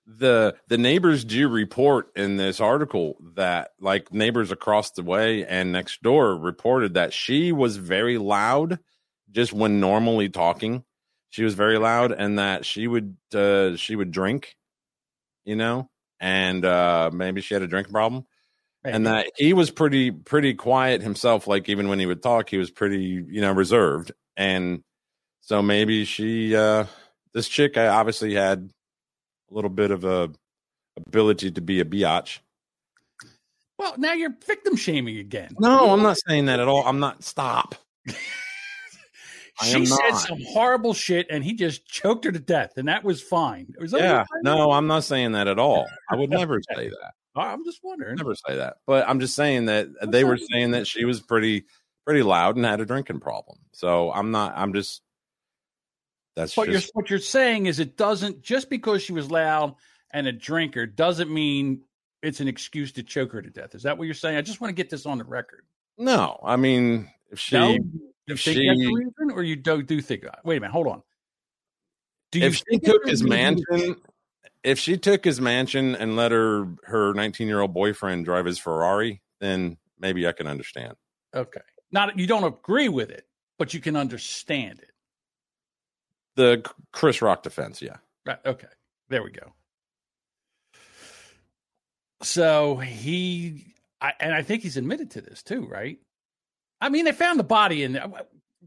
the 0.06 0.56
the 0.68 0.78
neighbors 0.78 1.24
do 1.24 1.48
report 1.48 2.08
in 2.16 2.36
this 2.38 2.60
article 2.60 3.16
that 3.36 3.72
like 3.80 4.14
neighbors 4.14 4.52
across 4.52 4.92
the 4.92 5.04
way 5.04 5.46
and 5.46 5.72
next 5.72 6.02
door 6.04 6.36
reported 6.38 6.94
that 6.96 7.14
she 7.14 7.52
was 7.54 7.78
very 7.78 8.18
loud 8.18 8.80
just 9.34 9.52
when 9.54 9.80
normally 9.80 10.30
talking. 10.30 10.84
She 11.30 11.44
was 11.44 11.56
very 11.56 11.80
loud 11.80 12.12
and 12.12 12.38
that 12.40 12.66
she 12.66 12.88
would 12.88 13.18
uh 13.34 13.76
she 13.76 13.96
would 13.96 14.12
drink, 14.12 14.56
you 15.46 15.56
know, 15.56 15.90
and 16.20 16.64
uh 16.64 17.10
maybe 17.12 17.42
she 17.42 17.54
had 17.56 17.64
a 17.64 17.68
drink 17.68 17.92
problem. 17.92 18.26
and 18.86 19.08
that 19.08 19.32
he 19.38 19.54
was 19.54 19.72
pretty 19.72 20.12
pretty 20.12 20.54
quiet 20.54 21.02
himself. 21.02 21.48
Like 21.48 21.70
even 21.70 21.90
when 21.90 22.00
he 22.00 22.06
would 22.06 22.22
talk, 22.22 22.50
he 22.50 22.58
was 22.58 22.70
pretty 22.72 23.26
you 23.28 23.42
know 23.42 23.52
reserved. 23.52 24.12
And 24.38 24.84
so 25.42 25.62
maybe 25.62 26.06
she, 26.06 26.56
uh 26.56 26.86
this 27.34 27.48
chick, 27.50 27.78
I 27.78 27.88
obviously 27.88 28.36
had 28.36 28.70
a 29.50 29.54
little 29.54 29.72
bit 29.72 29.90
of 29.92 30.04
a 30.06 30.30
ability 30.98 31.52
to 31.52 31.62
be 31.62 31.80
a 31.80 31.86
biatch. 31.86 32.40
Well, 33.80 33.96
now 33.98 34.14
you're 34.14 34.36
victim 34.46 34.76
shaming 34.76 35.18
again. 35.18 35.50
No, 35.60 35.92
I'm 35.92 36.04
not 36.04 36.18
saying 36.28 36.46
that 36.46 36.60
at 36.60 36.68
all. 36.68 36.86
I'm 36.86 37.00
not. 37.00 37.24
Stop. 37.24 37.76
I 39.62 39.66
she 39.66 39.86
said 39.86 39.98
not. 40.10 40.22
some 40.22 40.40
horrible 40.50 40.94
shit, 40.94 41.28
and 41.30 41.44
he 41.44 41.54
just 41.54 41.86
choked 41.86 42.26
her 42.26 42.32
to 42.32 42.40
death, 42.40 42.74
and 42.78 42.88
that 42.88 43.04
was 43.04 43.22
fine. 43.22 43.74
Was 43.80 43.92
that 43.92 44.02
Yeah, 44.02 44.26
no, 44.42 44.72
I'm 44.72 44.88
not 44.88 45.04
saying 45.04 45.34
that 45.34 45.48
at 45.48 45.60
all. 45.60 45.88
I 46.10 46.16
would 46.16 46.30
never 46.30 46.60
say 46.76 46.90
that. 46.90 47.14
I'm 47.36 47.64
just 47.64 47.80
wondering. 47.84 48.16
Never 48.16 48.36
say 48.36 48.56
that. 48.58 48.78
But 48.86 49.08
I'm 49.08 49.20
just 49.20 49.36
saying 49.36 49.66
that 49.66 49.90
they 50.08 50.24
were 50.24 50.38
saying 50.38 50.72
that 50.72 50.88
she 50.88 51.06
was 51.06 51.22
pretty 51.22 51.66
pretty 52.06 52.24
loud 52.24 52.56
and 52.56 52.66
had 52.66 52.82
a 52.82 52.86
drinking 52.86 53.20
problem. 53.20 53.60
So 53.72 54.12
I'm 54.12 54.32
not. 54.32 54.54
I'm 54.56 54.74
just. 54.74 55.02
That's 56.36 56.56
But 56.56 56.68
you're, 56.68 56.82
what 56.94 57.12
you're 57.12 57.20
saying 57.20 57.68
is 57.68 57.80
it 57.80 57.96
doesn't 57.96 58.42
just 58.42 58.70
because 58.70 59.04
she 59.04 59.14
was 59.14 59.30
loud 59.30 59.76
and 60.12 60.26
a 60.26 60.32
drinker 60.32 60.88
doesn't 60.88 61.32
mean 61.32 61.82
it's 62.24 62.40
an 62.40 62.48
excuse 62.48 62.92
to 62.94 63.04
choke 63.04 63.32
her 63.34 63.42
to 63.42 63.52
death. 63.52 63.76
Is 63.76 63.84
that 63.84 63.98
what 63.98 64.06
you're 64.06 64.16
saying? 64.16 64.38
I 64.38 64.42
just 64.42 64.60
want 64.60 64.70
to 64.70 64.76
get 64.76 64.90
this 64.90 65.06
on 65.06 65.20
the 65.20 65.26
record. 65.26 65.64
no. 65.98 66.40
I 66.44 66.56
mean, 66.56 67.10
if 67.32 67.40
she 67.40 67.56
no, 67.56 67.78
you 68.28 68.34
if 68.36 68.42
think 68.42 68.56
she- 68.58 68.68
that's 68.68 68.80
the 68.80 68.94
reason, 68.94 69.32
or 69.36 69.44
you 69.44 69.56
do 69.56 69.84
do 69.84 70.02
think? 70.02 70.26
Uh, 70.26 70.32
wait 70.44 70.58
a 70.58 70.60
minute, 70.62 70.72
hold 70.72 70.88
on. 70.88 71.04
Do 72.32 72.40
you 72.40 72.46
if 72.48 72.56
she 72.70 72.80
took 72.80 73.06
his 73.06 73.24
mansion, 73.24 73.96
if 74.64 74.80
she 74.80 74.98
took 74.98 75.24
his 75.24 75.40
mansion 75.40 75.96
and 75.96 76.16
let 76.16 76.32
her 76.32 76.68
her 76.86 77.14
19 77.14 77.48
year 77.48 77.60
old 77.62 77.74
boyfriend 77.74 78.26
drive 78.26 78.46
his 78.46 78.58
Ferrari, 78.58 79.22
then 79.40 79.78
maybe 80.00 80.28
I 80.28 80.32
can 80.32 80.48
understand. 80.48 80.96
Okay, 81.36 81.62
not 81.92 82.18
you 82.18 82.28
don't 82.28 82.44
agree 82.44 82.90
with 82.90 83.10
it, 83.10 83.28
but 83.60 83.74
you 83.74 83.80
can 83.80 83.96
understand 83.96 84.80
it. 84.80 84.92
The 86.36 86.66
Chris 86.92 87.22
Rock 87.22 87.44
defense, 87.44 87.82
yeah. 87.82 87.98
Right. 88.26 88.40
Okay. 88.46 88.68
There 89.10 89.22
we 89.22 89.30
go. 89.32 89.54
So 92.24 92.78
he, 92.78 93.76
I, 94.02 94.14
and 94.20 94.34
I 94.34 94.42
think 94.42 94.64
he's 94.64 94.78
admitted 94.78 95.12
to 95.12 95.22
this 95.22 95.44
too, 95.44 95.68
right? 95.68 96.00
I 96.84 96.90
mean, 96.90 97.06
they 97.06 97.14
found 97.14 97.40
the 97.40 97.46
body 97.46 97.84
in 97.84 97.94
there. 97.94 98.12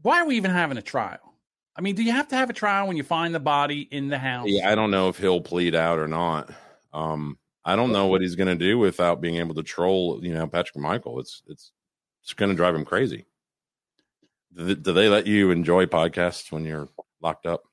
Why 0.01 0.21
are 0.21 0.25
we 0.25 0.37
even 0.37 0.49
having 0.49 0.77
a 0.77 0.81
trial? 0.81 1.35
I 1.75 1.81
mean, 1.81 1.93
do 1.93 2.01
you 2.01 2.11
have 2.11 2.27
to 2.29 2.35
have 2.35 2.49
a 2.49 2.53
trial 2.53 2.87
when 2.87 2.97
you 2.97 3.03
find 3.03 3.35
the 3.35 3.39
body 3.39 3.81
in 3.91 4.07
the 4.07 4.17
house? 4.17 4.47
Yeah, 4.49 4.71
I 4.71 4.73
don't 4.73 4.89
know 4.89 5.09
if 5.09 5.19
he'll 5.19 5.39
plead 5.39 5.75
out 5.75 5.99
or 5.99 6.07
not. 6.07 6.49
Um, 6.91 7.37
I 7.63 7.75
don't 7.75 7.91
know 7.91 8.07
what 8.07 8.21
he's 8.21 8.33
going 8.33 8.47
to 8.47 8.55
do 8.55 8.79
without 8.79 9.21
being 9.21 9.35
able 9.35 9.53
to 9.53 9.61
troll, 9.61 10.19
you 10.23 10.33
know, 10.33 10.47
Patrick 10.47 10.77
Michael. 10.77 11.19
It's 11.19 11.43
it's 11.45 11.71
it's 12.23 12.33
going 12.33 12.49
to 12.49 12.55
drive 12.55 12.73
him 12.73 12.85
crazy. 12.85 13.27
Do 14.55 14.65
they, 14.65 14.73
do 14.73 14.93
they 14.93 15.09
let 15.09 15.27
you 15.27 15.51
enjoy 15.51 15.85
podcasts 15.85 16.51
when 16.51 16.65
you're 16.65 16.89
locked 17.21 17.45
up? 17.45 17.65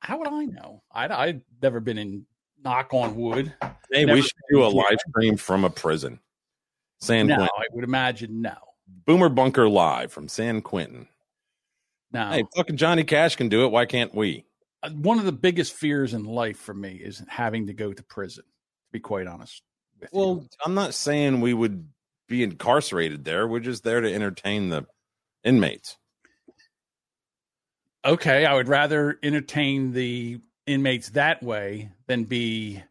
How 0.00 0.18
would 0.18 0.28
I 0.28 0.44
know? 0.44 0.82
I, 0.92 1.08
I've 1.08 1.40
never 1.62 1.80
been 1.80 1.96
in. 1.96 2.26
Knock 2.62 2.92
on 2.92 3.14
wood. 3.14 3.54
Hey, 3.92 4.04
Never 4.04 4.16
we 4.16 4.22
should 4.22 4.32
do 4.50 4.64
a 4.64 4.66
live 4.66 4.98
stream 5.08 5.36
from 5.36 5.64
a 5.64 5.70
prison. 5.70 6.18
San 7.00 7.28
No, 7.28 7.36
Quentin. 7.36 7.50
I 7.56 7.64
would 7.72 7.84
imagine 7.84 8.42
no. 8.42 8.56
Boomer 8.88 9.28
Bunker 9.28 9.68
live 9.68 10.12
from 10.12 10.28
San 10.28 10.60
Quentin. 10.62 11.08
Now, 12.12 12.32
Hey, 12.32 12.44
fucking 12.54 12.76
Johnny 12.76 13.04
Cash 13.04 13.36
can 13.36 13.48
do 13.48 13.64
it. 13.64 13.68
Why 13.72 13.86
can't 13.86 14.14
we? 14.14 14.44
Uh, 14.82 14.90
one 14.90 15.18
of 15.18 15.24
the 15.24 15.32
biggest 15.32 15.72
fears 15.72 16.14
in 16.14 16.24
life 16.24 16.58
for 16.58 16.74
me 16.74 16.94
is 16.94 17.22
having 17.28 17.66
to 17.66 17.72
go 17.72 17.92
to 17.92 18.02
prison. 18.02 18.44
To 18.44 18.92
be 18.92 19.00
quite 19.00 19.26
honest 19.26 19.62
with 20.00 20.10
you. 20.12 20.18
Well, 20.18 20.46
I'm 20.64 20.74
not 20.74 20.94
saying 20.94 21.40
we 21.40 21.54
would 21.54 21.88
be 22.28 22.42
incarcerated 22.42 23.24
there. 23.24 23.46
We're 23.46 23.60
just 23.60 23.82
there 23.84 24.00
to 24.00 24.12
entertain 24.12 24.68
the 24.68 24.86
inmates. 25.44 25.96
okay, 28.04 28.44
I 28.46 28.54
would 28.54 28.68
rather 28.68 29.18
entertain 29.22 29.92
the 29.92 30.40
inmates 30.66 31.10
that 31.10 31.42
way 31.42 31.90
than 32.06 32.24
be 32.24 32.82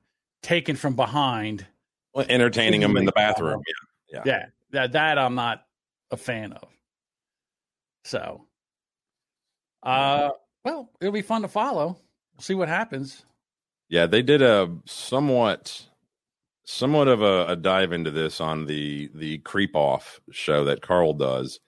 taken 0.42 0.76
from 0.76 0.96
behind. 0.96 1.66
Well, 2.14 2.26
entertaining 2.30 2.82
them 2.82 2.98
in 2.98 3.06
the 3.06 3.12
bathroom. 3.12 3.62
Yeah. 4.12 4.24
Yeah, 4.26 4.46
that 4.72 4.94
that 4.94 5.18
I'm 5.18 5.36
not 5.36 5.65
a 6.12 6.18
fan 6.18 6.54
of. 6.54 6.68
So, 8.04 8.46
uh, 9.84 10.30
well, 10.64 10.90
it'll 11.02 11.12
be 11.14 11.22
fun 11.22 11.42
to 11.44 11.48
follow. 11.48 11.98
see 12.40 12.54
what 12.56 12.68
happens. 12.70 13.26
Yeah, 13.90 14.06
they 14.08 14.22
did 14.22 14.42
a 14.42 14.76
somewhat 14.86 15.88
somewhat 16.66 17.08
of 17.08 17.22
a, 17.22 17.46
a 17.48 17.56
dive 17.56 17.92
into 17.92 18.12
this 18.12 18.42
on 18.42 18.66
the 18.66 19.10
the 19.14 19.38
creep 19.40 19.76
off 19.76 20.20
show 20.32 20.66
that 20.66 20.82
Carl 20.82 21.14
does 21.14 21.60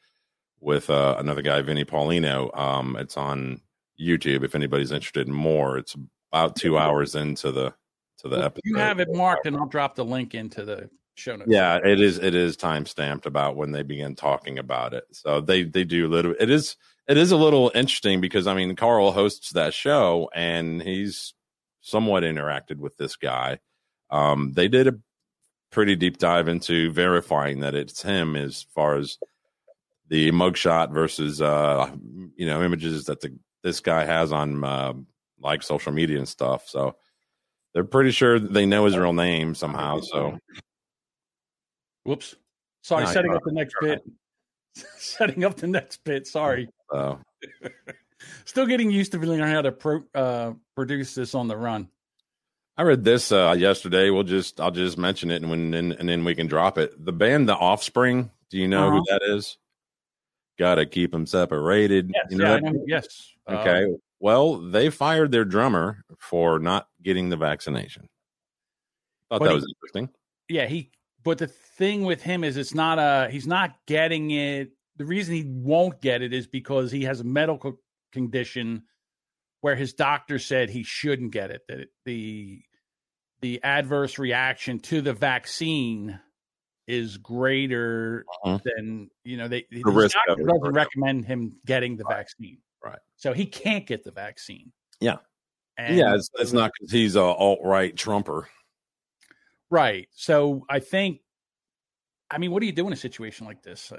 with 0.60 0.90
uh, 0.90 1.16
another 1.20 1.42
guy, 1.44 1.62
Vinny 1.62 1.86
Paulino. 1.86 2.56
Um, 2.58 2.96
it's 2.98 3.18
on 3.18 3.62
YouTube 4.00 4.44
if 4.44 4.56
anybody's 4.56 4.92
interested 4.92 5.28
in 5.28 5.34
more. 5.34 5.78
It's 5.78 5.96
about 6.32 6.56
two 6.56 6.78
hours 6.78 7.16
into 7.16 7.52
the 7.52 7.74
to 8.20 8.28
the 8.28 8.38
Well, 8.38 8.46
episode. 8.46 8.62
you 8.66 8.76
have 8.78 9.00
it 9.00 9.10
marked, 9.14 9.46
and 9.46 9.56
I'll 9.58 9.68
drop 9.68 9.96
the 9.96 10.06
link 10.06 10.34
into 10.34 10.66
the 10.66 10.90
show 11.18 11.36
notes. 11.36 11.50
Yeah, 11.52 11.78
it 11.78 12.00
is. 12.00 12.20
It 12.20 12.36
is 12.36 12.58
time 12.58 12.86
stamped 12.86 13.26
about 13.26 13.56
when 13.56 13.72
they 13.72 13.84
begin 13.84 14.16
talking 14.16 14.60
about 14.60 14.94
it. 14.94 15.06
So 15.12 15.42
they 15.42 15.64
they 15.64 15.84
do 15.84 16.08
a 16.08 16.10
little. 16.10 16.36
It 16.40 16.50
is 16.50 16.78
it 17.08 17.18
is 17.18 17.32
a 17.32 17.38
little 17.38 17.72
interesting 17.74 18.22
because 18.22 18.48
I 18.48 18.54
mean 18.54 18.76
Carl 18.76 19.12
hosts 19.12 19.52
that 19.52 19.74
show 19.74 20.30
and 20.34 20.82
he's 20.82 21.34
somewhat 21.82 22.24
interacted 22.24 22.78
with 22.78 22.98
this 22.98 23.16
guy. 23.16 23.60
Um, 24.10 24.54
they 24.54 24.68
did 24.68 24.88
a 24.88 25.00
pretty 25.72 25.96
deep 25.96 26.18
dive 26.18 26.48
into 26.48 26.92
verifying 26.92 27.60
that 27.60 27.76
it's 27.76 28.02
him 28.02 28.36
as 28.36 28.66
far 28.74 28.96
as 28.96 29.18
the 30.08 30.32
mugshot 30.32 30.94
versus 30.94 31.42
uh 31.42 31.92
you 32.38 32.46
know 32.46 32.64
images 32.64 33.06
that 33.06 33.20
the 33.20 33.38
this 33.64 33.80
guy 33.82 34.06
has 34.06 34.32
on 34.32 34.64
uh, 34.64 34.94
like 35.40 35.62
social 35.62 35.92
media 35.92 36.18
and 36.18 36.28
stuff. 36.28 36.68
So 36.68 36.96
they're 37.74 37.84
pretty 37.84 38.12
sure 38.12 38.40
they 38.40 38.66
know 38.66 38.86
his 38.86 38.98
real 38.98 39.14
name 39.14 39.56
somehow. 39.56 40.00
So 40.00 40.40
Whoops. 42.08 42.36
Sorry, 42.84 43.04
No, 43.04 43.12
setting 43.12 43.34
up 43.34 43.42
the 43.44 43.52
next 43.52 43.76
bit. 43.82 44.02
setting 44.98 45.44
up 45.44 45.58
the 45.58 45.68
next 45.68 46.04
bit. 46.06 46.26
Sorry. 46.26 46.70
so 46.90 47.20
Still 48.46 48.66
getting 48.66 48.90
used 48.90 49.12
to 49.12 49.20
learning 49.20 49.46
how 49.46 49.62
to 49.62 49.72
pro, 49.74 50.04
uh, 50.16 50.54
produce 50.74 51.14
this 51.14 51.36
on 51.36 51.48
the 51.50 51.58
run. 51.58 51.90
I 52.78 52.84
read 52.84 53.04
this 53.04 53.32
uh, 53.32 53.56
yesterday. 53.58 54.10
We'll 54.10 54.24
just 54.24 54.62
I'll 54.62 54.72
just 54.72 54.98
mention 54.98 55.32
it 55.32 55.42
and 55.42 55.50
when 55.52 55.74
and, 55.74 55.92
and 55.94 56.08
then 56.08 56.24
we 56.24 56.34
can 56.34 56.48
drop 56.48 56.78
it. 56.78 56.94
The 57.04 57.12
band 57.12 57.50
The 57.50 57.56
Offspring. 57.56 58.32
Do 58.50 58.58
you 58.58 58.68
know 58.70 58.90
who 58.90 58.98
Uh-huh. 59.00 59.18
that 59.20 59.36
is? 59.36 59.58
Got 60.58 60.76
to 60.76 60.86
keep 60.86 61.12
them 61.12 61.26
separated. 61.26 62.10
Yes, 62.14 62.26
you 62.32 62.38
know 62.38 62.54
yeah, 62.56 62.60
know. 62.60 62.84
yes. 62.88 63.34
Uh, 63.48 63.56
Okay. 63.58 63.86
well, 64.20 64.58
they 64.58 64.90
fired 64.90 65.32
their 65.32 65.44
drummer 65.46 66.04
for 66.20 66.58
not 66.60 66.88
getting 67.04 67.30
the 67.30 67.38
vaccination. 67.38 68.08
Thought 69.30 69.42
that 69.44 69.50
he- 69.50 69.56
was 69.56 69.66
interesting. 69.76 70.10
yeah, 70.48 70.68
he. 70.68 70.90
But 71.24 71.40
the 71.40 71.48
thing 71.48 72.04
with 72.04 72.22
him 72.22 72.44
is, 72.44 72.58
it's 72.58 72.74
not 72.74 73.00
a. 73.00 73.30
He's 73.30 73.48
not 73.48 73.76
getting 73.86 74.32
it. 74.32 74.72
The 74.98 75.06
reason 75.06 75.36
he 75.36 75.44
won't 75.46 76.02
get 76.02 76.22
it 76.22 76.34
is 76.34 76.48
because 76.48 76.92
he 76.92 77.04
has 77.04 77.20
a 77.20 77.24
medical 77.24 77.80
condition 78.12 78.84
where 79.62 79.76
his 79.76 79.94
doctor 79.94 80.40
said 80.40 80.70
he 80.70 80.84
shouldn't 80.84 81.32
get 81.32 81.52
it. 81.52 81.62
That 81.68 81.88
the 82.06 82.62
the 83.42 83.62
adverse 83.64 84.18
reaction 84.18 84.80
to 84.80 85.02
the 85.02 85.14
vaccine 85.14 86.20
is 86.88 87.18
greater 87.18 88.26
Mhm. 88.46 88.62
than 88.64 89.10
you 89.24 89.38
know. 89.38 89.48
They 89.48 89.68
his 89.70 89.84
risk 89.86 90.16
doctor 90.26 90.44
doesn't 90.44 90.74
recommend 90.74 91.26
him 91.26 91.60
getting 91.66 91.98
the 91.98 92.06
vaccine, 92.08 92.60
Right. 92.84 93.00
So 93.18 93.34
he 93.34 93.46
can't 93.46 93.86
get 93.86 94.04
the 94.04 94.12
vaccine. 94.12 94.72
Yeah. 95.02 95.18
And 95.78 95.98
yeah, 95.98 96.16
it's, 96.16 96.30
it's 96.40 96.54
not 96.54 96.72
because 96.74 96.92
he's 96.92 97.16
a 97.16 97.22
alt 97.22 97.60
right 97.64 97.96
Trumper. 97.96 98.48
Right. 99.70 100.08
So 100.14 100.66
I 100.70 100.80
think, 100.80 101.22
I 102.32 102.38
mean, 102.38 102.52
what 102.52 102.62
do 102.62 102.66
you 102.66 102.72
do 102.72 102.88
in 102.88 102.94
a 102.94 102.98
situation 102.98 103.46
like 103.46 103.64
this? 103.64 103.92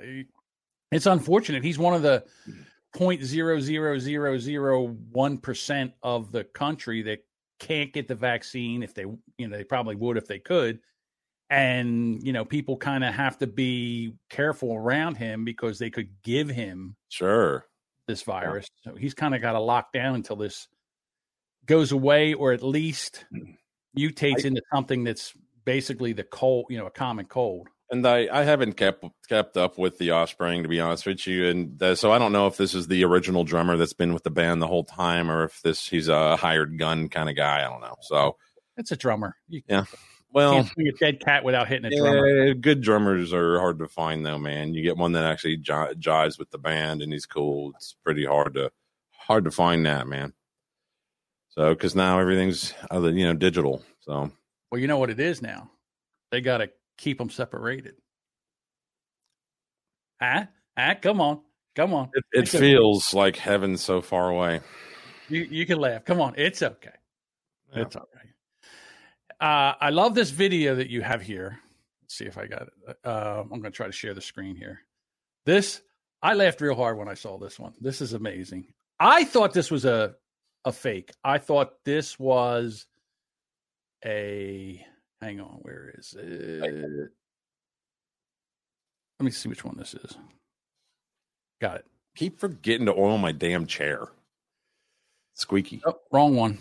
It's 0.90 1.06
unfortunate. 1.06 1.64
He's 1.64 1.78
one 1.78 1.94
of 1.94 2.02
the 2.02 2.24
mm-hmm. 2.48 2.60
point 2.94 3.22
zero 3.22 3.60
zero 3.60 3.98
zero 3.98 4.38
zero 4.38 4.86
one 5.12 5.38
percent 5.38 5.92
of 6.02 6.32
the 6.32 6.44
country 6.44 7.02
that 7.02 7.20
can't 7.58 7.92
get 7.92 8.08
the 8.08 8.14
vaccine. 8.14 8.82
If 8.82 8.94
they, 8.94 9.02
you 9.36 9.48
know, 9.48 9.56
they 9.56 9.64
probably 9.64 9.96
would 9.96 10.16
if 10.16 10.26
they 10.26 10.38
could. 10.38 10.80
And 11.50 12.22
you 12.22 12.32
know, 12.32 12.44
people 12.44 12.76
kind 12.76 13.04
of 13.04 13.14
have 13.14 13.38
to 13.38 13.46
be 13.46 14.14
careful 14.28 14.74
around 14.74 15.16
him 15.16 15.44
because 15.44 15.78
they 15.78 15.90
could 15.90 16.08
give 16.22 16.48
him 16.48 16.96
Sure. 17.08 17.66
this 18.06 18.22
virus. 18.22 18.68
So 18.82 18.94
he's 18.94 19.14
kind 19.14 19.34
of 19.34 19.40
got 19.40 19.52
to 19.52 19.60
lock 19.60 19.92
down 19.92 20.14
until 20.14 20.36
this 20.36 20.68
goes 21.64 21.92
away, 21.92 22.34
or 22.34 22.52
at 22.52 22.62
least 22.62 23.24
mm. 23.32 23.56
mutates 23.96 24.44
into 24.44 24.62
something 24.72 25.04
that's 25.04 25.32
basically 25.68 26.14
the 26.14 26.24
cold, 26.24 26.64
you 26.70 26.78
know, 26.78 26.86
a 26.86 26.90
common 26.90 27.26
cold. 27.26 27.68
And 27.90 28.06
I, 28.06 28.26
I 28.32 28.44
haven't 28.44 28.78
kept 28.78 29.04
kept 29.28 29.58
up 29.58 29.76
with 29.76 29.98
the 29.98 30.12
Offspring 30.12 30.62
to 30.62 30.68
be 30.68 30.80
honest 30.80 31.04
with 31.04 31.26
you, 31.26 31.46
and 31.46 31.82
uh, 31.82 31.94
so 31.94 32.10
I 32.10 32.18
don't 32.18 32.32
know 32.32 32.46
if 32.46 32.56
this 32.56 32.74
is 32.74 32.86
the 32.86 33.04
original 33.04 33.44
drummer 33.44 33.76
that's 33.76 33.92
been 33.92 34.14
with 34.14 34.22
the 34.22 34.30
band 34.30 34.62
the 34.62 34.66
whole 34.66 34.84
time, 34.84 35.30
or 35.30 35.44
if 35.44 35.60
this 35.60 35.86
he's 35.86 36.08
a 36.08 36.36
hired 36.36 36.78
gun 36.78 37.10
kind 37.10 37.28
of 37.28 37.36
guy. 37.36 37.58
I 37.60 37.68
don't 37.68 37.82
know. 37.82 37.96
So 38.00 38.36
It's 38.78 38.92
a 38.92 38.96
drummer. 38.96 39.36
You, 39.46 39.60
Yeah. 39.68 39.84
Well, 40.30 40.52
Can't 40.52 40.68
swing 40.68 40.88
a 40.88 40.92
dead 40.92 41.20
cat 41.20 41.44
without 41.44 41.68
hitting 41.68 41.90
a 41.90 41.96
drummer. 41.96 42.54
good 42.54 42.82
drummers 42.82 43.32
are 43.32 43.58
hard 43.58 43.78
to 43.78 43.88
find, 43.88 44.24
though, 44.24 44.38
man. 44.38 44.74
You 44.74 44.82
get 44.82 44.98
one 44.98 45.12
that 45.12 45.24
actually 45.24 45.56
ji- 45.56 45.72
jives 45.72 46.38
with 46.38 46.50
the 46.50 46.58
band 46.58 47.00
and 47.02 47.12
he's 47.12 47.24
cool. 47.24 47.72
It's 47.76 47.94
pretty 48.04 48.26
hard 48.26 48.54
to 48.54 48.70
hard 49.12 49.44
to 49.44 49.50
find 49.50 49.84
that, 49.86 50.06
man. 50.06 50.32
So, 51.50 51.74
because 51.74 51.94
now 51.94 52.20
everything's 52.20 52.74
other, 52.90 53.10
you 53.10 53.24
know, 53.26 53.32
digital. 53.34 53.82
So, 54.00 54.30
Well, 54.70 54.80
you 54.80 54.86
know 54.86 54.98
what 54.98 55.10
it 55.10 55.20
is 55.20 55.40
now. 55.40 55.70
They 56.30 56.40
got 56.40 56.58
to 56.58 56.70
keep 56.96 57.18
them 57.18 57.30
separated. 57.30 57.94
Huh? 60.20 60.46
Huh? 60.76 60.94
Come 61.00 61.20
on, 61.20 61.40
come 61.74 61.94
on. 61.94 62.10
it, 62.12 62.24
it 62.32 62.48
feels 62.48 63.14
like 63.14 63.36
heaven 63.36 63.76
so 63.76 64.00
far 64.00 64.28
away. 64.28 64.60
You 65.28 65.42
you 65.50 65.66
can 65.66 65.78
laugh. 65.78 66.04
Come 66.04 66.20
on, 66.20 66.34
it's 66.36 66.62
okay. 66.62 66.90
Yeah. 67.74 67.82
It's 67.82 67.96
all 67.96 68.08
right. 68.14 68.24
Uh, 69.40 69.74
I 69.80 69.90
love 69.90 70.14
this 70.14 70.30
video 70.30 70.76
that 70.76 70.90
you 70.90 71.02
have 71.02 71.22
here. 71.22 71.60
Let's 72.02 72.14
see 72.16 72.24
if 72.24 72.38
I 72.38 72.46
got 72.46 72.62
it. 72.62 72.96
Uh, 73.04 73.42
I'm 73.42 73.48
going 73.48 73.62
to 73.64 73.70
try 73.70 73.86
to 73.86 73.92
share 73.92 74.14
the 74.14 74.20
screen 74.20 74.56
here. 74.56 74.80
This 75.46 75.82
I 76.22 76.34
laughed 76.34 76.60
real 76.60 76.74
hard 76.74 76.98
when 76.98 77.08
I 77.08 77.14
saw 77.14 77.38
this 77.38 77.58
one. 77.58 77.74
This 77.80 78.00
is 78.00 78.12
amazing. 78.12 78.66
I 78.98 79.24
thought 79.24 79.52
this 79.52 79.70
was 79.70 79.84
a 79.84 80.14
a 80.64 80.72
fake. 80.72 81.12
I 81.22 81.38
thought 81.38 81.84
this 81.84 82.18
was 82.18 82.86
a. 84.04 84.84
Hang 85.20 85.40
on, 85.40 85.58
where 85.62 85.92
is 85.98 86.14
it? 86.16 87.10
Let 89.18 89.24
me 89.24 89.30
see 89.30 89.48
which 89.48 89.64
one 89.64 89.76
this 89.76 89.94
is. 89.94 90.16
Got 91.60 91.76
it. 91.76 91.86
Keep 92.14 92.38
forgetting 92.38 92.86
to 92.86 92.94
oil 92.94 93.18
my 93.18 93.32
damn 93.32 93.66
chair. 93.66 94.08
Squeaky. 95.34 95.82
Oh, 95.84 95.98
wrong 96.12 96.36
one. 96.36 96.58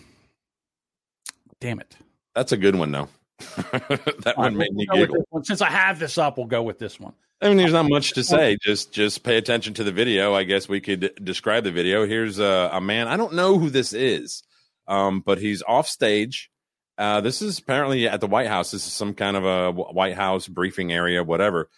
Damn 1.60 1.80
it. 1.80 1.96
That's 2.36 2.52
a 2.52 2.58
good 2.58 2.76
one, 2.76 2.92
though. 2.92 3.10
that 3.40 4.34
All 4.38 4.44
right, 4.44 4.52
one 4.52 4.58
made 4.58 4.70
we'll 4.72 4.88
me 4.88 4.88
giggle. 4.94 5.26
one. 5.30 5.44
Since 5.44 5.62
I 5.62 5.70
have 5.70 6.00
this 6.00 6.18
up, 6.18 6.38
we'll 6.38 6.48
go 6.48 6.64
with 6.64 6.80
this 6.80 7.00
one. 7.00 7.14
I 7.42 7.50
mean, 7.50 7.58
there's 7.58 7.74
not 7.74 7.90
much 7.90 8.14
to 8.14 8.24
say. 8.24 8.58
Just 8.62 8.92
just 8.92 9.24
pay 9.24 9.38
attention 9.38 9.76
to 9.76 9.84
the 9.84 9.92
video. 9.92 10.34
I 10.34 10.44
guess 10.44 10.68
we 10.68 10.82
could 10.82 11.14
describe 11.24 11.64
the 11.64 11.72
video. 11.72 12.08
Here's 12.08 12.40
a, 12.40 12.72
a 12.74 12.82
man. 12.82 13.08
I 13.08 13.18
don't 13.18 13.34
know 13.34 13.60
who 13.60 13.70
this 13.70 13.94
is, 13.94 14.44
um, 14.88 15.22
but 15.22 15.38
he's 15.38 15.62
off 15.68 15.88
stage. 15.88 16.50
Uh, 16.98 17.22
this 17.22 17.42
is 17.42 17.60
apparently 17.60 18.08
at 18.08 18.20
the 18.22 18.28
White 18.28 18.48
House. 18.48 18.72
This 18.72 18.86
is 18.88 18.94
some 18.94 19.14
kind 19.14 19.38
of 19.38 19.46
a 19.46 19.72
White 19.72 20.16
House 20.16 20.48
briefing 20.48 20.92
area, 20.92 21.24
whatever. 21.24 21.70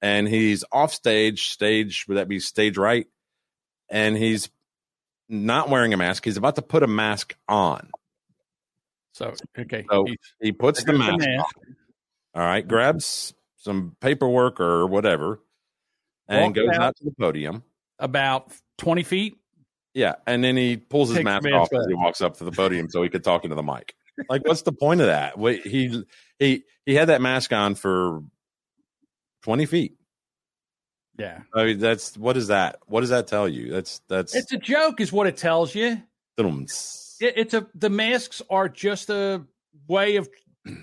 And 0.00 0.26
he's 0.26 0.64
off 0.72 0.92
stage. 0.92 1.48
Stage 1.50 2.06
would 2.08 2.16
that 2.16 2.28
be 2.28 2.40
stage 2.40 2.76
right? 2.78 3.06
And 3.90 4.16
he's 4.16 4.48
not 5.28 5.68
wearing 5.68 5.92
a 5.92 5.96
mask. 5.96 6.24
He's 6.24 6.36
about 6.38 6.56
to 6.56 6.62
put 6.62 6.82
a 6.82 6.86
mask 6.86 7.36
on. 7.48 7.90
So 9.12 9.34
okay, 9.58 9.84
So, 9.90 10.04
he's- 10.04 10.16
He 10.40 10.52
puts 10.52 10.80
the 10.82 10.92
There's 10.92 10.98
the 11.06 11.12
mask. 11.12 11.26
mask. 11.28 11.56
on. 11.58 11.76
All 12.34 12.42
right, 12.48 12.66
grabs 12.66 13.34
some 13.58 13.94
paperwork 14.00 14.58
or 14.58 14.86
whatever, 14.86 15.38
and 16.28 16.54
goes 16.54 16.70
out. 16.70 16.96
to 16.96 17.04
the 17.04 17.12
podium. 17.12 17.62
about 17.98 18.50
twenty 18.78 19.02
feet. 19.02 19.36
Yeah, 19.92 20.14
and 20.26 20.42
then 20.42 20.56
he 20.56 20.78
pulls 20.78 21.10
his 21.10 21.18
Takes 21.18 21.24
mask 21.26 21.44
off 21.48 21.70
mask 21.70 21.74
as 21.74 21.86
he 21.86 21.92
walks 21.94 22.22
up 22.22 22.38
to 22.38 22.44
the 22.44 22.52
podium 22.52 22.88
so 22.88 23.02
he 23.02 23.10
could 23.10 23.22
talk 23.22 23.44
into 23.44 23.54
the 23.54 23.62
mic. 23.62 23.94
Like, 24.28 24.46
what's 24.46 24.62
the 24.62 24.72
point 24.72 25.00
of 25.00 25.06
that? 25.06 25.38
Wait, 25.38 25.66
he 25.66 26.04
he 26.38 26.64
he 26.86 26.94
had 26.94 27.08
that 27.08 27.20
mask 27.20 27.52
on 27.52 27.74
for 27.74 28.22
twenty 29.42 29.66
feet. 29.66 29.96
Yeah, 31.18 31.40
I 31.54 31.64
mean, 31.64 31.78
that's 31.78 32.16
what 32.16 32.36
is 32.36 32.48
that? 32.48 32.78
What 32.86 33.00
does 33.00 33.10
that 33.10 33.26
tell 33.26 33.48
you? 33.48 33.70
That's 33.70 34.00
that's 34.08 34.34
it's 34.34 34.52
a 34.52 34.58
joke, 34.58 35.00
is 35.00 35.12
what 35.12 35.26
it 35.26 35.36
tells 35.36 35.74
you. 35.74 36.02
It, 37.20 37.34
it's 37.36 37.54
a 37.54 37.66
the 37.74 37.90
masks 37.90 38.40
are 38.50 38.68
just 38.68 39.10
a 39.10 39.44
way 39.88 40.16
of 40.16 40.28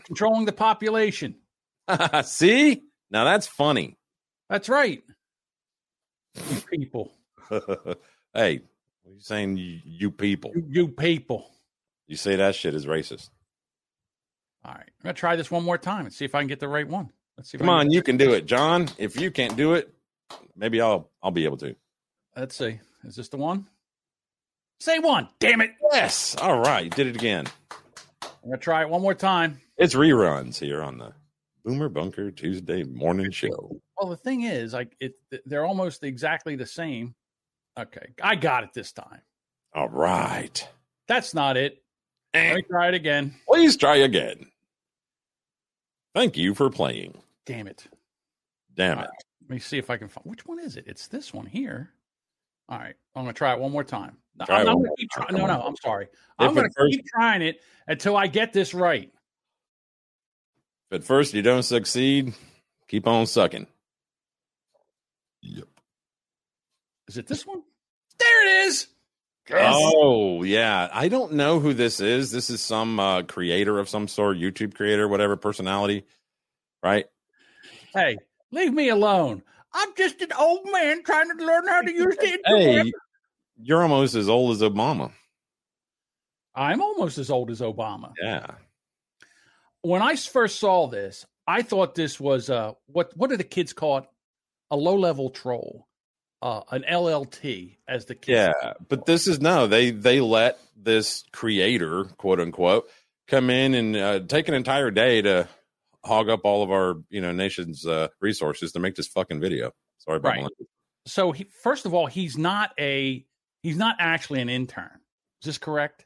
controlling 0.05 0.45
the 0.45 0.53
population. 0.53 1.35
see 2.23 2.83
now 3.11 3.23
that's 3.23 3.47
funny. 3.47 3.97
That's 4.49 4.69
right. 4.69 5.03
You 6.35 6.61
people, 6.71 7.11
hey, 7.49 7.59
what 8.33 8.43
are 8.43 9.13
you 9.13 9.19
saying? 9.19 9.57
You, 9.57 9.79
you 9.83 10.11
people, 10.11 10.51
you, 10.55 10.65
you 10.69 10.87
people. 10.87 11.51
You 12.09 12.17
say 12.17 12.35
that 12.37 12.55
shit 12.55 12.73
is 12.73 12.85
racist. 12.87 13.29
All 14.65 14.73
right, 14.73 14.81
I'm 14.81 15.03
gonna 15.03 15.13
try 15.13 15.35
this 15.37 15.49
one 15.49 15.63
more 15.63 15.77
time 15.77 16.05
and 16.05 16.13
see 16.13 16.25
if 16.25 16.35
I 16.35 16.39
can 16.41 16.47
get 16.47 16.59
the 16.59 16.67
right 16.67 16.87
one. 16.87 17.11
Let's 17.37 17.51
see. 17.51 17.57
Come 17.57 17.69
on, 17.69 17.85
get- 17.87 17.93
you 17.93 18.01
can 18.01 18.17
do 18.17 18.33
it, 18.33 18.45
John. 18.45 18.89
If 18.97 19.15
you 19.19 19.31
can't 19.31 19.55
do 19.55 19.75
it, 19.75 19.93
maybe 20.55 20.81
I'll 20.81 21.09
I'll 21.23 21.31
be 21.31 21.45
able 21.45 21.57
to. 21.57 21.75
Let's 22.35 22.57
see. 22.57 22.79
Is 23.05 23.15
this 23.15 23.29
the 23.29 23.37
one? 23.37 23.67
Say 24.81 24.99
one. 24.99 25.29
Damn 25.39 25.61
it! 25.61 25.71
Yes. 25.93 26.35
All 26.41 26.59
right, 26.59 26.83
you 26.83 26.89
did 26.89 27.07
it 27.07 27.15
again. 27.15 27.45
I'm 28.23 28.49
gonna 28.49 28.57
try 28.57 28.81
it 28.81 28.89
one 28.89 29.01
more 29.01 29.13
time. 29.13 29.61
It's 29.77 29.93
reruns 29.95 30.59
here 30.59 30.81
on 30.81 30.97
the 30.97 31.13
Boomer 31.63 31.89
Bunker 31.89 32.31
Tuesday 32.31 32.83
morning 32.83 33.31
show. 33.31 33.79
Well, 33.97 34.09
the 34.09 34.17
thing 34.17 34.41
is, 34.43 34.73
like 34.73 34.95
it, 34.99 35.13
they're 35.45 35.65
almost 35.65 36.03
exactly 36.03 36.55
the 36.55 36.65
same. 36.65 37.13
Okay, 37.79 38.13
I 38.21 38.35
got 38.35 38.63
it 38.63 38.71
this 38.73 38.91
time. 38.91 39.21
All 39.73 39.89
right. 39.89 40.67
That's 41.07 41.33
not 41.33 41.55
it. 41.55 41.81
Let 42.33 42.55
me 42.55 42.61
try 42.61 42.87
it 42.89 42.93
again. 42.93 43.33
Please 43.47 43.75
try 43.77 43.97
again. 43.97 44.47
Thank 46.13 46.37
you 46.37 46.53
for 46.53 46.69
playing. 46.69 47.17
Damn 47.45 47.67
it. 47.67 47.87
Damn 48.75 48.99
it. 48.99 49.09
Let 49.41 49.49
me 49.49 49.59
see 49.59 49.77
if 49.77 49.89
I 49.89 49.97
can 49.97 50.07
find 50.07 50.25
which 50.25 50.45
one 50.45 50.59
is 50.59 50.75
it. 50.77 50.85
It's 50.87 51.07
this 51.07 51.33
one 51.33 51.45
here. 51.47 51.89
All 52.67 52.77
right, 52.77 52.95
I'm 53.15 53.23
gonna 53.23 53.33
try 53.33 53.53
it 53.53 53.59
one 53.59 53.71
more 53.71 53.83
time. 53.83 54.17
No, 54.37 54.45
Try 54.45 54.61
I'm, 54.61 54.67
I'm 54.69 54.75
gonna 54.77 54.89
keep 54.97 55.09
time. 55.11 55.25
trying. 55.27 55.41
No, 55.41 55.47
no. 55.47 55.61
I'm 55.61 55.75
sorry. 55.77 56.07
I'm 56.37 56.53
gonna 56.53 56.69
first- 56.77 56.91
keep 56.95 57.05
trying 57.07 57.41
it 57.41 57.59
until 57.87 58.15
I 58.15 58.27
get 58.27 58.53
this 58.53 58.73
right. 58.75 59.11
If 60.91 61.01
at 61.01 61.03
first 61.03 61.33
you 61.33 61.41
don't 61.41 61.63
succeed, 61.63 62.33
keep 62.87 63.07
on 63.07 63.25
sucking. 63.25 63.65
Yep. 65.41 65.67
Is 67.07 67.17
it 67.17 67.25
this 67.27 67.45
one? 67.45 67.63
There 68.19 68.45
it 68.45 68.67
is. 68.67 68.87
Oh, 69.51 70.43
yeah. 70.43 70.89
I 70.91 71.07
don't 71.07 71.33
know 71.33 71.59
who 71.59 71.73
this 71.73 71.99
is. 71.99 72.31
This 72.31 72.49
is 72.49 72.61
some 72.61 72.99
uh, 72.99 73.23
creator 73.23 73.79
of 73.79 73.89
some 73.89 74.07
sort, 74.07 74.37
YouTube 74.37 74.75
creator, 74.75 75.07
whatever 75.07 75.35
personality, 75.35 76.05
right? 76.83 77.05
Hey, 77.93 78.17
leave 78.51 78.73
me 78.73 78.89
alone. 78.89 79.43
I'm 79.73 79.89
just 79.95 80.21
an 80.21 80.31
old 80.37 80.71
man 80.71 81.03
trying 81.03 81.35
to 81.35 81.45
learn 81.45 81.67
how 81.67 81.81
to 81.81 81.91
use 81.91 82.15
the 82.17 82.33
internet. 82.45 82.85
Hey, 82.85 82.91
you're 83.61 83.81
almost 83.81 84.15
as 84.15 84.29
old 84.29 84.51
as 84.51 84.61
Obama. 84.61 85.11
I'm 86.55 86.81
almost 86.81 87.17
as 87.17 87.29
old 87.29 87.51
as 87.51 87.61
Obama. 87.61 88.13
Yeah. 88.21 88.45
when 89.81 90.01
I 90.01 90.15
first 90.15 90.59
saw 90.59 90.87
this, 90.87 91.25
I 91.47 91.61
thought 91.61 91.95
this 91.95 92.19
was 92.19 92.49
uh 92.49 92.73
what 92.87 93.11
what 93.15 93.29
do 93.29 93.37
the 93.37 93.43
kids 93.43 93.73
call 93.73 93.99
it? 93.99 94.05
A 94.71 94.75
low 94.77 94.95
level 94.95 95.29
troll, 95.29 95.87
uh, 96.41 96.61
an 96.71 96.83
LLT, 96.89 97.77
as 97.87 98.05
the 98.05 98.15
kids. 98.15 98.35
Yeah, 98.37 98.73
but 98.87 99.05
this 99.05 99.27
is 99.27 99.39
no. 99.41 99.67
They 99.67 99.91
they 99.91 100.21
let 100.21 100.59
this 100.75 101.23
creator, 101.31 102.05
quote 102.17 102.39
unquote, 102.39 102.89
come 103.27 103.49
in 103.49 103.73
and 103.73 103.95
uh, 103.95 104.19
take 104.21 104.47
an 104.47 104.53
entire 104.53 104.91
day 104.91 105.21
to 105.21 105.47
hog 106.05 106.29
up 106.29 106.41
all 106.45 106.63
of 106.63 106.71
our 106.71 106.95
you 107.09 107.21
know 107.21 107.31
nation's 107.31 107.85
uh, 107.85 108.07
resources 108.21 108.71
to 108.73 108.79
make 108.79 108.95
this 108.95 109.07
fucking 109.07 109.39
video. 109.39 109.71
Sorry 109.99 110.17
about 110.17 110.35
Right. 110.35 110.45
So 111.05 111.31
he, 111.31 111.45
first 111.63 111.85
of 111.85 111.93
all, 111.93 112.05
he's 112.05 112.37
not 112.37 112.71
a 112.79 113.25
he's 113.63 113.77
not 113.77 113.95
actually 113.99 114.41
an 114.41 114.49
intern. 114.49 114.99
Is 115.41 115.45
this 115.45 115.57
correct? 115.57 116.05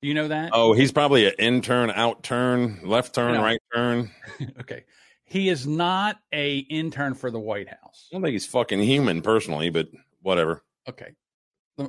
Do 0.00 0.08
you 0.08 0.14
know 0.14 0.28
that? 0.28 0.50
Oh, 0.52 0.74
he's 0.74 0.92
probably 0.92 1.26
an 1.26 1.34
intern, 1.38 1.90
out 1.90 2.22
turn, 2.22 2.80
left 2.84 3.14
turn, 3.14 3.34
No. 3.34 3.42
right 3.42 3.60
turn. 3.74 4.10
okay. 4.60 4.84
He 5.28 5.50
is 5.50 5.66
not 5.66 6.16
a 6.32 6.58
intern 6.58 7.12
for 7.12 7.30
the 7.30 7.38
White 7.38 7.68
House. 7.68 8.08
I 8.10 8.14
don't 8.14 8.22
think 8.22 8.32
he's 8.32 8.46
fucking 8.46 8.80
human 8.80 9.20
personally, 9.20 9.68
but 9.68 9.88
whatever. 10.22 10.64
Okay. 10.88 11.14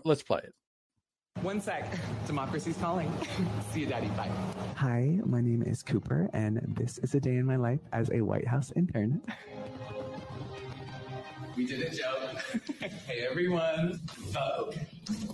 Let's 0.04 0.22
play 0.22 0.42
it. 0.44 0.54
One 1.42 1.62
sec. 1.62 1.90
Democracy's 2.28 2.76
calling. 2.78 3.10
See 3.74 3.80
you, 3.80 3.86
Daddy. 3.86 4.08
Bye. 4.10 4.30
Hi, 4.76 5.20
my 5.24 5.40
name 5.40 5.64
is 5.64 5.82
Cooper, 5.82 6.30
and 6.34 6.62
this 6.78 6.98
is 6.98 7.16
a 7.16 7.20
day 7.22 7.38
in 7.38 7.46
my 7.46 7.56
life 7.56 7.80
as 7.94 8.12
a 8.12 8.22
White 8.22 8.48
House 8.48 8.74
intern. 8.76 9.22
We 11.56 11.66
did 11.66 11.82
a 11.82 11.90
joke. 11.90 12.38
hey, 13.08 13.26
everyone. 13.30 14.00
Uh, 14.36 14.62
okay. 14.62 14.88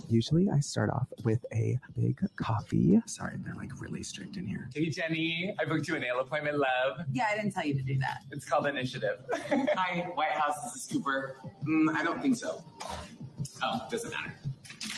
Usually, 0.08 0.48
I 0.50 0.60
start 0.60 0.90
off 0.90 1.06
with 1.24 1.44
a 1.52 1.78
big 1.96 2.18
coffee. 2.36 3.00
Sorry, 3.06 3.36
they're 3.44 3.54
like 3.54 3.80
really 3.80 4.02
strict 4.02 4.36
in 4.36 4.46
here. 4.46 4.68
Hey, 4.74 4.88
Jenny. 4.88 5.54
I 5.58 5.64
booked 5.64 5.88
you 5.88 5.96
a 5.96 5.98
nail 5.98 6.20
appointment, 6.20 6.58
love. 6.58 7.06
Yeah, 7.12 7.26
I 7.30 7.36
didn't 7.36 7.52
tell 7.52 7.64
you 7.64 7.74
to 7.74 7.82
do 7.82 7.98
that. 7.98 8.22
It's 8.30 8.44
called 8.44 8.66
Initiative. 8.66 9.18
Hi, 9.48 10.08
White 10.14 10.32
House. 10.32 10.72
This 10.72 10.84
is 10.84 10.92
Cooper. 10.92 11.36
Mm, 11.66 11.94
I 11.94 12.02
don't 12.02 12.20
think 12.20 12.36
so. 12.36 12.64
Oh, 13.62 13.80
doesn't 13.90 14.10
matter. 14.10 14.32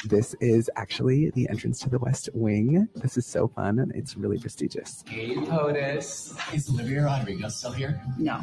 This 0.04 0.34
is 0.40 0.70
actually 0.76 1.30
the 1.30 1.48
entrance 1.48 1.80
to 1.80 1.90
the 1.90 1.98
West 1.98 2.28
Wing. 2.32 2.88
This 2.94 3.16
is 3.16 3.26
so 3.26 3.48
fun, 3.48 3.80
and 3.80 3.92
it's 3.94 4.16
really 4.16 4.38
prestigious. 4.38 5.02
Hey, 5.06 5.34
POTUS. 5.34 6.54
Is 6.54 6.70
Olivia 6.70 7.04
Rodrigo 7.04 7.48
still 7.48 7.72
here? 7.72 8.00
No. 8.16 8.40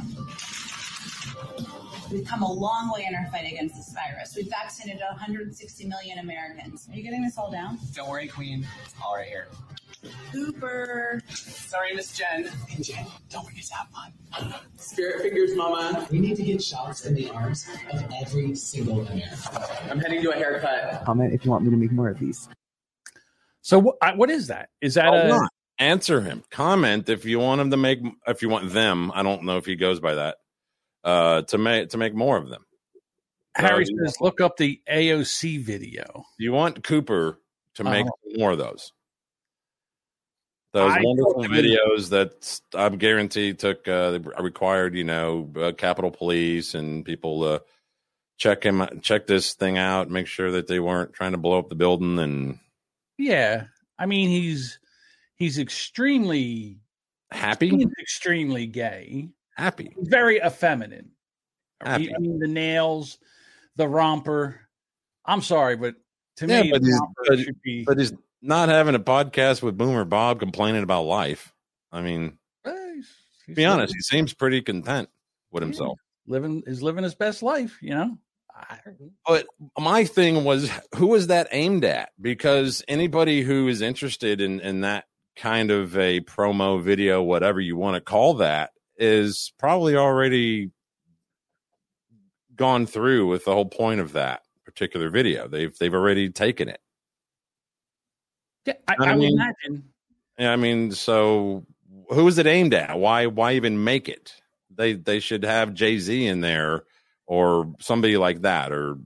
We've 2.12 2.26
come 2.26 2.44
a 2.44 2.52
long 2.52 2.92
way 2.94 3.06
in 3.08 3.16
our 3.16 3.26
fight 3.32 3.52
against 3.52 3.76
this 3.76 3.94
virus. 3.94 4.36
We've 4.36 4.50
vaccinated 4.50 5.02
160 5.02 5.88
million 5.88 6.20
Americans. 6.20 6.88
Are 6.92 6.96
you 6.96 7.04
getting 7.04 7.24
this 7.24 7.38
all 7.38 7.52
down? 7.52 7.80
Don't 7.94 8.10
worry, 8.10 8.28
Queen. 8.28 8.68
It's 8.86 8.94
all 9.04 9.16
right 9.16 9.28
here. 9.28 9.48
Cooper. 10.32 11.22
Sorry, 11.30 11.96
Miss 11.96 12.16
Jen. 12.16 12.48
Hey, 12.68 12.84
Jen, 12.84 13.06
don't 13.30 13.46
forget 13.46 13.64
to 13.64 13.74
have 13.74 13.88
fun. 13.90 14.54
Spirit 14.78 15.22
fingers, 15.24 15.56
Mama. 15.56 16.08
We 16.12 16.20
need 16.20 16.36
to 16.38 16.44
get 16.44 16.62
shots 16.62 17.06
in 17.06 17.16
the 17.16 17.30
arms 17.32 17.68
of 17.92 18.04
every 18.22 18.56
single 18.56 19.02
American. 19.02 19.38
I'm 19.90 20.00
heading 20.00 20.22
to 20.22 20.32
a 20.32 20.36
haircut. 20.36 21.04
Comment 21.06 21.34
if 21.34 21.44
you 21.44 21.52
want 21.52 21.64
me 21.64 21.72
to 21.72 21.78
make 21.78 21.92
more 21.92 22.10
of 22.10 22.20
these. 22.20 22.48
So 23.62 23.80
what? 23.80 23.96
What 24.16 24.30
is 24.30 24.48
that? 24.48 24.70
Is 24.82 24.94
that 24.94 25.10
Why 25.12 25.18
a? 25.22 25.28
not? 25.30 25.50
answer 25.80 26.22
him. 26.22 26.44
Comment 26.52 27.10
if 27.10 27.26
you 27.26 27.40
want 27.40 27.62
him 27.62 27.72
to 27.72 27.78
make. 27.78 28.00
If 28.28 28.44
you 28.44 28.50
want 28.50 28.72
them, 28.74 29.12
I 29.16 29.24
don't 29.24 29.44
know 29.44 29.58
if 29.58 29.66
he 29.66 29.76
goes 29.76 30.00
by 30.00 30.14
that. 30.16 30.38
Uh, 31.06 31.44
to 31.44 31.58
make 31.60 31.90
to 31.90 31.98
make 31.98 32.14
more 32.16 32.36
of 32.36 32.50
them. 32.50 32.66
Harry 33.56 33.86
So 33.86 33.94
says, 34.04 34.18
look 34.20 34.42
up 34.42 34.58
the 34.58 34.82
AOC 34.92 35.62
video. 35.62 36.26
You 36.40 36.52
want 36.52 36.84
Cooper 36.84 37.40
to 37.76 37.84
make 37.84 38.06
Uh-huh. 38.06 38.38
more 38.38 38.52
of 38.52 38.58
those. 38.58 38.92
Those 40.74 40.92
I 40.92 41.02
wonderful 41.02 41.44
videos 41.46 42.10
that 42.10 42.60
I'm 42.74 42.98
guaranteed 42.98 43.60
took 43.60 43.88
uh, 43.88 44.20
required, 44.40 44.94
you 44.96 45.06
know, 45.06 45.50
uh, 45.56 45.72
Capitol 45.72 46.12
Police 46.12 46.74
and 46.76 47.06
people 47.06 47.44
uh, 47.44 47.60
check 48.38 48.64
him, 48.64 48.86
check 49.02 49.26
this 49.28 49.54
thing 49.54 49.78
out, 49.78 50.10
make 50.10 50.28
sure 50.28 50.52
that 50.52 50.68
they 50.68 50.80
weren't 50.82 51.14
trying 51.14 51.32
to 51.32 51.38
blow 51.38 51.60
up 51.60 51.70
the 51.70 51.76
building. 51.76 52.20
And 52.20 52.60
Yeah, 53.18 53.66
I 53.98 54.06
mean 54.06 54.28
he's 54.30 54.80
he's 55.36 55.60
extremely 55.60 56.80
happy, 57.32 57.70
he's 57.70 57.88
extremely 58.02 58.68
gay, 58.68 59.30
happy. 59.56 59.94
very 59.98 60.38
effeminate. 60.38 61.06
Happy. 61.82 62.14
I 62.16 62.20
mean 62.20 62.40
the 62.40 62.48
nails, 62.48 63.18
the 63.76 63.88
romper. 63.88 64.60
I'm 65.26 65.42
sorry, 65.42 65.76
but 65.76 65.96
to 66.38 66.48
Yeah, 66.48 66.64
me, 66.64 66.72
but 66.72 66.82
he's- 66.84 67.02
but- 67.28 67.40
be. 67.64 67.84
But 67.86 67.98
he's 68.00 68.14
not 68.42 68.70
having 68.70 68.96
a 68.96 69.00
podcast 69.00 69.62
with 69.64 69.78
Boomer 69.78 70.06
Bob 70.06 70.40
complaining 70.40 70.84
about 70.84 71.04
life. 71.04 71.54
I 71.92 72.02
mean, 72.02 72.38
he's- 72.64 73.08
be 73.54 73.66
honest, 73.66 73.94
he 73.94 74.02
seems 74.02 74.34
pretty 74.34 74.62
content 74.62 75.10
with 75.52 75.64
Yeah. 75.64 75.68
himself. 75.68 76.00
living 76.28 76.64
is 76.66 76.82
living 76.82 77.04
his 77.04 77.14
best 77.16 77.44
life. 77.44 77.78
You 77.82 77.92
know. 77.96 78.18
But 79.28 79.46
my 79.78 80.06
thing 80.06 80.44
was, 80.46 80.72
who 80.96 81.08
was 81.08 81.28
that 81.28 81.50
aimed 81.52 81.84
at? 81.84 82.10
Because 82.20 82.84
anybody 82.88 83.42
who 83.42 83.68
is 83.68 83.82
interested 83.82 84.40
in 84.42 84.60
in 84.62 84.82
that 84.82 85.06
kind 85.36 85.72
of 85.72 85.98
a 85.98 86.22
promo 86.22 86.82
video, 86.82 87.22
whatever 87.22 87.60
you 87.60 87.76
want 87.76 87.96
to 87.96 88.02
call 88.02 88.36
that, 88.36 88.72
is 88.98 89.54
probably 89.60 89.96
already 89.96 90.72
gone 92.56 92.86
through 92.86 93.28
with 93.28 93.46
the 93.46 93.52
whole 93.54 93.66
point 93.66 94.00
of 94.00 94.14
that 94.14 94.42
particular 94.66 95.10
video. 95.10 95.48
They've 95.48 95.78
they've 95.78 95.94
already 95.94 96.30
taken 96.30 96.70
it. 96.70 96.80
yeah, 98.66 98.74
I, 98.88 98.96
I 99.00 99.06
I 99.06 99.12
would 99.16 99.20
mean- 99.20 99.34
imagine. 99.34 99.84
Yeah, 100.38 100.52
I 100.52 100.58
mean, 100.58 100.92
so 100.92 101.66
who 102.10 102.28
is 102.28 102.38
it 102.38 102.46
aimed 102.48 102.74
at? 102.74 103.00
Why 103.00 103.28
why 103.28 103.54
even 103.54 103.84
make 103.84 104.10
it? 104.10 104.34
They 104.76 104.94
they 104.94 105.20
should 105.20 105.44
have 105.44 105.74
Jay 105.74 105.98
Z 105.98 106.26
in 106.28 106.42
there 106.42 106.84
or 107.26 107.74
somebody 107.80 108.18
like 108.18 108.42
that 108.42 108.72
or 108.72 108.98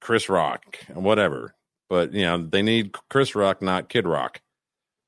Chris 0.00 0.28
Rock, 0.28 0.76
whatever. 0.94 1.54
But 1.88 2.12
you 2.12 2.22
know, 2.22 2.38
they 2.38 2.62
need 2.62 2.94
Chris 3.08 3.34
Rock, 3.34 3.62
not 3.62 3.88
Kid 3.88 4.06
Rock. 4.06 4.40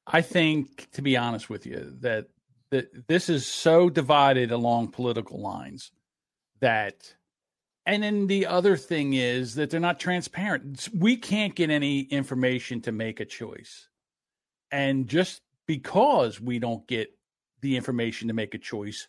I 0.04 0.20
think, 0.20 0.90
to 0.92 1.02
be 1.02 1.16
honest 1.16 1.48
with 1.48 1.64
you, 1.64 1.96
that 2.00 2.26
that 2.72 3.06
this 3.06 3.28
is 3.28 3.46
so 3.46 3.88
divided 3.88 4.50
along 4.50 4.88
political 4.88 5.40
lines 5.40 5.92
that, 6.60 7.14
and 7.86 8.02
then 8.02 8.26
the 8.26 8.46
other 8.46 8.76
thing 8.76 9.12
is 9.12 9.54
that 9.54 9.70
they're 9.70 9.78
not 9.78 10.00
transparent. 10.00 10.88
We 10.96 11.16
can't 11.16 11.54
get 11.54 11.70
any 11.70 12.00
information 12.00 12.80
to 12.82 12.92
make 12.92 13.20
a 13.20 13.24
choice, 13.24 13.88
and 14.70 15.06
just 15.06 15.42
because 15.66 16.40
we 16.40 16.58
don't 16.58 16.86
get 16.88 17.10
the 17.60 17.76
information 17.76 18.28
to 18.28 18.34
make 18.34 18.54
a 18.54 18.58
choice, 18.58 19.06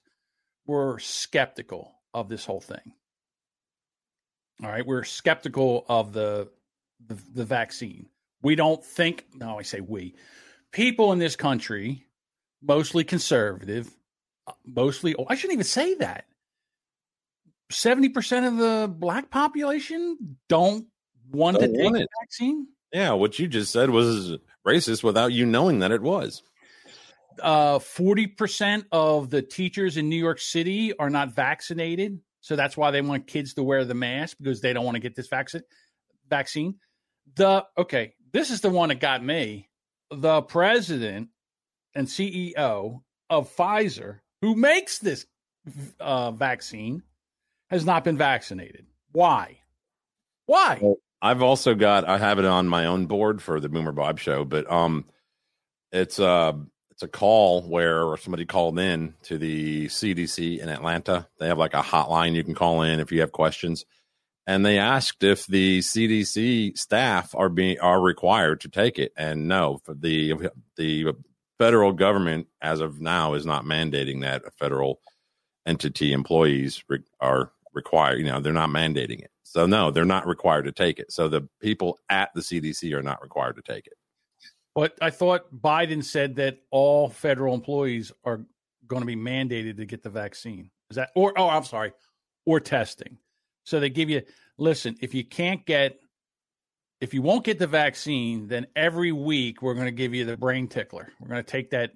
we're 0.68 0.99
skeptical 0.99 1.95
of 2.14 2.30
this 2.30 2.45
whole 2.45 2.61
thing. 2.61 2.93
All 4.61 4.70
right, 4.70 4.86
we're 4.86 5.03
skeptical 5.03 5.86
of 5.88 6.14
the 6.14 6.49
the, 7.07 7.18
the 7.34 7.45
vaccine. 7.45 8.09
We 8.41 8.55
don't 8.55 8.84
think. 8.84 9.26
No, 9.34 9.57
I 9.57 9.64
say 9.64 9.80
we 9.80 10.16
people 10.74 11.14
in 11.14 11.20
this 11.20 11.38
country, 11.38 12.05
mostly 12.64 13.03
conservative, 13.03 13.93
mostly, 14.66 15.16
oh, 15.16 15.26
I 15.30 15.36
shouldn't 15.36 15.53
even 15.53 15.66
say 15.66 15.95
that. 15.95 16.26
70% 17.72 18.47
of 18.47 18.57
the 18.57 18.88
black 18.88 19.30
population 19.30 20.38
don't 20.47 20.88
want 21.32 21.59
Don't 21.59 21.72
to 21.72 21.78
take 21.78 21.84
want 21.84 21.95
the 21.95 22.07
vaccine. 22.22 22.68
Yeah, 22.91 23.14
what 23.14 23.39
you 23.39 23.47
just 23.47 23.72
said 23.72 23.89
was 23.89 24.38
racist 24.66 25.03
without 25.03 25.34
you 25.34 25.45
knowing 25.45 25.80
that 25.80 25.91
it 25.91 26.01
was. 26.01 26.43
Uh, 27.41 27.80
40% 27.80 28.86
of 28.91 29.32
the 29.32 29.41
teachers 29.41 29.97
in 29.97 30.07
New 30.09 30.18
York 30.18 30.39
City 30.39 30.95
are 30.97 31.09
not 31.09 31.34
vaccinated. 31.34 32.20
So 32.41 32.55
that's 32.55 32.78
why 32.78 32.91
they 32.91 33.01
want 33.01 33.26
kids 33.26 33.55
to 33.55 33.64
wear 33.64 33.86
the 33.86 33.95
mask 33.95 34.38
because 34.38 34.61
they 34.61 34.74
don't 34.74 34.86
want 34.86 34.95
to 34.95 35.01
get 35.01 35.16
this 35.16 35.28
vaccine. 35.28 35.64
Vaccine. 36.30 36.76
The 37.36 37.66
okay, 37.78 38.14
this 38.32 38.51
is 38.51 38.61
the 38.61 38.70
one 38.70 38.89
that 38.89 38.99
got 38.99 39.24
me. 39.24 39.70
The 40.11 40.41
president 40.41 41.30
and 41.96 42.08
CEO 42.08 43.02
of 43.30 43.56
Pfizer, 43.56 44.20
who 44.41 44.56
makes 44.56 45.00
this 45.00 45.26
uh, 46.00 46.32
vaccine, 46.32 47.04
has 47.70 47.86
not 47.86 48.04
been 48.04 48.18
vaccinated. 48.18 48.86
Why? 49.12 49.60
Why? 50.46 50.80
Well, 50.82 50.98
I've 51.22 51.41
also 51.41 51.74
got 51.74 52.08
I 52.08 52.18
have 52.18 52.38
it 52.38 52.46
on 52.46 52.68
my 52.68 52.86
own 52.86 53.06
board 53.06 53.41
for 53.41 53.60
the 53.60 53.70
Boomer 53.70 53.94
Bob 53.94 54.20
show, 54.20 54.44
but 54.44 54.70
um 54.70 55.06
it's 55.91 56.20
uh 56.20 56.54
it's 56.91 57.02
a 57.02 57.08
call 57.08 57.62
where 57.62 58.18
somebody 58.18 58.46
called 58.46 58.78
in 58.78 59.16
to 59.24 59.38
the 59.38 59.88
CDC 59.88 60.60
in 60.60 60.70
Atlanta. 60.70 61.28
They 61.39 61.48
have 61.48 61.58
like 61.58 61.74
a 61.74 61.82
hotline 61.82 62.34
you 62.34 62.44
can 62.44 62.54
call 62.54 62.82
in 62.82 63.00
if 63.00 63.12
you 63.12 63.22
have 63.22 63.32
questions. 63.32 63.86
And 64.46 64.66
they 64.66 64.78
asked 64.78 65.24
if 65.24 65.48
the 65.48 65.80
CDC 65.80 66.78
staff 66.78 67.34
are 67.34 67.50
being 67.50 67.80
are 67.80 68.02
required 68.02 68.60
to 68.62 68.70
take 68.70 69.00
it. 69.00 69.14
And 69.16 69.48
no, 69.48 69.80
for 69.86 69.94
the 69.94 70.50
the 70.76 71.14
federal 71.64 71.93
government 71.93 72.45
as 72.61 72.82
of 72.82 72.99
now 72.99 73.36
is 73.36 73.45
not 73.45 73.64
mandating 73.64 74.20
that 74.20 74.43
federal 74.59 74.99
entity 75.66 76.11
employees 76.11 76.84
re- 76.89 76.99
are 77.22 77.53
required. 77.74 78.20
You 78.20 78.26
know, 78.26 78.41
they're 78.41 78.51
not 78.51 78.68
mandating 78.68 79.20
it. 79.20 79.32
So 79.43 79.66
no, 79.66 79.89
they're 79.89 80.03
not 80.03 80.28
required 80.28 80.66
to 80.66 80.74
take 80.74 80.99
it. 80.99 81.09
So 81.14 81.30
the 81.30 81.47
people 81.61 81.99
at 82.09 82.32
the 82.36 82.41
CDC 82.41 82.91
are 82.93 83.01
not 83.01 83.22
required 83.22 83.55
to 83.55 83.61
take 83.61 83.88
it. 83.88 83.93
But 84.76 84.97
I 85.01 85.09
thought 85.09 85.53
Biden 85.55 86.03
said 86.03 86.36
that 86.36 86.57
all 86.70 87.07
federal 87.07 87.53
employees 87.53 88.11
are 88.26 88.41
going 88.86 89.01
to 89.01 89.05
be 89.05 89.16
mandated 89.16 89.78
to 89.78 89.86
get 89.86 90.03
the 90.03 90.09
vaccine. 90.09 90.70
Is 90.89 90.97
that 90.97 91.11
or 91.16 91.32
oh 91.38 91.47
I'm 91.47 91.64
sorry, 91.64 91.93
or 92.45 92.59
testing. 92.59 93.18
So 93.64 93.80
they 93.80 93.89
give 93.89 94.09
you 94.09 94.24
listen, 94.57 94.97
if 94.99 95.14
you 95.14 95.24
can't 95.24 95.66
get 95.66 95.97
if 97.04 97.14
you 97.14 97.22
won't 97.22 97.43
get 97.43 97.60
the 97.60 97.68
vaccine, 97.68 98.47
then 98.47 98.66
every 98.76 99.12
week 99.12 99.62
we're 99.62 99.74
going 99.74 99.86
to 99.88 99.91
give 99.91 100.14
you 100.14 100.24
the 100.26 100.38
brain 100.38 100.68
tickler. 100.68 101.12
We're 101.20 101.28
going 101.28 101.43
to 101.43 101.51
take 101.51 101.72
that 101.72 101.91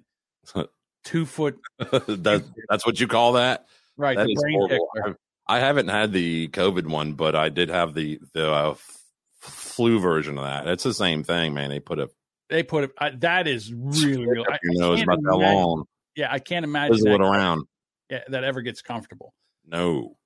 two 1.04 1.24
foot 1.26 1.58
that, 1.78 2.44
that's 2.68 2.84
what 2.86 3.00
you 3.00 3.06
call 3.08 3.32
that? 3.32 3.66
right 3.96 4.16
That 4.16 4.26
the 4.26 4.34
brain 4.34 4.58
horrible. 4.58 4.88
tickler. 4.96 5.18
I 5.46 5.60
haven't 5.60 5.88
had 5.88 6.12
the 6.12 6.48
COVID 6.48 6.86
one, 6.86 7.14
but 7.14 7.34
I 7.34 7.48
did 7.48 7.70
have 7.70 7.94
the 7.94 8.20
the 8.34 8.52
uh, 8.52 8.70
f- 8.72 8.98
flu 9.40 9.98
version 9.98 10.36
of 10.36 10.44
that. 10.44 10.66
It's 10.68 10.84
the 10.84 10.92
same 10.92 11.22
thing, 11.24 11.54
man. 11.54 11.70
They 11.70 11.80
put 11.80 11.98
a 11.98 12.10
They 12.50 12.62
put 12.62 12.84
it 12.84 12.90
I, 12.98 13.10
that 13.10 13.48
is 13.48 13.72
really 13.72 14.26
real. 14.26 14.44
I- 14.50 14.58
your 14.62 14.84
I 14.84 14.88
nose 14.88 14.98
can't 14.98 15.08
about 15.10 15.22
that 15.22 15.36
long. 15.36 15.84
Yeah, 16.16 16.28
I 16.30 16.38
can't 16.38 16.64
imagine 16.64 16.96
Fizzle 16.96 17.14
it 17.14 17.20
around. 17.22 17.64
yeah, 18.10 18.24
that 18.28 18.44
ever 18.44 18.60
gets 18.60 18.82
comfortable. 18.82 19.32
No. 19.64 20.16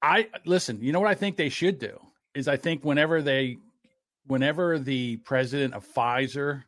I 0.00 0.28
listen. 0.46 0.80
You 0.80 0.92
know 0.92 1.00
what 1.00 1.10
I 1.10 1.14
think 1.14 1.36
they 1.36 1.48
should 1.50 1.78
do 1.78 1.98
is 2.34 2.48
I 2.48 2.56
think 2.56 2.84
whenever 2.84 3.20
they, 3.20 3.58
whenever 4.26 4.78
the 4.78 5.16
president 5.18 5.74
of 5.74 5.86
Pfizer 5.86 6.64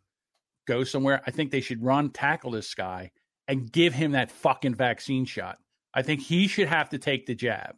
goes 0.67 0.91
somewhere, 0.91 1.23
I 1.27 1.31
think 1.31 1.51
they 1.51 1.61
should 1.61 1.83
run 1.83 2.11
tackle 2.11 2.51
this 2.51 2.75
guy 2.75 3.11
and 3.47 3.71
give 3.71 3.95
him 3.95 4.13
that 4.13 4.31
fucking 4.31 4.75
vaccine 4.75 5.25
shot. 5.25 5.59
I 5.93 6.03
think 6.03 6.21
he 6.21 6.49
should 6.49 6.69
have 6.69 6.91
to 6.91 6.99
take 6.99 7.27
the 7.27 7.35
jab. 7.35 7.77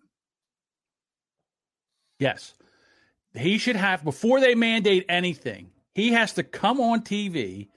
Yes, 2.18 2.54
he 3.34 3.58
should 3.58 3.76
have 3.76 4.04
before 4.04 4.40
they 4.40 4.54
mandate 4.54 5.04
anything. 5.08 5.70
He 5.94 6.12
has 6.12 6.34
to 6.34 6.42
come 6.42 6.80
on 6.80 7.02
TV 7.02 7.68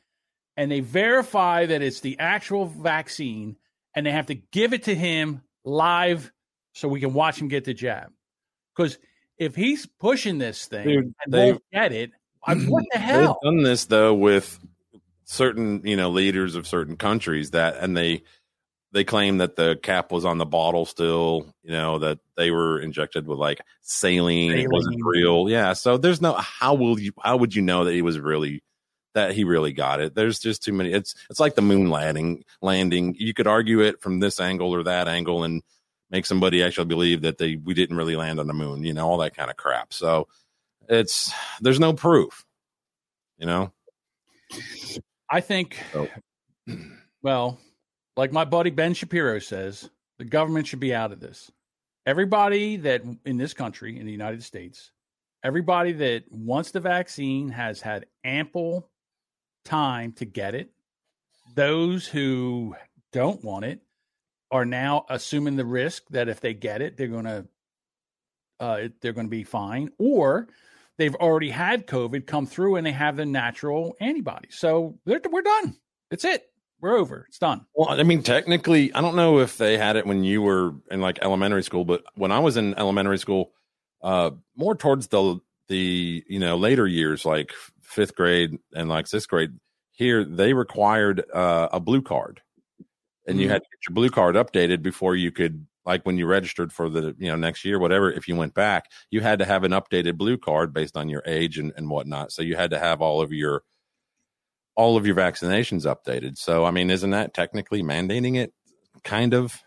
and 0.55 0.71
they 0.71 0.79
verify 0.79 1.65
that 1.65 1.81
it's 1.81 1.99
the 2.01 2.19
actual 2.19 2.65
vaccine 2.65 3.57
and 3.95 4.05
they 4.05 4.11
have 4.11 4.27
to 4.27 4.35
give 4.35 4.73
it 4.73 4.83
to 4.83 4.95
him 4.95 5.41
live 5.65 6.31
so 6.73 6.87
we 6.87 6.99
can 6.99 7.13
watch 7.13 7.41
him 7.41 7.47
get 7.47 7.65
the 7.65 7.73
jab. 7.73 8.11
Because 8.75 8.97
if 9.39 9.55
he's 9.55 9.85
pushing 9.85 10.37
this 10.37 10.65
thing 10.65 10.87
Dude, 10.87 11.13
and 11.25 11.33
won't 11.33 11.63
get 11.73 11.91
it, 11.91 12.11
I, 12.43 12.55
what 12.55 12.83
the 12.91 12.99
hell? 12.99 13.39
They've 13.41 13.51
done 13.51 13.63
this 13.63 13.85
though 13.85 14.13
with 14.13 14.59
certain, 15.23 15.81
you 15.85 15.95
know, 15.95 16.09
leaders 16.09 16.55
of 16.55 16.67
certain 16.67 16.97
countries 16.97 17.51
that, 17.51 17.77
and 17.77 17.95
they 17.97 18.23
they 18.91 19.03
claim 19.03 19.37
that 19.37 19.55
the 19.55 19.79
cap 19.81 20.11
was 20.11 20.25
on 20.25 20.39
the 20.39 20.45
bottle 20.45 20.83
still, 20.85 21.45
you 21.63 21.71
know, 21.71 21.99
that 21.99 22.19
they 22.35 22.49
were 22.49 22.79
injected 22.79 23.27
with 23.27 23.37
like 23.37 23.61
saline, 23.81 24.51
it 24.51 24.71
wasn't 24.71 24.99
real. 25.03 25.47
Yeah, 25.49 25.73
so 25.73 25.97
there's 25.97 26.21
no 26.21 26.33
how 26.33 26.73
will 26.73 26.99
you 26.99 27.13
how 27.21 27.37
would 27.37 27.55
you 27.55 27.61
know 27.61 27.85
that 27.85 27.93
he 27.93 28.01
was 28.01 28.19
really 28.19 28.63
that 29.13 29.33
he 29.33 29.43
really 29.43 29.73
got 29.73 30.01
it. 30.01 30.15
There's 30.15 30.39
just 30.39 30.63
too 30.63 30.73
many. 30.73 30.91
It's 30.91 31.15
it's 31.29 31.39
like 31.39 31.55
the 31.55 31.61
moon 31.61 31.89
landing. 31.89 32.43
Landing. 32.61 33.15
You 33.17 33.33
could 33.33 33.47
argue 33.47 33.81
it 33.81 34.01
from 34.01 34.19
this 34.19 34.39
angle 34.39 34.73
or 34.73 34.83
that 34.83 35.07
angle 35.07 35.43
and 35.43 35.61
make 36.11 36.25
somebody 36.25 36.63
actually 36.63 36.85
believe 36.85 37.21
that 37.21 37.37
they 37.37 37.55
we 37.57 37.73
didn't 37.73 37.97
really 37.97 38.15
land 38.15 38.39
on 38.39 38.47
the 38.47 38.53
moon. 38.53 38.83
You 38.83 38.93
know 38.93 39.07
all 39.07 39.17
that 39.19 39.35
kind 39.35 39.49
of 39.49 39.57
crap. 39.57 39.93
So 39.93 40.27
it's 40.87 41.31
there's 41.61 41.79
no 41.79 41.93
proof. 41.93 42.45
You 43.37 43.45
know. 43.45 43.71
I 45.29 45.41
think, 45.41 45.77
So- 45.93 46.09
well, 47.21 47.59
like 48.17 48.31
my 48.31 48.45
buddy 48.45 48.71
Ben 48.71 48.93
Shapiro 48.93 49.39
says, 49.39 49.89
the 50.17 50.25
government 50.25 50.67
should 50.67 50.79
be 50.79 50.93
out 50.93 51.11
of 51.11 51.19
this. 51.19 51.51
Everybody 52.05 52.77
that 52.77 53.03
in 53.25 53.37
this 53.37 53.53
country, 53.53 53.99
in 53.99 54.05
the 54.05 54.11
United 54.11 54.43
States, 54.43 54.91
everybody 55.43 55.91
that 55.93 56.23
wants 56.31 56.71
the 56.71 56.79
vaccine 56.79 57.49
has 57.49 57.79
had 57.79 58.07
ample 58.23 58.89
time 59.63 60.11
to 60.13 60.25
get 60.25 60.55
it. 60.55 60.71
Those 61.55 62.07
who 62.07 62.75
don't 63.13 63.43
want 63.43 63.65
it 63.65 63.81
are 64.51 64.65
now 64.65 65.05
assuming 65.09 65.55
the 65.55 65.65
risk 65.65 66.03
that 66.09 66.29
if 66.29 66.39
they 66.41 66.53
get 66.53 66.81
it, 66.81 66.97
they're 66.97 67.07
going 67.07 67.25
to 67.25 67.45
uh, 68.59 68.89
they're 69.01 69.13
going 69.13 69.27
to 69.27 69.31
be 69.31 69.43
fine, 69.43 69.89
or 69.97 70.47
they've 70.97 71.15
already 71.15 71.49
had 71.49 71.87
COVID 71.87 72.27
come 72.27 72.45
through 72.45 72.75
and 72.75 72.85
they 72.85 72.91
have 72.91 73.15
the 73.15 73.25
natural 73.25 73.95
antibodies. 74.01 74.55
So 74.57 74.99
we're 75.05 75.41
done. 75.41 75.77
It's 76.11 76.25
it. 76.25 76.45
We're 76.81 76.97
over. 76.97 77.25
It's 77.27 77.39
done. 77.39 77.65
Well, 77.73 77.89
I 77.89 78.03
mean, 78.03 78.23
technically, 78.23 78.93
I 78.93 79.01
don't 79.01 79.15
know 79.15 79.39
if 79.39 79.57
they 79.57 79.77
had 79.77 79.95
it 79.95 80.05
when 80.05 80.23
you 80.23 80.41
were 80.41 80.75
in 80.89 81.01
like 81.01 81.19
elementary 81.21 81.63
school, 81.63 81.83
but 81.83 82.03
when 82.15 82.31
I 82.31 82.39
was 82.39 82.57
in 82.57 82.77
elementary 82.77 83.17
school, 83.17 83.51
uh, 84.01 84.31
more 84.55 84.75
towards 84.75 85.07
the 85.07 85.39
the 85.67 86.23
you 86.27 86.39
know 86.39 86.57
later 86.57 86.87
years, 86.87 87.25
like 87.25 87.51
fifth 87.81 88.15
grade 88.15 88.57
and 88.73 88.87
like 88.87 89.07
sixth 89.07 89.27
grade, 89.27 89.51
here 89.91 90.23
they 90.23 90.53
required 90.53 91.23
uh, 91.33 91.67
a 91.71 91.79
blue 91.81 92.01
card, 92.01 92.41
and 93.29 93.39
you 93.39 93.47
Mhm. 93.47 93.51
had 93.51 93.63
to 93.63 93.69
get 93.69 93.87
your 93.89 93.93
blue 93.95 94.09
card 94.09 94.35
updated 94.35 94.81
before 94.81 95.15
you 95.15 95.31
could 95.31 95.65
like 95.85 96.05
when 96.05 96.17
you 96.17 96.25
registered 96.27 96.71
for 96.73 96.89
the 96.89 97.15
you 97.17 97.27
know 97.27 97.35
next 97.35 97.63
year, 97.65 97.79
whatever. 97.79 98.11
If 98.11 98.27
you 98.27 98.35
went 98.35 98.53
back, 98.53 98.91
you 99.11 99.21
had 99.21 99.39
to 99.39 99.45
have 99.45 99.63
an 99.63 99.71
updated 99.71 100.17
blue 100.17 100.37
card 100.37 100.73
based 100.73 100.95
on 100.97 101.09
your 101.09 101.23
age 101.25 101.57
and 101.57 101.71
and 101.77 101.89
whatnot. 101.89 102.31
So 102.31 102.41
you 102.41 102.55
had 102.55 102.71
to 102.71 102.79
have 102.79 103.01
all 103.01 103.21
of 103.21 103.31
your 103.31 103.63
all 104.75 104.95
of 104.97 105.05
your 105.05 105.15
vaccinations 105.15 105.85
updated. 105.85 106.37
So, 106.37 106.63
I 106.63 106.71
mean, 106.71 106.89
isn't 106.89 107.09
that 107.09 107.33
technically 107.33 107.81
mandating 107.83 108.37
it? 108.37 108.53
Kind 109.03 109.33
of. 109.33 109.61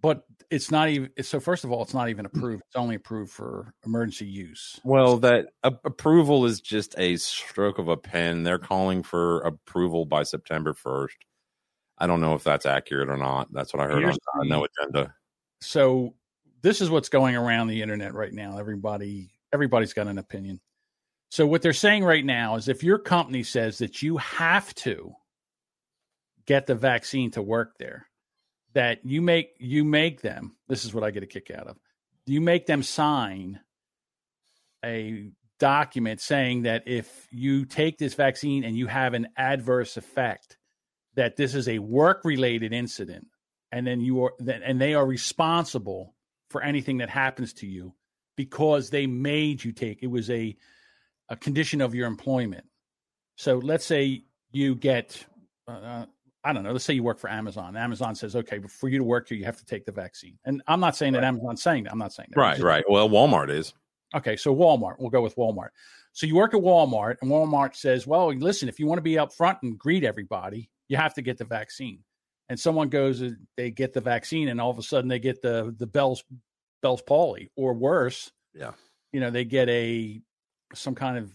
But 0.00 0.24
it's 0.50 0.70
not 0.70 0.88
even. 0.88 1.10
So 1.22 1.38
first 1.40 1.64
of 1.64 1.72
all, 1.72 1.82
it's 1.82 1.92
not 1.92 2.08
even 2.08 2.24
approved. 2.24 2.62
It's 2.66 2.76
only 2.76 2.94
approved 2.94 3.30
for 3.32 3.74
emergency 3.84 4.26
use. 4.26 4.80
Well, 4.84 5.18
that 5.18 5.48
a- 5.64 5.76
approval 5.84 6.46
is 6.46 6.60
just 6.62 6.94
a 6.98 7.16
stroke 7.16 7.78
of 7.78 7.88
a 7.88 7.96
pen. 7.96 8.44
They're 8.44 8.58
calling 8.58 9.02
for 9.02 9.40
approval 9.40 10.06
by 10.06 10.22
September 10.22 10.72
1st. 10.72 11.16
I 11.98 12.06
don't 12.06 12.20
know 12.20 12.34
if 12.34 12.44
that's 12.44 12.66
accurate 12.66 13.08
or 13.08 13.16
not. 13.16 13.52
That's 13.52 13.74
what 13.74 13.82
I 13.82 13.86
heard 13.86 14.04
on 14.04 14.48
No 14.48 14.64
Agenda. 14.64 15.14
So 15.60 16.14
this 16.62 16.80
is 16.80 16.90
what's 16.90 17.08
going 17.08 17.36
around 17.36 17.68
the 17.68 17.82
internet 17.82 18.14
right 18.14 18.32
now. 18.32 18.58
Everybody, 18.58 19.30
everybody's 19.52 19.92
got 19.92 20.06
an 20.06 20.18
opinion. 20.18 20.60
So 21.30 21.46
what 21.46 21.62
they're 21.62 21.72
saying 21.72 22.04
right 22.04 22.24
now 22.24 22.56
is 22.56 22.68
if 22.68 22.82
your 22.82 22.98
company 22.98 23.42
says 23.42 23.78
that 23.78 24.02
you 24.02 24.16
have 24.18 24.74
to 24.76 25.12
get 26.46 26.66
the 26.66 26.74
vaccine 26.74 27.30
to 27.32 27.42
work 27.42 27.76
there, 27.78 28.06
that 28.74 29.04
you 29.04 29.20
make 29.20 29.50
you 29.58 29.84
make 29.84 30.20
them. 30.20 30.56
This 30.68 30.84
is 30.84 30.94
what 30.94 31.04
I 31.04 31.10
get 31.10 31.22
a 31.22 31.26
kick 31.26 31.50
out 31.50 31.66
of. 31.66 31.76
You 32.26 32.40
make 32.40 32.66
them 32.66 32.82
sign 32.82 33.60
a 34.84 35.30
document 35.58 36.20
saying 36.20 36.62
that 36.62 36.84
if 36.86 37.26
you 37.30 37.64
take 37.64 37.98
this 37.98 38.14
vaccine 38.14 38.64
and 38.64 38.76
you 38.76 38.86
have 38.86 39.14
an 39.14 39.28
adverse 39.36 39.96
effect, 39.96 40.57
that 41.18 41.34
this 41.34 41.56
is 41.56 41.68
a 41.68 41.80
work 41.80 42.20
related 42.24 42.72
incident, 42.72 43.26
and 43.72 43.84
then 43.84 44.00
you 44.00 44.24
are 44.24 44.34
then 44.38 44.62
and 44.62 44.80
they 44.80 44.94
are 44.94 45.04
responsible 45.04 46.14
for 46.48 46.62
anything 46.62 46.98
that 46.98 47.10
happens 47.10 47.52
to 47.54 47.66
you 47.66 47.92
because 48.36 48.88
they 48.88 49.06
made 49.06 49.62
you 49.64 49.72
take 49.72 50.02
it 50.02 50.06
was 50.06 50.30
a 50.30 50.56
a 51.28 51.36
condition 51.36 51.80
of 51.80 51.92
your 51.92 52.06
employment. 52.06 52.64
So 53.34 53.58
let's 53.58 53.84
say 53.84 54.22
you 54.52 54.76
get, 54.76 55.26
uh, 55.66 56.06
I 56.44 56.52
don't 56.52 56.62
know, 56.62 56.72
let's 56.72 56.84
say 56.84 56.94
you 56.94 57.02
work 57.02 57.18
for 57.18 57.28
Amazon. 57.28 57.76
Amazon 57.76 58.14
says, 58.14 58.34
okay, 58.36 58.58
but 58.58 58.70
for 58.70 58.88
you 58.88 58.98
to 58.98 59.04
work 59.04 59.28
here, 59.28 59.36
you 59.36 59.44
have 59.44 59.58
to 59.58 59.66
take 59.66 59.84
the 59.84 59.92
vaccine. 59.92 60.38
And 60.44 60.62
I'm 60.66 60.80
not 60.80 60.96
saying 60.96 61.12
that 61.14 61.24
Amazon's 61.24 61.62
saying 61.62 61.84
that. 61.84 61.92
I'm 61.92 61.98
not 61.98 62.12
saying 62.12 62.30
that. 62.32 62.40
Right, 62.40 62.58
right. 62.60 62.84
Well, 62.88 63.10
Walmart 63.10 63.50
is. 63.50 63.74
Okay, 64.14 64.36
so 64.36 64.54
Walmart, 64.54 64.94
we'll 64.98 65.10
go 65.10 65.20
with 65.20 65.36
Walmart. 65.36 65.68
So 66.12 66.26
you 66.26 66.36
work 66.36 66.54
at 66.54 66.60
Walmart, 66.60 67.16
and 67.20 67.30
Walmart 67.30 67.76
says, 67.76 68.06
well, 68.06 68.32
listen, 68.32 68.68
if 68.68 68.80
you 68.80 68.86
want 68.86 68.98
to 68.98 69.02
be 69.02 69.18
up 69.18 69.32
front 69.32 69.58
and 69.62 69.78
greet 69.78 70.04
everybody, 70.04 70.70
you 70.88 70.96
have 70.96 71.14
to 71.14 71.22
get 71.22 71.38
the 71.38 71.44
vaccine. 71.44 72.00
And 72.48 72.58
someone 72.58 72.88
goes, 72.88 73.22
they 73.56 73.70
get 73.70 73.92
the 73.92 74.00
vaccine, 74.00 74.48
and 74.48 74.60
all 74.60 74.70
of 74.70 74.78
a 74.78 74.82
sudden 74.82 75.08
they 75.08 75.18
get 75.18 75.42
the 75.42 75.74
the 75.76 75.86
Bell's 75.86 76.24
Bell's 76.80 77.02
palsy, 77.02 77.50
or 77.56 77.74
worse, 77.74 78.30
Yeah. 78.54 78.72
you 79.12 79.20
know, 79.20 79.30
they 79.30 79.44
get 79.44 79.68
a 79.68 80.20
some 80.74 80.94
kind 80.94 81.18
of 81.18 81.30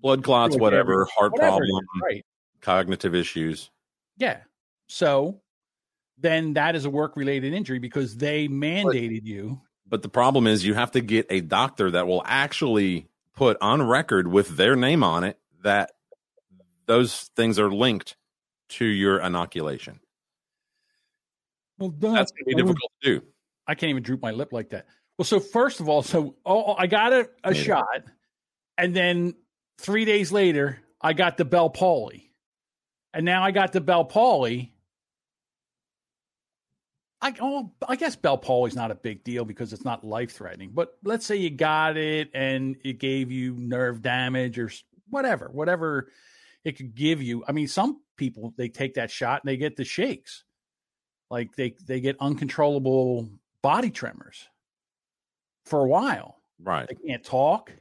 Blood 0.00 0.24
clots, 0.24 0.56
whatever, 0.56 1.06
heart 1.16 1.32
whatever 1.32 1.58
problem, 1.58 1.84
right? 2.02 2.26
cognitive 2.60 3.14
issues. 3.14 3.70
Yeah. 4.18 4.38
So 4.88 5.40
then 6.18 6.54
that 6.54 6.74
is 6.74 6.84
a 6.84 6.90
work 6.90 7.16
related 7.16 7.52
injury 7.52 7.78
because 7.78 8.16
they 8.16 8.48
mandated 8.48 9.24
you. 9.24 9.60
But 9.88 10.02
the 10.02 10.08
problem 10.08 10.46
is 10.46 10.64
you 10.64 10.74
have 10.74 10.90
to 10.92 11.00
get 11.00 11.26
a 11.30 11.40
doctor 11.40 11.90
that 11.92 12.06
will 12.06 12.22
actually 12.26 13.06
put 13.34 13.56
on 13.60 13.80
record 13.82 14.26
with 14.26 14.56
their 14.56 14.74
name 14.74 15.04
on 15.04 15.22
it 15.24 15.38
that 15.62 15.92
those 16.86 17.30
things 17.36 17.58
are 17.58 17.70
linked 17.70 18.16
to 18.72 18.84
your 18.84 19.20
inoculation. 19.20 20.00
Well, 21.78 21.90
That's 21.90 22.32
going 22.32 22.44
to 22.44 22.44
be 22.46 22.54
difficult 22.54 22.92
to 23.02 23.18
do. 23.18 23.26
I 23.66 23.74
can't 23.74 23.90
even 23.90 24.02
droop 24.02 24.22
my 24.22 24.30
lip 24.30 24.52
like 24.52 24.70
that. 24.70 24.86
Well, 25.18 25.24
so 25.24 25.40
first 25.40 25.80
of 25.80 25.88
all, 25.88 26.02
so 26.02 26.36
oh, 26.44 26.64
oh 26.66 26.74
I 26.76 26.86
got 26.86 27.12
a, 27.12 27.28
a 27.44 27.54
shot, 27.54 28.04
and 28.78 28.94
then 28.94 29.34
three 29.78 30.04
days 30.04 30.32
later, 30.32 30.78
I 31.00 31.12
got 31.12 31.36
the 31.36 31.44
Bell 31.44 31.70
Paulie, 31.70 32.30
and 33.12 33.24
now 33.24 33.42
I 33.42 33.50
got 33.50 33.72
the 33.72 33.80
Bell 33.80 34.04
Paulie. 34.04 34.70
I 37.20 37.34
oh, 37.40 37.72
I 37.86 37.96
guess 37.96 38.16
Bell 38.16 38.38
Paulie's 38.38 38.74
not 38.74 38.90
a 38.90 38.96
big 38.96 39.22
deal 39.22 39.44
because 39.44 39.72
it's 39.72 39.84
not 39.84 40.02
life 40.02 40.32
threatening. 40.32 40.70
But 40.72 40.96
let's 41.04 41.26
say 41.26 41.36
you 41.36 41.50
got 41.50 41.96
it 41.96 42.30
and 42.34 42.76
it 42.84 42.98
gave 42.98 43.30
you 43.30 43.54
nerve 43.56 44.02
damage 44.02 44.58
or 44.58 44.70
whatever, 45.08 45.50
whatever 45.52 46.08
it 46.64 46.76
could 46.76 46.94
give 46.94 47.22
you. 47.22 47.44
I 47.46 47.52
mean, 47.52 47.68
some 47.68 48.00
people 48.16 48.54
they 48.56 48.68
take 48.68 48.94
that 48.94 49.10
shot 49.10 49.42
and 49.42 49.48
they 49.48 49.56
get 49.56 49.76
the 49.76 49.84
shakes, 49.84 50.44
like 51.30 51.54
they 51.56 51.74
they 51.86 52.00
get 52.00 52.16
uncontrollable 52.20 53.28
body 53.62 53.90
tremors 53.90 54.48
for 55.64 55.80
a 55.80 55.88
while. 55.88 56.36
Right. 56.60 56.88
They 56.88 57.08
can't 57.08 57.24
talk. 57.24 57.72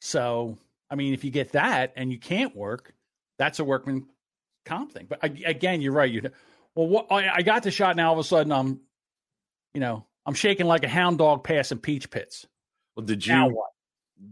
So, 0.00 0.58
I 0.90 0.94
mean, 0.94 1.14
if 1.14 1.24
you 1.24 1.30
get 1.30 1.52
that 1.52 1.92
and 1.96 2.10
you 2.10 2.18
can't 2.18 2.56
work, 2.56 2.94
that's 3.38 3.58
a 3.60 3.64
workman 3.64 4.06
comp 4.64 4.92
thing. 4.92 5.06
But 5.08 5.22
ag- 5.22 5.44
again, 5.44 5.80
you're 5.80 5.92
right. 5.92 6.10
You 6.10 6.30
well, 6.74 6.88
what, 6.88 7.06
I, 7.10 7.36
I 7.36 7.42
got 7.42 7.62
the 7.62 7.70
shot. 7.70 7.96
Now 7.96 8.08
all 8.08 8.14
of 8.14 8.18
a 8.18 8.24
sudden, 8.24 8.52
I'm, 8.52 8.80
you 9.74 9.80
know, 9.80 10.06
I'm 10.24 10.34
shaking 10.34 10.66
like 10.66 10.84
a 10.84 10.88
hound 10.88 11.18
dog 11.18 11.44
passing 11.44 11.78
peach 11.78 12.10
pits. 12.10 12.46
Well, 12.96 13.04
did 13.06 13.26
Now 13.26 13.48
you 13.48 13.54
what? 13.54 13.70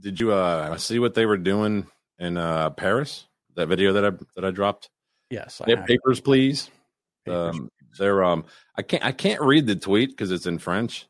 did 0.00 0.20
you 0.20 0.32
uh 0.32 0.76
see 0.76 0.98
what 0.98 1.14
they 1.14 1.26
were 1.26 1.36
doing 1.36 1.86
in 2.18 2.36
uh 2.36 2.70
Paris? 2.70 3.26
That 3.56 3.66
video 3.66 3.92
that 3.94 4.04
I 4.04 4.10
that 4.36 4.44
I 4.44 4.50
dropped. 4.50 4.90
Yes, 5.30 5.60
I 5.60 5.74
papers, 5.76 6.20
please. 6.20 6.70
Papers. 7.24 7.56
Um, 7.56 7.70
they're 7.98 8.24
um, 8.24 8.44
I 8.76 8.82
can't 8.82 9.04
I 9.04 9.12
can't 9.12 9.40
read 9.40 9.66
the 9.66 9.76
tweet 9.76 10.10
because 10.10 10.30
it's 10.30 10.46
in 10.46 10.58
French. 10.58 11.06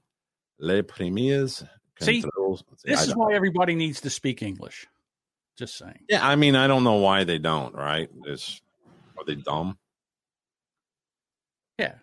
Les 0.58 0.82
premiers. 0.82 1.64
See, 2.00 2.24
this 2.84 3.06
is 3.06 3.14
why 3.14 3.34
everybody 3.34 3.74
needs 3.74 4.00
to 4.02 4.10
speak 4.10 4.42
English. 4.42 4.86
Just 5.58 5.76
saying. 5.76 5.98
Yeah, 6.08 6.26
I 6.26 6.36
mean, 6.36 6.56
I 6.56 6.66
don't 6.66 6.84
know 6.84 6.96
why 6.96 7.24
they 7.24 7.38
don't. 7.38 7.74
Right? 7.74 8.08
Is 8.24 8.62
are 9.18 9.24
they 9.24 9.34
dumb? 9.34 9.78
Yeah. 11.78 11.94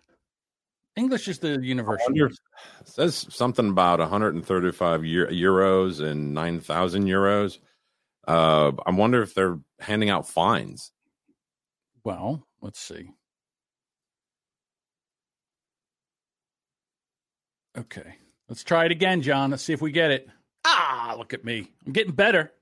English 0.96 1.28
is 1.28 1.38
the 1.38 1.60
universal. 1.60 2.12
it 2.12 2.38
says 2.84 3.26
something 3.30 3.68
about 3.68 4.00
135 4.00 5.04
euro, 5.04 5.30
euros 5.30 6.00
and 6.00 6.34
9,000 6.34 7.04
euros. 7.04 7.58
Uh, 8.28 8.72
I 8.84 8.90
wonder 8.90 9.22
if 9.22 9.34
they're 9.34 9.58
handing 9.80 10.10
out 10.10 10.28
fines. 10.28 10.92
Well, 12.04 12.46
let's 12.60 12.78
see. 12.78 13.10
Okay. 17.76 18.16
Let's 18.50 18.62
try 18.62 18.84
it 18.84 18.92
again, 18.92 19.22
John. 19.22 19.50
Let's 19.50 19.62
see 19.62 19.72
if 19.72 19.80
we 19.80 19.92
get 19.92 20.10
it. 20.10 20.28
Ah, 20.66 21.14
look 21.16 21.32
at 21.32 21.42
me. 21.42 21.72
I'm 21.86 21.92
getting 21.92 22.12
better. 22.12 22.52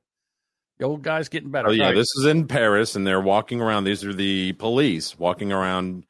The 0.79 0.85
old 0.85 1.03
guy's 1.03 1.29
getting 1.29 1.51
better. 1.51 1.69
Oh 1.69 1.73
yeah, 1.73 1.87
right. 1.87 1.95
this 1.97 2.15
is 2.17 2.27
in 2.27 2.47
Paris, 2.47 2.95
and 2.95 3.05
they're 3.05 3.21
walking 3.21 3.61
around. 3.61 3.85
These 3.85 4.05
are 4.05 4.13
the 4.13 4.53
police 4.53 5.19
walking 5.19 5.51
around, 5.51 6.05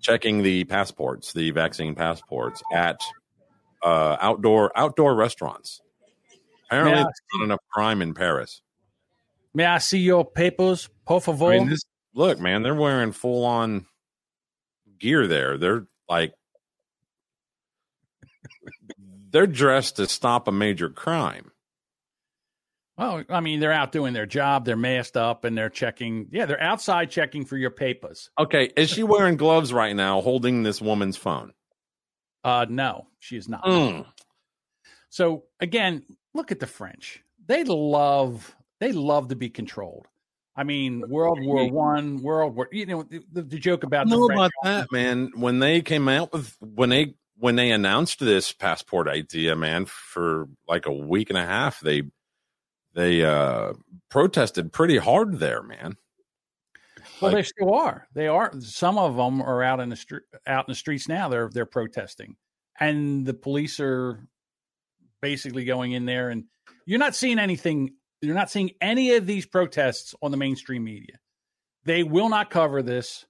checking 0.00 0.42
the 0.42 0.64
passports, 0.64 1.32
the 1.32 1.50
vaccine 1.50 1.94
passports 1.94 2.62
at 2.72 3.00
uh, 3.84 4.16
outdoor 4.20 4.70
outdoor 4.78 5.14
restaurants. 5.14 5.82
Apparently, 6.68 6.94
there's 6.94 7.20
not 7.34 7.44
enough 7.44 7.60
crime 7.72 8.02
in 8.02 8.14
Paris. 8.14 8.60
May 9.54 9.64
I 9.64 9.78
see 9.78 9.98
your 9.98 10.24
papers, 10.24 10.88
por 11.06 11.20
favor? 11.20 11.46
I 11.46 11.58
mean, 11.58 11.68
this, 11.68 11.80
look, 12.14 12.38
man, 12.40 12.62
they're 12.62 12.74
wearing 12.74 13.12
full 13.12 13.44
on 13.44 13.86
gear 14.98 15.26
there. 15.26 15.56
They're 15.56 15.86
like, 16.08 16.34
they're 19.30 19.46
dressed 19.46 19.96
to 19.96 20.06
stop 20.06 20.48
a 20.48 20.52
major 20.52 20.88
crime. 20.88 21.52
well, 22.98 23.22
I 23.28 23.40
mean, 23.40 23.60
they're 23.60 23.72
out 23.72 23.92
doing 23.92 24.12
their 24.12 24.26
job. 24.26 24.64
They're 24.64 24.76
masked 24.76 25.16
up 25.16 25.44
and 25.44 25.56
they're 25.56 25.70
checking. 25.70 26.28
Yeah, 26.32 26.46
they're 26.46 26.62
outside 26.62 27.10
checking 27.10 27.44
for 27.44 27.56
your 27.56 27.70
papers. 27.70 28.30
Okay, 28.38 28.70
is 28.76 28.90
she 28.90 29.02
wearing 29.02 29.36
gloves 29.36 29.72
right 29.72 29.94
now, 29.94 30.20
holding 30.20 30.62
this 30.62 30.80
woman's 30.80 31.16
phone? 31.16 31.52
Uh, 32.44 32.66
no, 32.68 33.06
she 33.18 33.36
is 33.36 33.48
not. 33.48 33.64
Mm. 33.64 34.06
So 35.08 35.44
again, 35.60 36.04
look 36.36 36.52
at 36.52 36.60
the 36.60 36.66
French. 36.66 37.22
They 37.46 37.64
love 37.64 38.54
they 38.78 38.92
love 38.92 39.28
to 39.28 39.36
be 39.36 39.48
controlled. 39.50 40.06
I 40.58 40.64
mean, 40.64 41.02
World 41.08 41.38
War 41.42 41.70
One, 41.70 42.22
World 42.22 42.54
War. 42.56 42.68
You 42.72 42.86
know 42.86 43.02
the, 43.02 43.22
the 43.42 43.58
joke 43.58 43.84
about 43.84 44.08
the 44.08 44.16
know 44.16 44.26
French. 44.26 44.38
about 44.38 44.50
that, 44.64 44.92
man. 44.92 45.30
When 45.34 45.58
they 45.58 45.82
came 45.82 46.08
out 46.08 46.32
with 46.32 46.56
when 46.60 46.88
they 46.88 47.14
when 47.38 47.56
they 47.56 47.70
announced 47.70 48.20
this 48.20 48.52
passport 48.52 49.08
idea, 49.08 49.54
man, 49.56 49.84
for 49.86 50.48
like 50.66 50.86
a 50.86 50.92
week 50.92 51.28
and 51.30 51.38
a 51.38 51.44
half, 51.44 51.80
they 51.80 52.04
they 52.94 53.22
uh 53.24 53.74
protested 54.08 54.72
pretty 54.72 54.96
hard 54.96 55.38
there, 55.38 55.62
man. 55.62 55.96
Well, 57.20 57.32
Like- 57.32 57.38
they 57.38 57.42
still 57.42 57.74
are. 57.74 58.08
They 58.14 58.26
are. 58.26 58.52
Some 58.60 58.96
of 58.98 59.16
them 59.16 59.42
are 59.42 59.62
out 59.62 59.80
in 59.80 59.90
the 59.90 59.96
street, 59.96 60.22
out 60.46 60.66
in 60.68 60.72
the 60.72 60.76
streets 60.76 61.06
now. 61.08 61.28
They're 61.28 61.50
they're 61.50 61.66
protesting, 61.66 62.36
and 62.80 63.26
the 63.26 63.34
police 63.34 63.78
are 63.80 64.26
basically 65.22 65.64
going 65.64 65.92
in 65.92 66.04
there. 66.06 66.30
And 66.30 66.44
you're 66.86 66.98
not 66.98 67.14
seeing 67.14 67.38
anything. 67.38 67.94
You're 68.22 68.34
not 68.34 68.50
seeing 68.50 68.70
any 68.80 69.14
of 69.14 69.26
these 69.26 69.46
protests 69.46 70.14
on 70.22 70.30
the 70.30 70.36
mainstream 70.36 70.84
media. 70.84 71.16
They 71.84 72.02
will 72.02 72.28
not 72.28 72.50
cover 72.50 72.82
this. 72.82 73.24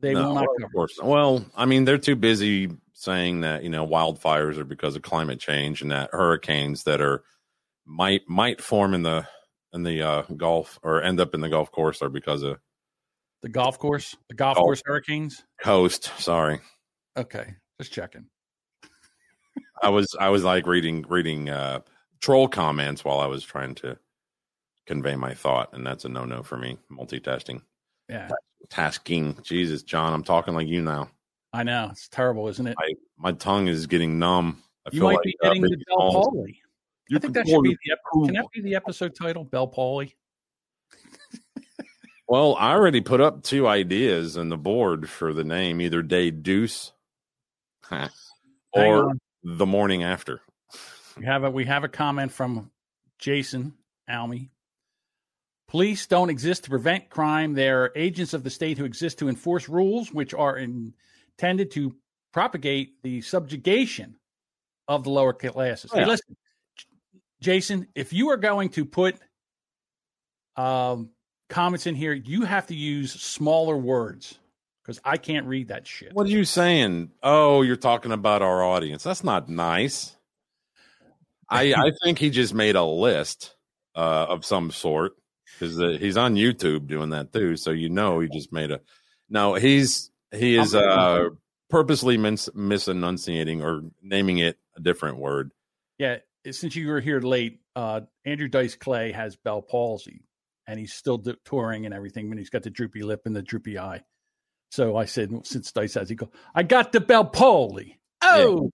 They 0.00 0.14
No, 0.14 0.28
will 0.28 0.34
not 0.34 0.44
of 0.44 0.48
cover. 0.60 0.72
course. 0.72 0.98
not. 0.98 1.06
Well, 1.06 1.46
I 1.56 1.66
mean, 1.66 1.84
they're 1.84 1.98
too 1.98 2.16
busy 2.16 2.70
saying 2.92 3.40
that 3.42 3.62
you 3.64 3.70
know 3.70 3.86
wildfires 3.86 4.56
are 4.58 4.64
because 4.64 4.96
of 4.96 5.02
climate 5.02 5.40
change 5.40 5.82
and 5.82 5.90
that 5.90 6.10
hurricanes 6.12 6.84
that 6.84 7.00
are 7.00 7.22
might 7.86 8.22
might 8.28 8.60
form 8.60 8.94
in 8.94 9.02
the 9.02 9.26
in 9.72 9.82
the 9.82 10.02
uh, 10.02 10.22
Gulf 10.36 10.78
or 10.82 11.02
end 11.02 11.20
up 11.20 11.34
in 11.34 11.40
the 11.40 11.48
golf 11.48 11.70
course 11.72 12.00
are 12.02 12.08
because 12.08 12.42
of 12.42 12.58
The 13.42 13.48
golf 13.48 13.78
course, 13.78 14.16
the 14.28 14.34
golf 14.34 14.54
Golf. 14.56 14.64
course 14.64 14.82
hurricanes. 14.84 15.42
coast. 15.60 16.10
Sorry, 16.18 16.60
Okay, 17.16 17.54
just 17.80 17.92
checking. 17.92 18.26
I 19.82 19.88
was 19.88 20.14
I 20.18 20.30
was 20.30 20.44
like 20.44 20.66
reading 20.66 21.04
reading 21.08 21.48
uh, 21.48 21.80
troll 22.20 22.48
comments 22.48 23.04
while 23.04 23.20
I 23.20 23.26
was 23.26 23.44
trying 23.44 23.74
to 23.76 23.98
convey 24.86 25.16
my 25.16 25.34
thought, 25.34 25.72
and 25.72 25.86
that's 25.86 26.04
a 26.04 26.08
no 26.08 26.24
no 26.24 26.42
for 26.42 26.56
me. 26.56 26.78
Multitasking, 26.90 27.62
Yeah, 28.08 28.28
tasking. 28.70 29.38
Jesus, 29.42 29.82
John, 29.82 30.12
I'm 30.12 30.24
talking 30.24 30.54
like 30.54 30.68
you 30.68 30.82
now. 30.82 31.10
I 31.52 31.62
know 31.62 31.88
it's 31.90 32.08
terrible, 32.08 32.48
isn't 32.48 32.66
it? 32.66 32.76
I 32.78 32.94
my 33.16 33.32
tongue 33.32 33.68
is 33.68 33.86
getting 33.86 34.18
numb. 34.18 34.62
I 34.86 34.90
you 34.92 35.00
feel 35.00 35.08
might 35.08 35.16
like 35.16 35.24
be 35.24 35.36
uh, 35.42 35.48
getting 35.48 35.62
the 35.62 35.84
Bell. 35.88 36.12
Paulie. 36.12 36.56
I 37.14 37.18
think 37.18 37.34
that 37.34 37.46
should 37.46 37.62
be 37.62 37.76
the 37.84 37.92
ep- 37.92 38.26
can 38.26 38.34
that 38.34 38.46
be 38.52 38.62
the 38.62 38.74
episode 38.74 39.14
title, 39.14 39.44
Bell 39.44 39.68
Paulie. 39.68 40.14
Well, 42.26 42.56
I 42.58 42.72
already 42.72 43.02
put 43.02 43.20
up 43.20 43.42
two 43.42 43.68
ideas 43.68 44.38
on 44.38 44.48
the 44.48 44.56
board 44.56 45.10
for 45.10 45.34
the 45.34 45.44
name, 45.44 45.80
either 45.80 46.02
Day 46.02 46.30
Deuce 46.30 46.92
or. 48.72 49.12
The 49.44 49.66
morning 49.66 50.02
after. 50.02 50.40
We 51.16 51.26
have 51.26 51.44
a 51.44 51.50
we 51.50 51.64
have 51.66 51.84
a 51.84 51.88
comment 51.88 52.32
from 52.32 52.70
Jason 53.18 53.74
Almy. 54.08 54.50
Police 55.68 56.06
don't 56.06 56.30
exist 56.30 56.64
to 56.64 56.70
prevent 56.70 57.10
crime. 57.10 57.54
They're 57.54 57.92
agents 57.94 58.32
of 58.32 58.42
the 58.42 58.50
state 58.50 58.78
who 58.78 58.84
exist 58.84 59.18
to 59.18 59.28
enforce 59.28 59.68
rules 59.68 60.12
which 60.12 60.34
are 60.34 60.56
intended 60.58 61.70
to 61.72 61.94
propagate 62.32 63.02
the 63.02 63.20
subjugation 63.22 64.16
of 64.88 65.04
the 65.04 65.10
lower 65.10 65.32
classes. 65.32 65.90
Hey, 65.92 66.00
Yeah. 66.00 66.06
listen, 66.06 66.36
J- 66.76 66.86
Jason, 67.40 67.88
if 67.94 68.12
you 68.12 68.30
are 68.30 68.36
going 68.36 68.70
to 68.70 68.84
put 68.84 69.16
um, 70.56 71.10
comments 71.48 71.86
in 71.86 71.94
here, 71.94 72.12
you 72.12 72.42
have 72.44 72.66
to 72.68 72.74
use 72.74 73.12
smaller 73.12 73.76
words 73.76 74.38
because 74.84 75.00
I 75.04 75.16
can't 75.16 75.46
read 75.46 75.68
that 75.68 75.86
shit. 75.86 76.12
What 76.12 76.26
are 76.26 76.30
you 76.30 76.44
saying? 76.44 77.10
Oh, 77.22 77.62
you're 77.62 77.76
talking 77.76 78.12
about 78.12 78.42
our 78.42 78.62
audience. 78.62 79.02
That's 79.02 79.24
not 79.24 79.48
nice. 79.48 80.16
I 81.48 81.74
I 81.76 81.92
think 82.02 82.18
he 82.18 82.30
just 82.30 82.54
made 82.54 82.76
a 82.76 82.84
list 82.84 83.54
uh, 83.94 84.26
of 84.28 84.44
some 84.44 84.70
sort 84.70 85.12
because 85.58 85.80
uh, 85.80 85.96
he's 85.98 86.16
on 86.16 86.34
YouTube 86.34 86.86
doing 86.86 87.10
that 87.10 87.32
too. 87.32 87.56
So 87.56 87.70
you 87.70 87.88
know 87.88 88.20
he 88.20 88.28
just 88.28 88.52
made 88.52 88.70
a. 88.70 88.80
No, 89.30 89.54
he's 89.54 90.10
he 90.32 90.56
is 90.56 90.74
uh, 90.74 91.30
purposely 91.70 92.18
mis- 92.18 92.50
misenunciating 92.54 93.62
or 93.62 93.82
naming 94.02 94.38
it 94.38 94.58
a 94.76 94.80
different 94.80 95.18
word. 95.18 95.52
Yeah, 95.98 96.18
since 96.50 96.76
you 96.76 96.88
were 96.88 97.00
here 97.00 97.20
late, 97.20 97.60
uh, 97.74 98.02
Andrew 98.24 98.48
Dice 98.48 98.74
Clay 98.74 99.12
has 99.12 99.36
Bell 99.36 99.62
palsy, 99.62 100.24
and 100.66 100.78
he's 100.78 100.92
still 100.92 101.22
touring 101.44 101.86
and 101.86 101.94
everything, 101.94 102.28
but 102.28 102.36
he's 102.36 102.50
got 102.50 102.64
the 102.64 102.70
droopy 102.70 103.02
lip 103.02 103.22
and 103.24 103.34
the 103.34 103.42
droopy 103.42 103.78
eye. 103.78 104.02
So 104.74 104.96
I 104.96 105.04
said, 105.04 105.46
since 105.46 105.70
Dice 105.70 105.94
has, 105.94 106.08
he 106.08 106.16
go, 106.16 106.28
I 106.52 106.64
got 106.64 106.90
the 106.90 107.00
Bell 107.00 107.24
Paulie. 107.24 107.94
Oh, 108.20 108.72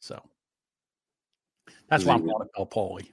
so 0.00 0.20
that's 1.88 2.02
Is 2.02 2.08
why 2.08 2.14
he- 2.14 2.20
I'm 2.20 2.26
calling 2.28 2.48
it 2.48 2.52
Bell 2.56 2.66
Paulie. 2.66 3.12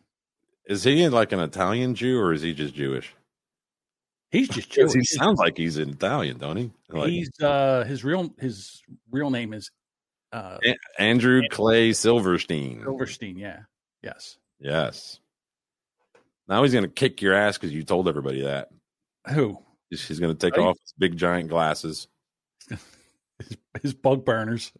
Is 0.66 0.84
he 0.84 1.08
like 1.10 1.32
an 1.32 1.40
Italian 1.40 1.94
Jew 1.94 2.20
or 2.20 2.34
is 2.34 2.42
he 2.42 2.56
just 2.56 2.74
Jewish? 2.74 3.14
He's 4.32 4.50
just 4.50 4.72
Jewish. 4.72 4.94
He 4.94 5.04
sounds 5.04 5.38
like 5.38 5.58
he's 5.58 5.78
an 5.78 5.90
Italian, 5.90 6.40
don't 6.40 6.58
he? 6.58 6.72
Like 6.90 7.10
he's 7.12 7.30
uh, 7.40 7.84
his 7.88 8.04
real 8.04 8.34
his 8.40 8.82
real 9.12 9.30
name 9.30 9.54
is 9.54 9.70
uh, 10.34 10.58
Andrew 10.98 11.44
Clay 11.52 11.94
Silverstein. 11.94 12.82
Silverstein. 12.84 13.38
Yeah, 13.38 13.60
yes. 14.02 14.38
Yes. 14.60 15.20
Now 16.48 16.64
he's 16.64 16.74
going 16.74 16.84
to 16.86 16.90
kick 16.90 17.22
your 17.22 17.36
ass 17.36 17.60
because 17.60 17.72
you 17.72 17.84
told 17.84 18.08
everybody 18.08 18.42
that. 18.42 18.70
Who 19.30 19.60
He's, 19.90 20.08
he's 20.08 20.20
going 20.20 20.36
to 20.36 20.40
take 20.40 20.58
Right. 20.58 20.68
off 20.68 20.78
his 20.82 20.94
big 20.98 21.18
giant 21.18 21.50
glasses. 21.50 22.08
his, 22.70 23.58
his 23.82 23.94
bug 23.94 24.26
burners? 24.26 24.72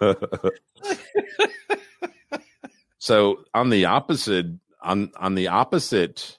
so 2.98 3.44
on 3.54 3.70
the 3.70 3.84
opposite 3.86 4.46
on 4.82 5.10
on 5.16 5.34
the 5.34 5.48
opposite 5.48 6.36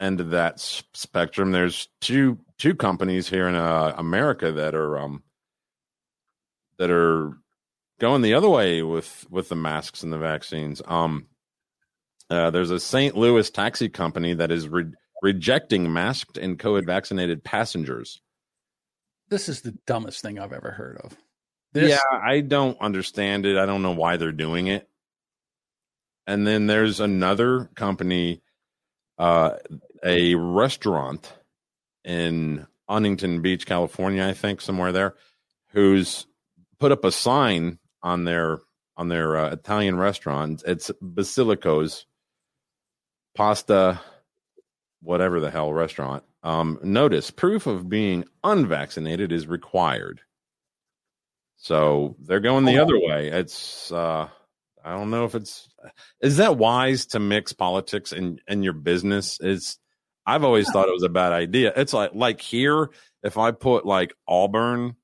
end 0.00 0.20
of 0.20 0.30
that 0.30 0.58
spectrum, 0.60 1.52
there's 1.52 1.88
two 2.00 2.38
two 2.58 2.74
companies 2.74 3.28
here 3.28 3.48
in 3.48 3.54
uh, 3.54 3.94
America 3.96 4.52
that 4.52 4.74
are 4.74 4.98
um 4.98 5.22
that 6.78 6.90
are 6.90 7.32
going 7.98 8.22
the 8.22 8.34
other 8.34 8.48
way 8.48 8.82
with 8.82 9.26
with 9.30 9.48
the 9.48 9.56
masks 9.56 10.02
and 10.02 10.12
the 10.12 10.18
vaccines. 10.18 10.80
Um, 10.86 11.26
uh, 12.30 12.50
there's 12.50 12.70
a 12.70 12.78
St. 12.80 13.16
Louis 13.16 13.50
taxi 13.50 13.88
company 13.88 14.34
that 14.34 14.52
is 14.52 14.68
re- 14.68 14.92
rejecting 15.22 15.92
masked 15.92 16.36
and 16.36 16.58
COVID 16.58 16.86
vaccinated 16.86 17.44
passengers. 17.44 18.20
This 19.28 19.48
is 19.48 19.60
the 19.60 19.76
dumbest 19.86 20.22
thing 20.22 20.38
I've 20.38 20.52
ever 20.52 20.70
heard 20.70 20.98
of. 20.98 21.16
This, 21.72 21.90
yeah, 21.90 22.18
I 22.20 22.40
don't 22.40 22.80
understand 22.80 23.46
it. 23.46 23.56
I 23.56 23.66
don't 23.66 23.82
know 23.82 23.92
why 23.92 24.16
they're 24.16 24.32
doing 24.32 24.66
it. 24.66 24.88
And 26.26 26.46
then 26.46 26.66
there's 26.66 27.00
another 27.00 27.70
company, 27.76 28.42
uh, 29.18 29.52
a 30.04 30.34
restaurant 30.34 31.32
in 32.04 32.66
Huntington 32.88 33.40
Beach, 33.40 33.66
California, 33.66 34.26
I 34.26 34.32
think 34.32 34.60
somewhere 34.60 34.90
there, 34.90 35.14
who's 35.72 36.26
put 36.78 36.92
up 36.92 37.04
a 37.04 37.12
sign 37.12 37.78
on 38.02 38.24
their 38.24 38.58
on 38.96 39.08
their 39.08 39.36
uh, 39.36 39.50
Italian 39.50 39.96
restaurant. 39.96 40.62
It's 40.66 40.90
Basilico's 41.00 42.06
Pasta, 43.34 44.00
whatever 45.02 45.40
the 45.40 45.50
hell 45.50 45.72
restaurant. 45.72 46.22
Um, 46.42 46.78
notice 46.82 47.30
proof 47.30 47.66
of 47.66 47.88
being 47.88 48.24
unvaccinated 48.44 49.32
is 49.32 49.46
required. 49.46 50.20
So 51.56 52.16
they're 52.20 52.40
going 52.40 52.64
the 52.64 52.78
Oh. 52.78 52.82
other 52.82 52.98
way. 52.98 53.28
It's 53.28 53.92
uh 53.92 54.28
I 54.82 54.92
don't 54.92 55.10
know 55.10 55.24
if 55.26 55.34
it's 55.34 55.68
is 56.22 56.38
that 56.38 56.56
wise 56.56 57.06
to 57.06 57.20
mix 57.20 57.52
politics 57.52 58.12
and 58.12 58.40
and 58.48 58.64
your 58.64 58.72
business 58.72 59.38
is 59.40 59.78
I've 60.26 60.44
always 60.44 60.70
thought 60.70 60.88
it 60.88 60.92
was 60.94 61.02
a 61.02 61.08
bad 61.10 61.32
idea. 61.32 61.72
It's 61.76 61.92
like 61.92 62.12
like 62.14 62.40
here 62.40 62.88
if 63.22 63.36
I 63.36 63.50
put 63.50 63.84
like 63.84 64.14
Auburn 64.26 64.96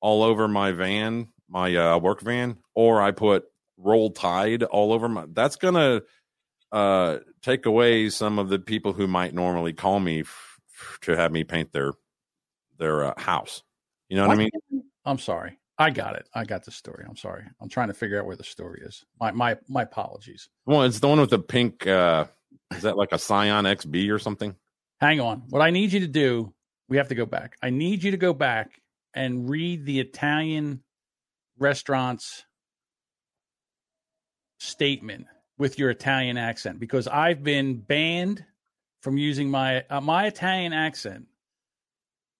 all 0.00 0.22
over 0.22 0.48
my 0.48 0.72
van, 0.72 1.28
my 1.48 1.74
uh 1.76 1.98
work 1.98 2.22
van 2.22 2.56
or 2.74 3.02
I 3.02 3.10
put 3.10 3.44
Roll 3.76 4.10
Tide 4.10 4.62
all 4.62 4.92
over 4.94 5.08
my 5.08 5.26
that's 5.32 5.56
to 5.74 6.02
uh 6.72 7.18
take 7.42 7.66
away 7.66 8.10
some 8.10 8.38
of 8.38 8.48
the 8.48 8.58
people 8.58 8.92
who 8.92 9.06
might 9.06 9.34
normally 9.34 9.72
call 9.72 10.00
me 10.00 10.20
f- 10.20 10.60
f- 10.74 10.98
to 11.02 11.16
have 11.16 11.32
me 11.32 11.44
paint 11.44 11.72
their 11.72 11.92
their 12.78 13.04
uh, 13.04 13.20
house. 13.20 13.62
You 14.08 14.16
know 14.16 14.26
what 14.26 14.34
I 14.34 14.36
mean? 14.36 14.50
I'm 15.04 15.18
sorry. 15.18 15.58
I 15.78 15.90
got 15.90 16.16
it. 16.16 16.28
I 16.34 16.44
got 16.44 16.64
the 16.64 16.70
story. 16.70 17.04
I'm 17.08 17.16
sorry. 17.16 17.44
I'm 17.60 17.68
trying 17.68 17.88
to 17.88 17.94
figure 17.94 18.20
out 18.20 18.26
where 18.26 18.36
the 18.36 18.44
story 18.44 18.82
is. 18.84 19.04
My 19.20 19.30
my 19.30 19.56
my 19.68 19.82
apologies. 19.82 20.48
Well, 20.66 20.82
it's 20.82 21.00
the 21.00 21.08
one 21.08 21.20
with 21.20 21.30
the 21.30 21.38
pink 21.38 21.86
uh 21.86 22.26
Is 22.74 22.82
that 22.82 22.96
like 22.96 23.12
a 23.12 23.18
Scion 23.18 23.64
XB 23.64 24.12
or 24.12 24.18
something? 24.18 24.54
Hang 25.00 25.20
on. 25.20 25.44
What 25.48 25.62
I 25.62 25.70
need 25.70 25.92
you 25.92 26.00
to 26.00 26.08
do, 26.08 26.52
we 26.88 26.98
have 26.98 27.08
to 27.08 27.14
go 27.14 27.26
back. 27.26 27.56
I 27.62 27.70
need 27.70 28.02
you 28.02 28.10
to 28.10 28.16
go 28.16 28.34
back 28.34 28.80
and 29.14 29.48
read 29.48 29.86
the 29.86 30.00
Italian 30.00 30.82
restaurant's 31.58 32.44
statement 34.58 35.26
with 35.60 35.78
your 35.78 35.90
Italian 35.90 36.38
accent 36.38 36.80
because 36.80 37.06
I've 37.06 37.44
been 37.44 37.76
banned 37.76 38.44
from 39.02 39.18
using 39.18 39.50
my 39.50 39.84
uh, 39.90 40.00
my 40.00 40.26
Italian 40.26 40.72
accent. 40.72 41.26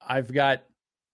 I've 0.05 0.33
got 0.33 0.65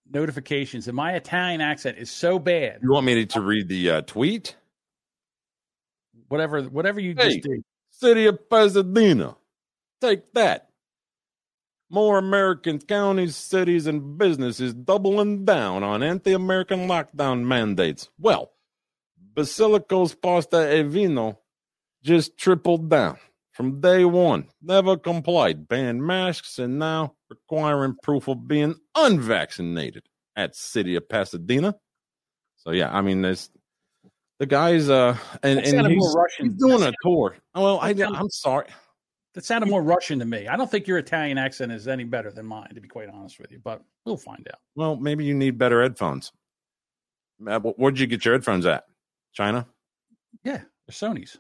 notifications 0.09 0.87
and 0.87 0.97
my 0.97 1.15
Italian 1.15 1.61
accent 1.61 1.99
is 1.99 2.11
so 2.11 2.39
bad. 2.39 2.79
You 2.83 2.93
want 2.93 3.07
me 3.07 3.27
to 3.27 3.41
read 3.41 3.69
the 3.69 3.91
uh, 3.91 4.01
tweet? 4.03 4.57
Whatever 6.29 6.63
whatever 6.63 7.01
you 7.01 7.15
Hey. 7.19 7.31
just 7.31 7.43
did. 7.43 7.63
City 7.91 8.27
of 8.27 8.49
Pasadena. 8.49 9.37
Take 10.01 10.33
that. 10.35 10.69
More 11.89 12.19
American 12.19 12.79
counties, 12.79 13.37
cities, 13.37 13.87
and 13.87 14.19
businesses 14.19 14.75
doubling 14.75 15.45
down 15.45 15.83
on 15.83 16.03
anti 16.03 16.33
American 16.33 16.89
lockdown 16.89 17.45
mandates. 17.45 18.11
Well, 18.19 18.53
Basilicos 19.35 20.21
Pasta 20.21 20.77
e 20.79 20.83
Vino 20.83 21.39
just 22.07 22.39
tripled 22.39 22.89
down 22.89 23.19
from 23.53 23.81
day 23.81 24.05
one. 24.05 24.47
Never 24.63 24.97
complied, 24.97 25.67
banned 25.67 26.03
masks, 26.03 26.59
and 26.59 26.79
now 26.79 27.15
requiring 27.29 27.97
proof 28.03 28.29
of 28.29 28.47
being 28.47 28.77
unvaccinated 28.95 30.05
at 30.37 30.55
City 30.55 30.95
of 30.95 31.09
Pasadena. 31.09 31.75
So, 32.57 32.71
yeah, 32.71 32.97
I 32.97 33.01
mean, 33.01 33.23
there's 33.23 33.51
the 34.39 34.47
guy's, 34.47 34.89
uh, 34.89 35.17
and, 35.43 35.59
and 35.59 35.87
he's, 35.89 36.17
he's 36.39 36.55
doing 36.55 36.81
That 36.81 36.95
a 36.95 36.97
tour. 37.03 37.37
Well, 37.55 37.81
I, 37.81 37.91
I'm 37.91 38.31
sorry. 38.31 38.69
That 39.35 39.45
sounded 39.45 39.69
more 39.69 39.83
Russian 39.83 40.19
to 40.21 40.25
me. 40.25 40.47
I 40.49 40.57
don't 40.57 40.71
think 40.71 40.87
your 40.87 40.99
Italian 40.99 41.37
accent 41.37 41.73
is 41.73 41.89
any 41.89 42.05
better 42.05 42.31
than 42.31 42.47
mine, 42.47 42.75
to 42.75 42.81
be 42.81 42.89
quite 42.89 43.09
honest 43.09 43.39
with 43.39 43.51
you, 43.51 43.59
but 43.63 43.83
we'll 44.05 44.17
find 44.17 44.47
out. 44.53 44.61
Well, 44.77 44.97
maybe 44.97 45.25
you 45.25 45.35
need 45.35 45.59
better 45.59 45.83
headphones. 45.83 46.33
Where'd 47.39 47.99
you 47.99 48.07
get 48.07 48.25
your 48.25 48.35
headphones 48.35 48.65
at? 48.65 48.85
China? 49.33 49.67
Yeah, 50.45 50.63
they're 50.87 50.93
Sony's. 50.93 51.39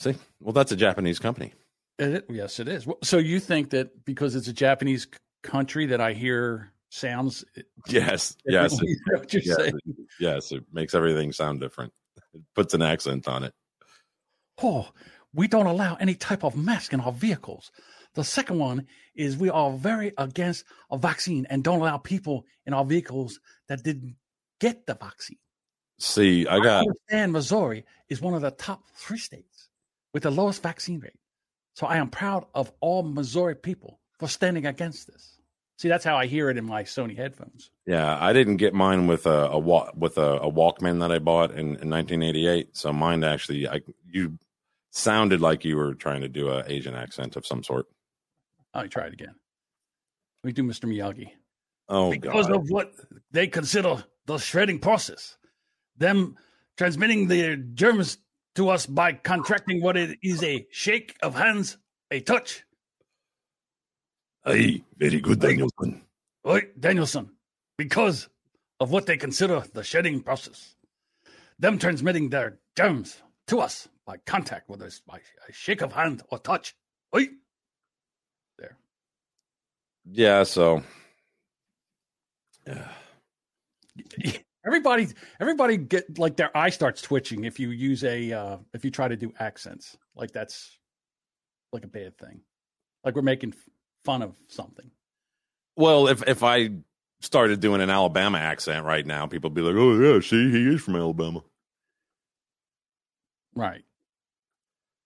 See, 0.00 0.14
well, 0.40 0.52
that's 0.54 0.72
a 0.72 0.76
Japanese 0.76 1.18
company. 1.18 1.52
It, 1.98 2.24
yes, 2.30 2.58
it 2.58 2.68
is. 2.68 2.88
So 3.02 3.18
you 3.18 3.38
think 3.38 3.70
that 3.70 4.04
because 4.06 4.34
it's 4.34 4.48
a 4.48 4.52
Japanese 4.52 5.06
country 5.42 5.86
that 5.86 6.00
I 6.00 6.14
hear 6.14 6.72
sounds 6.88 7.44
Yes, 7.86 8.34
yes, 8.46 8.80
it, 8.80 8.88
Is 8.88 9.00
that 9.06 9.18
what 9.20 9.32
you're 9.32 9.42
yes, 9.44 9.58
it- 9.58 9.74
yes. 10.18 10.52
It 10.52 10.64
makes 10.72 10.94
everything 10.94 11.32
sound 11.32 11.60
different. 11.60 11.92
It 12.34 12.40
puts 12.54 12.72
an 12.72 12.80
accent 12.82 13.28
on 13.28 13.44
it. 13.44 13.52
Oh, 14.62 14.88
we 15.34 15.46
don't 15.48 15.66
allow 15.66 15.96
any 15.96 16.14
type 16.14 16.44
of 16.44 16.56
mask 16.56 16.92
in 16.94 17.00
our 17.00 17.12
vehicles. 17.12 17.70
The 18.14 18.24
second 18.24 18.58
one 18.58 18.86
is 19.14 19.36
we 19.36 19.50
are 19.50 19.70
very 19.70 20.12
against 20.18 20.64
a 20.90 20.96
vaccine 20.98 21.46
and 21.50 21.62
don't 21.62 21.80
allow 21.80 21.98
people 21.98 22.46
in 22.66 22.72
our 22.72 22.84
vehicles 22.84 23.38
that 23.68 23.82
didn't 23.84 24.16
get 24.60 24.86
the 24.86 24.94
vaccine. 24.94 25.38
See, 25.98 26.46
I 26.46 26.58
got 26.60 26.86
understand 26.86 27.32
Missouri 27.32 27.84
is 28.08 28.22
one 28.22 28.32
of 28.34 28.40
the 28.40 28.50
top 28.50 28.82
three 28.96 29.18
states 29.18 29.59
with 30.12 30.22
the 30.22 30.30
lowest 30.30 30.62
vaccine 30.62 31.00
rate. 31.00 31.18
So 31.74 31.86
I 31.86 31.96
am 31.96 32.10
proud 32.10 32.46
of 32.54 32.72
all 32.80 33.02
Missouri 33.02 33.54
people 33.54 34.00
for 34.18 34.28
standing 34.28 34.66
against 34.66 35.06
this. 35.06 35.38
See, 35.78 35.88
that's 35.88 36.04
how 36.04 36.16
I 36.16 36.26
hear 36.26 36.50
it 36.50 36.58
in 36.58 36.66
my 36.66 36.82
Sony 36.82 37.16
headphones. 37.16 37.70
yeah. 37.86 38.18
I 38.20 38.34
didn't 38.34 38.58
get 38.58 38.74
mine 38.74 39.06
with 39.06 39.24
a, 39.24 39.48
a 39.50 39.58
with 39.58 40.18
a, 40.18 40.32
a 40.36 40.52
Walkman 40.52 41.00
that 41.00 41.10
I 41.10 41.18
bought 41.18 41.52
in, 41.52 41.76
in 41.76 41.88
1988. 41.88 42.76
So 42.76 42.92
mine 42.92 43.24
actually, 43.24 43.66
I 43.66 43.80
you 44.06 44.38
sounded 44.90 45.40
like 45.40 45.64
you 45.64 45.76
were 45.76 45.94
trying 45.94 46.20
to 46.20 46.28
do 46.28 46.50
a 46.50 46.64
Asian 46.66 46.94
accent 46.94 47.36
of 47.36 47.46
some 47.46 47.62
sort. 47.62 47.86
Me 48.76 48.88
try 48.88 49.06
it 49.06 49.14
again. 49.14 49.34
Let 50.44 50.48
me 50.48 50.52
do 50.52 50.62
Mr. 50.62 50.84
Miyagi. 50.84 51.30
Oh 51.88 52.10
because 52.10 52.48
God! 52.48 52.56
of 52.56 52.68
what 52.68 52.92
they 53.30 53.46
consider 53.46 54.04
the 54.26 54.36
shredding 54.36 54.80
process, 54.80 55.38
them 55.96 56.36
transmitting 56.76 57.26
the 57.26 57.56
germs 57.56 58.18
to 58.54 58.68
us 58.68 58.86
by 58.86 59.12
contracting 59.12 59.80
what 59.82 59.96
it 59.96 60.18
is 60.22 60.42
a 60.42 60.66
shake 60.70 61.16
of 61.22 61.34
hands, 61.34 61.76
a 62.10 62.20
touch. 62.20 62.64
Aye, 64.44 64.82
very 64.96 65.20
good, 65.20 65.40
Daniel-san. 65.40 66.02
Oi, 66.46 66.60
Daniel-san, 66.78 67.30
because 67.76 68.28
of 68.80 68.90
what 68.90 69.06
they 69.06 69.16
consider 69.16 69.62
the 69.72 69.84
shedding 69.84 70.20
process, 70.20 70.74
them 71.58 71.78
transmitting 71.78 72.30
their 72.30 72.58
germs 72.76 73.20
to 73.46 73.60
us 73.60 73.88
by 74.06 74.16
contact, 74.26 74.68
whether 74.68 74.86
it's 74.86 75.00
by 75.00 75.20
a 75.48 75.52
shake 75.52 75.82
of 75.82 75.92
hand 75.92 76.22
or 76.30 76.38
touch. 76.38 76.74
Oi, 77.14 77.28
there. 78.58 78.76
Yeah. 80.10 80.42
So. 80.44 80.82
Everybody, 84.64 85.08
everybody 85.40 85.76
get 85.78 86.18
like 86.18 86.36
their 86.36 86.54
eye 86.56 86.70
starts 86.70 87.00
twitching 87.00 87.44
if 87.44 87.58
you 87.58 87.70
use 87.70 88.04
a 88.04 88.32
uh, 88.32 88.56
if 88.74 88.84
you 88.84 88.90
try 88.90 89.08
to 89.08 89.16
do 89.16 89.32
accents. 89.38 89.96
Like 90.14 90.32
that's 90.32 90.78
like 91.72 91.84
a 91.84 91.88
bad 91.88 92.18
thing. 92.18 92.42
Like 93.04 93.16
we're 93.16 93.22
making 93.22 93.54
f- 93.56 93.72
fun 94.04 94.22
of 94.22 94.36
something. 94.48 94.90
Well, 95.76 96.08
if 96.08 96.22
if 96.28 96.42
I 96.42 96.70
started 97.22 97.60
doing 97.60 97.80
an 97.80 97.88
Alabama 97.88 98.38
accent 98.38 98.84
right 98.84 99.06
now, 99.06 99.26
people 99.26 99.48
would 99.50 99.54
be 99.54 99.62
like, 99.62 99.76
"Oh 99.76 99.98
yeah, 99.98 100.20
see, 100.20 100.50
he 100.50 100.74
is 100.74 100.82
from 100.82 100.96
Alabama." 100.96 101.42
Right. 103.54 103.82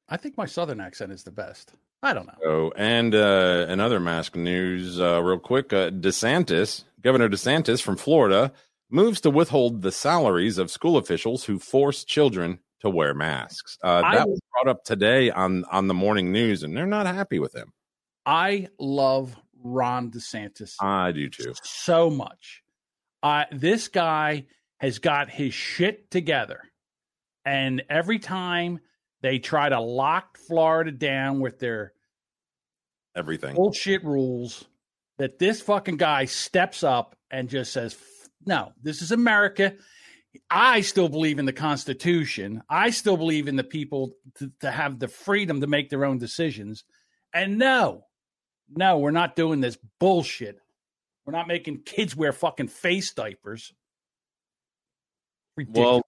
I 0.09 0.17
think 0.17 0.37
my 0.37 0.47
southern 0.47 0.81
accent 0.81 1.13
is 1.13 1.23
the 1.25 1.31
best. 1.31 1.73
I 2.03 2.13
don't 2.13 2.27
know. 2.27 2.35
Oh, 2.45 2.73
and 2.77 3.15
uh, 3.15 3.67
another 3.69 3.99
mask 3.99 4.37
news, 4.37 5.01
uh, 5.01 5.23
real 5.23 5.39
quick. 5.39 5.73
Uh, 5.73 5.91
DeSantis, 5.91 6.85
Governor 7.01 7.31
DeSantis 7.31 7.81
from 7.81 7.97
Florida, 7.97 8.53
moves 8.91 9.21
to 9.23 9.31
withhold 9.31 9.83
the 9.83 9.93
salaries 9.93 10.59
of 10.59 10.71
school 10.71 10.97
officials 10.97 11.45
who 11.45 11.59
force 11.59 12.05
children 12.05 12.61
to 12.81 12.91
wear 12.91 13.15
masks. 13.15 13.79
Uh, 13.83 14.03
that 14.13 14.29
was- 14.29 14.41
brought 14.53 14.69
up 14.69 14.85
today 14.85 15.31
on 15.31 15.65
on 15.71 15.89
the 15.89 15.95
morning 15.95 16.31
news, 16.33 16.63
and 16.63 16.77
they're 16.77 16.87
not 16.87 17.07
happy 17.07 17.39
with 17.39 17.55
him. 17.55 17.73
I 18.27 18.69
love 18.79 19.37
Ron 19.63 20.11
DeSantis 20.11 20.75
I 20.81 21.13
do 21.13 21.29
too. 21.31 21.55
so 21.63 22.11
much. 22.11 22.63
Uh, 23.23 23.45
this 23.51 23.89
guy 23.89 24.45
has 24.79 24.99
got 24.99 25.31
his 25.31 25.55
shit 25.55 26.11
together. 26.11 26.61
And 27.47 27.83
every 27.89 28.19
time 28.19 28.81
they 29.23 29.39
try 29.39 29.69
to 29.71 29.81
lock 29.81 30.37
Florida 30.39 30.91
down 30.93 31.41
with 31.41 31.59
their 31.59 31.93
Everything. 33.17 33.55
bullshit 33.55 34.05
rules, 34.05 34.65
that 35.19 35.39
this 35.39 35.61
fucking 35.63 35.97
guy 35.97 36.25
steps 36.27 36.83
up 36.83 37.17
and 37.31 37.49
just 37.49 37.73
says, 37.73 37.95
"F- 37.95 38.01
no, 38.47 38.73
this 38.83 39.03
is 39.03 39.13
America. 39.13 39.75
I 40.51 40.81
still 40.81 41.09
believe 41.09 41.39
in 41.39 41.45
the 41.45 41.53
Constitution. 41.53 42.63
I 42.69 42.91
still 42.91 43.17
believe 43.17 43.49
in 43.49 43.57
the 43.57 43.65
people 43.65 44.17
to, 44.39 44.51
to 44.61 44.71
have 44.71 44.99
the 44.99 45.09
freedom 45.09 45.61
to 45.61 45.67
make 45.67 45.91
their 45.91 46.05
own 46.05 46.19
decisions. 46.19 46.85
And 47.33 47.59
no, 47.59 48.05
no, 48.69 48.99
we're 48.99 49.11
not 49.11 49.37
doing 49.37 49.61
this 49.61 49.79
bullshit. 50.01 50.59
We're 51.25 51.33
not 51.33 51.49
making 51.49 51.83
kids 51.85 52.15
wear 52.17 52.33
fucking 52.33 52.69
face 52.69 53.13
diapers. 53.13 53.73
Ridiculous. 55.57 55.87
Well, 55.87 56.03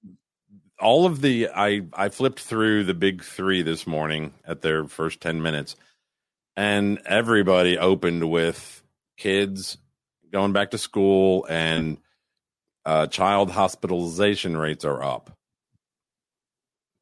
all 0.78 1.07
of 1.07 1.20
the 1.20 1.49
I 1.55 1.82
I 1.93 2.09
flipped 2.11 2.41
through 2.41 2.84
the 2.84 2.95
big 2.95 3.22
three 3.22 3.62
this 3.62 3.87
morning 3.87 4.34
at 4.45 4.61
their 4.61 4.87
first 4.87 5.20
ten 5.20 5.41
minutes, 5.41 5.76
and 6.57 6.99
everybody 7.07 7.78
opened 7.78 8.30
with 8.30 8.82
kids 9.16 9.78
going 10.30 10.53
back 10.53 10.72
to 10.72 10.78
school 10.78 11.47
and 11.49 11.99
uh, 12.87 13.07
child 13.09 13.51
hospitalization 13.51 14.57
rates 14.57 14.84
are 14.84 15.03
up. 15.03 15.32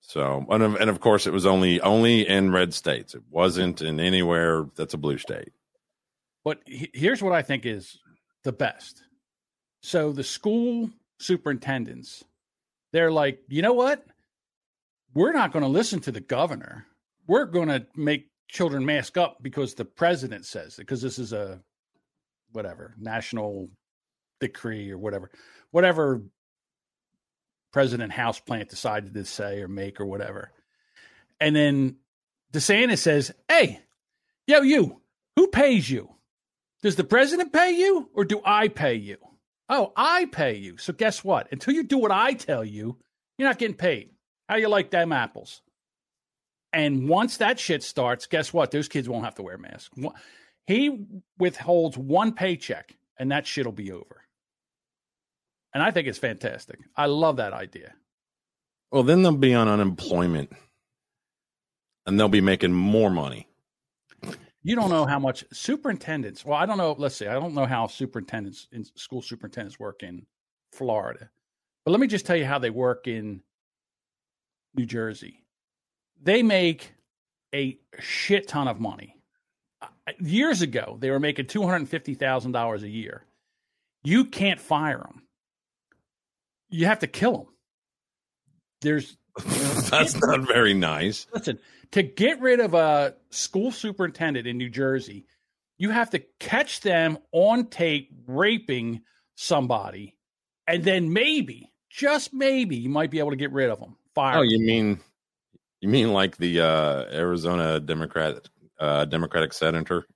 So 0.00 0.44
and 0.50 0.62
of, 0.62 0.74
and 0.76 0.90
of 0.90 1.00
course 1.00 1.26
it 1.26 1.32
was 1.32 1.46
only 1.46 1.80
only 1.80 2.26
in 2.26 2.50
red 2.50 2.74
states. 2.74 3.14
It 3.14 3.22
wasn't 3.30 3.82
in 3.82 4.00
anywhere 4.00 4.66
that's 4.76 4.94
a 4.94 4.98
blue 4.98 5.18
state. 5.18 5.52
But 6.44 6.60
he- 6.66 6.90
here's 6.92 7.22
what 7.22 7.32
I 7.32 7.42
think 7.42 7.66
is 7.66 7.98
the 8.44 8.52
best. 8.52 9.02
So 9.82 10.12
the 10.12 10.24
school 10.24 10.90
superintendents, 11.18 12.24
they're 12.92 13.12
like, 13.12 13.40
you 13.48 13.62
know 13.62 13.72
what? 13.72 14.04
We're 15.14 15.32
not 15.32 15.52
going 15.52 15.62
to 15.62 15.68
listen 15.68 16.00
to 16.00 16.12
the 16.12 16.20
governor. 16.20 16.86
We're 17.26 17.46
going 17.46 17.68
to 17.68 17.86
make 17.94 18.28
children 18.48 18.84
mask 18.84 19.16
up 19.16 19.38
because 19.42 19.74
the 19.74 19.84
president 19.84 20.44
says 20.46 20.78
it, 20.78 20.82
because 20.82 21.02
this 21.02 21.18
is 21.18 21.32
a 21.32 21.60
whatever 22.52 22.94
national 22.98 23.68
decree 24.40 24.90
or 24.90 24.98
whatever, 24.98 25.30
whatever 25.74 26.22
President 27.72 28.12
House 28.12 28.38
plant 28.38 28.68
decided 28.68 29.12
to 29.12 29.24
say 29.24 29.60
or 29.60 29.66
make 29.66 30.00
or 30.00 30.06
whatever. 30.06 30.52
And 31.40 31.56
then 31.56 31.96
DeSantis 32.52 32.98
says, 32.98 33.34
hey, 33.48 33.80
yo, 34.46 34.60
you, 34.60 35.00
who 35.34 35.48
pays 35.48 35.90
you? 35.90 36.10
Does 36.84 36.94
the 36.94 37.02
president 37.02 37.52
pay 37.52 37.72
you 37.72 38.08
or 38.14 38.24
do 38.24 38.40
I 38.44 38.68
pay 38.68 38.94
you? 38.94 39.16
Oh, 39.68 39.92
I 39.96 40.26
pay 40.26 40.58
you. 40.58 40.76
So 40.76 40.92
guess 40.92 41.24
what? 41.24 41.50
Until 41.50 41.74
you 41.74 41.82
do 41.82 41.98
what 41.98 42.12
I 42.12 42.34
tell 42.34 42.64
you, 42.64 42.96
you're 43.36 43.48
not 43.48 43.58
getting 43.58 43.76
paid. 43.76 44.10
How 44.48 44.54
you 44.54 44.68
like 44.68 44.92
them 44.92 45.10
apples? 45.10 45.60
And 46.72 47.08
once 47.08 47.38
that 47.38 47.58
shit 47.58 47.82
starts, 47.82 48.28
guess 48.28 48.52
what? 48.52 48.70
Those 48.70 48.86
kids 48.86 49.08
won't 49.08 49.24
have 49.24 49.34
to 49.36 49.42
wear 49.42 49.58
masks. 49.58 49.98
He 50.68 51.04
withholds 51.36 51.98
one 51.98 52.32
paycheck, 52.32 52.96
and 53.18 53.32
that 53.32 53.44
shit'll 53.44 53.72
be 53.72 53.90
over. 53.90 54.20
And 55.74 55.82
I 55.82 55.90
think 55.90 56.06
it's 56.06 56.18
fantastic. 56.18 56.78
I 56.96 57.06
love 57.06 57.36
that 57.36 57.52
idea. 57.52 57.94
Well, 58.92 59.02
then 59.02 59.22
they'll 59.22 59.36
be 59.36 59.54
on 59.54 59.66
unemployment, 59.66 60.52
and 62.06 62.18
they'll 62.18 62.28
be 62.28 62.40
making 62.40 62.72
more 62.72 63.10
money. 63.10 63.48
You 64.62 64.76
don't 64.76 64.88
know 64.88 65.04
how 65.04 65.18
much 65.18 65.44
superintendents. 65.52 66.44
Well, 66.44 66.56
I 66.56 66.64
don't 66.64 66.78
know. 66.78 66.94
Let's 66.96 67.16
see. 67.16 67.26
I 67.26 67.34
don't 67.34 67.54
know 67.54 67.66
how 67.66 67.88
superintendents 67.88 68.68
in 68.72 68.84
school 68.96 69.20
superintendents 69.20 69.80
work 69.80 70.02
in 70.04 70.24
Florida, 70.72 71.28
but 71.84 71.90
let 71.90 72.00
me 72.00 72.06
just 72.06 72.24
tell 72.24 72.36
you 72.36 72.46
how 72.46 72.58
they 72.58 72.70
work 72.70 73.08
in 73.08 73.42
New 74.76 74.86
Jersey. 74.86 75.42
They 76.22 76.42
make 76.42 76.94
a 77.54 77.78
shit 77.98 78.48
ton 78.48 78.68
of 78.68 78.80
money. 78.80 79.16
Years 80.20 80.62
ago, 80.62 80.96
they 81.00 81.10
were 81.10 81.20
making 81.20 81.46
two 81.46 81.62
hundred 81.66 81.88
fifty 81.88 82.14
thousand 82.14 82.52
dollars 82.52 82.84
a 82.84 82.88
year. 82.88 83.24
You 84.04 84.24
can't 84.24 84.60
fire 84.60 84.98
them. 84.98 85.23
You 86.74 86.86
have 86.86 86.98
to 87.00 87.06
kill 87.06 87.32
them. 87.32 87.46
There's 88.80 89.16
That's 89.90 90.20
not 90.20 90.40
very 90.40 90.74
nice. 90.74 91.26
Listen, 91.32 91.58
to 91.92 92.02
get 92.02 92.40
rid 92.40 92.60
of 92.60 92.74
a 92.74 93.14
school 93.30 93.70
superintendent 93.70 94.46
in 94.46 94.58
New 94.58 94.70
Jersey, 94.70 95.26
you 95.78 95.90
have 95.90 96.10
to 96.10 96.20
catch 96.40 96.80
them 96.80 97.18
on 97.32 97.66
tape 97.66 98.10
raping 98.26 99.02
somebody, 99.36 100.16
and 100.66 100.84
then 100.84 101.12
maybe, 101.12 101.72
just 101.90 102.32
maybe, 102.32 102.76
you 102.76 102.88
might 102.88 103.10
be 103.10 103.18
able 103.18 103.30
to 103.30 103.36
get 103.36 103.52
rid 103.52 103.70
of 103.70 103.80
them. 103.80 103.96
Fire. 104.14 104.38
Oh, 104.38 104.42
you 104.42 104.60
mean 104.60 105.00
you 105.80 105.88
mean 105.88 106.12
like 106.12 106.36
the 106.36 106.60
uh, 106.60 107.04
Arizona 107.12 107.80
Democrat 107.80 108.48
uh, 108.78 109.04
Democratic 109.04 109.52
senator? 109.52 110.06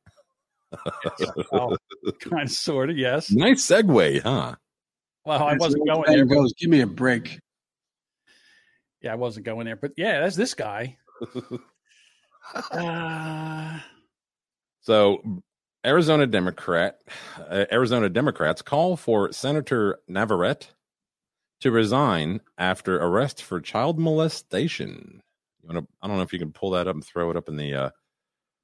well, 1.53 1.77
kind 2.21 2.43
of, 2.45 2.51
sort 2.51 2.91
of, 2.91 2.99
yes. 2.99 3.31
Nice 3.31 3.67
segue, 3.67 4.23
huh? 4.23 4.55
Well, 5.29 5.45
I 5.45 5.57
wasn't 5.57 5.87
going 5.87 6.05
there. 6.07 6.23
it 6.23 6.29
But, 6.29 6.35
Goes. 6.35 6.53
Give 6.55 6.71
me 6.71 6.81
a 6.81 6.87
break. 6.87 7.39
yeah, 9.03 9.13
I 9.13 9.17
wasn't 9.17 9.45
going 9.45 9.67
there. 9.67 9.77
But 9.77 9.93
yeah, 9.97 10.21
that's 10.21 10.37
this 10.37 10.55
guy. 10.55 10.97
Uh, 12.73 13.79
So, 14.81 15.43
Arizona 15.85 16.27
Democrat, 16.27 16.99
uh, 17.39 17.67
Arizona 17.71 18.09
Democrats 18.09 18.63
call 18.63 18.97
for 18.97 19.31
Senator 19.33 19.99
Navarrete 20.09 20.73
to 21.61 21.71
resign 21.71 22.41
after 22.57 22.97
arrest 22.97 23.43
for 23.43 23.61
child 23.61 23.99
molestation. 23.99 25.21
You 25.63 25.69
want 25.75 25.85
to? 25.87 25.93
I 26.01 26.07
don't 26.09 26.17
know 26.17 26.23
if 26.23 26.33
you 26.33 26.39
can 26.39 26.53
pull 26.53 26.71
that 26.71 26.89
up 26.89 26.95
and 26.95 27.05
throw 27.05 27.31
it 27.31 27.37
up 27.37 27.49
in 27.51 27.57
the. 27.57 27.75
Uh, 27.75 27.91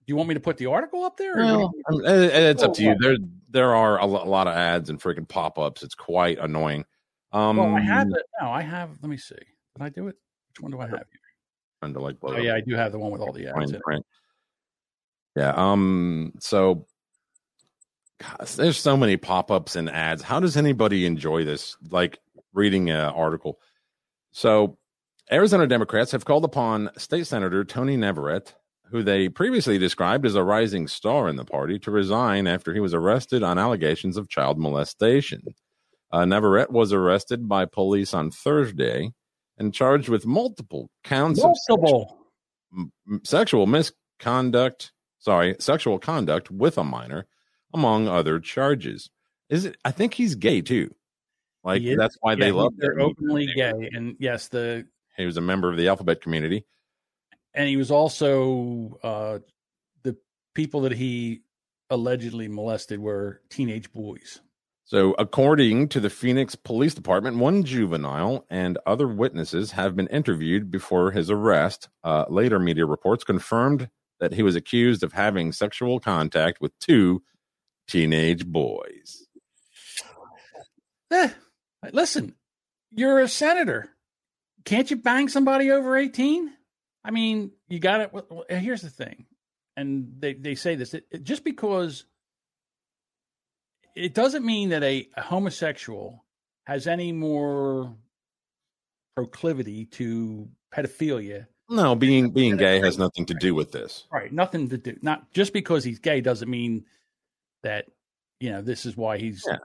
do 0.07 0.11
you 0.13 0.17
want 0.17 0.29
me 0.29 0.35
to 0.35 0.41
put 0.41 0.57
the 0.59 0.67
article 0.67 1.03
up 1.05 1.17
there? 1.17 1.37
well, 1.37 1.73
want- 1.89 2.07
I 2.07 2.13
mean, 2.13 2.23
it- 2.25 2.33
it's 2.35 2.63
up 2.63 2.75
to 2.75 2.83
you. 2.83 2.97
There, 3.01 3.17
there 3.51 3.75
are 3.75 3.99
a 3.99 4.07
lot 4.07 4.47
of 4.47 4.55
ads 4.55 4.91
and 4.91 5.01
freaking 5.01 5.27
pop 5.29 5.59
ups. 5.59 5.83
It's 5.83 5.95
quite 5.95 6.39
annoying. 6.39 6.85
Um, 7.33 7.57
well, 7.57 7.75
I 7.75 7.81
have 7.81 8.09
it. 8.09 8.23
No, 8.41 8.51
I 8.51 8.63
have. 8.63 8.91
Let 9.03 9.09
me 9.09 9.17
see. 9.17 9.35
Did 9.35 9.83
I 9.83 9.89
do 9.89 10.09
it? 10.09 10.17
Which 10.51 10.61
one 10.61 10.71
do 10.71 10.79
I 10.81 10.85
have 10.85 10.93
here? 10.93 11.93
to 11.93 12.01
like 12.01 12.17
Oh 12.23 12.37
yeah, 12.37 12.55
I 12.55 12.63
do 12.63 12.75
have 12.75 12.93
the 12.93 12.99
one 12.99 13.11
with 13.11 13.21
all 13.21 13.33
the 13.33 13.47
ads. 13.49 13.75
Yeah. 15.37 15.53
Um. 15.55 16.33
So, 16.41 16.87
gosh, 18.21 18.53
there's 18.53 18.79
so 18.79 18.97
many 18.97 19.17
pop-ups 19.17 19.77
and 19.77 19.91
ads. 19.91 20.23
How 20.23 20.41
does 20.41 20.57
anybody 20.57 21.05
enjoy 21.07 21.45
this? 21.45 21.77
Like 21.91 22.21
reading 22.55 22.89
an 22.91 23.01
article. 23.01 23.61
So, 24.33 24.79
Arizona 25.31 25.67
Democrats 25.67 26.13
have 26.13 26.25
called 26.25 26.45
upon 26.45 26.91
State 26.97 27.27
Senator 27.27 27.65
Tony 27.65 27.97
Navarrete, 27.97 28.55
who 28.91 29.03
they 29.03 29.29
previously 29.29 29.79
described 29.79 30.27
as 30.27 30.35
a 30.35 30.45
rising 30.45 30.87
star 30.89 31.29
in 31.29 31.37
the 31.37 31.45
party, 31.45 31.79
to 31.81 31.91
resign 31.91 32.47
after 32.47 32.73
he 32.75 32.81
was 32.81 32.95
arrested 32.95 33.43
on 33.43 33.59
allegations 33.59 34.17
of 34.17 34.29
child 34.29 34.59
molestation. 34.59 35.43
Uh, 36.13 36.25
Navarrete 36.25 36.71
was 36.71 36.93
arrested 36.93 37.49
by 37.49 37.65
police 37.65 38.15
on 38.15 38.31
Thursday 38.31 39.13
and 39.59 39.75
charged 39.75 40.09
with 40.09 40.27
multiple 40.27 40.91
counts 41.03 41.43
of 41.43 41.53
Multiple. 41.69 42.19
m- 42.77 43.21
sexual 43.25 43.67
misconduct 43.67 44.93
sorry 45.19 45.57
sexual 45.59 45.99
conduct 45.99 46.51
with 46.51 46.77
a 46.79 46.85
minor 46.85 47.27
among 47.73 48.07
other 48.07 48.39
charges. 48.39 49.11
Is 49.49 49.65
it 49.65 49.77
i 49.85 49.91
think 49.91 50.15
he's 50.15 50.35
gay 50.35 50.61
too. 50.61 50.95
Like 51.65 51.83
that's 51.97 52.17
why 52.21 52.35
they 52.35 52.53
love 52.53 52.75
They're 52.77 53.01
openly 53.01 53.49
gay, 53.57 53.73
and 53.93 54.17
yes, 54.21 54.49
the 54.49 54.87
he 55.17 55.25
was 55.25 55.37
a 55.37 55.41
member 55.41 55.71
of 55.71 55.77
the 55.77 55.89
alphabet 55.89 56.21
community 56.21 56.65
and 57.55 57.69
he 57.69 57.77
was 57.77 57.91
also 57.91 58.99
uh, 59.03 59.39
the 60.03 60.17
people 60.55 60.83
that 60.83 60.93
he 60.93 61.43
allegedly 61.91 62.49
molested 62.49 62.99
were 62.99 63.41
teenage 63.51 63.93
boys. 63.93 64.41
so 64.85 65.15
according 65.19 65.89
to 65.89 66.01
the 66.01 66.11
phoenix 66.11 66.55
police 66.55 66.95
department 66.95 67.37
one 67.37 67.63
juvenile 67.63 68.45
and 68.51 68.79
other 68.87 69.07
witnesses 69.07 69.73
have 69.73 69.95
been 69.95 70.09
interviewed 70.09 70.71
before 70.71 71.11
his 71.11 71.31
arrest 71.31 71.89
uh, 72.03 72.25
later 72.29 72.59
media 72.59 72.87
reports 72.87 73.23
confirmed 73.25 73.89
that 74.21 74.33
he 74.33 74.43
was 74.43 74.57
accused 74.57 75.03
of 75.03 75.13
having 75.13 75.53
sexual 75.53 76.01
contact 76.01 76.61
with 76.61 76.77
two 76.79 77.23
teenage 77.87 78.47
boys 78.47 79.27
Eh, 81.11 81.29
listen, 81.93 82.35
you're 82.91 83.21
a 83.21 83.29
senator. 83.29 83.91
Can't 84.65 84.91
you 84.91 84.97
bang 84.97 85.29
somebody 85.29 85.71
over 85.71 85.97
18? 85.97 86.53
I 87.05 87.11
mean, 87.11 87.51
you 87.69 87.79
got 87.81 88.01
it. 88.01 88.13
well, 88.13 88.45
Here's 88.49 88.83
the 88.83 88.91
thing. 88.91 89.27
And 89.77 90.15
they, 90.21 90.35
they 90.35 90.55
say 90.55 90.75
this 90.77 90.95
it, 90.95 91.07
it- 91.11 91.25
just 91.25 91.45
because 91.45 92.05
it 93.97 94.15
doesn't 94.15 94.45
mean 94.45 94.71
that 94.71 94.83
a, 94.83 95.09
a 95.17 95.21
homosexual 95.23 96.25
has 96.67 96.87
any 96.87 97.13
more 97.13 97.95
proclivity 99.17 99.85
to 99.85 100.49
pedophilia. 100.75 101.47
no 101.69 101.95
being 101.95 102.31
being 102.31 102.57
gay 102.57 102.81
has 102.81 102.99
nothing 102.99 103.25
to 103.27 103.35
do 103.35 103.55
with 103.55 103.71
this 103.71 104.05
Right. 104.11 104.33
Nothing 104.33 104.69
to 104.71 104.79
do. 104.79 104.97
Not 105.03 105.31
just 105.33 105.53
because 105.53 105.85
he's 105.85 105.99
gay 106.01 106.21
doesn't 106.21 106.51
mean 106.51 106.85
that, 107.63 107.87
you 108.41 108.51
know, 108.51 108.63
this 108.63 108.87
is 108.87 108.97
why 108.97 109.19
he's 109.19 109.45
Yeah. 109.47 109.59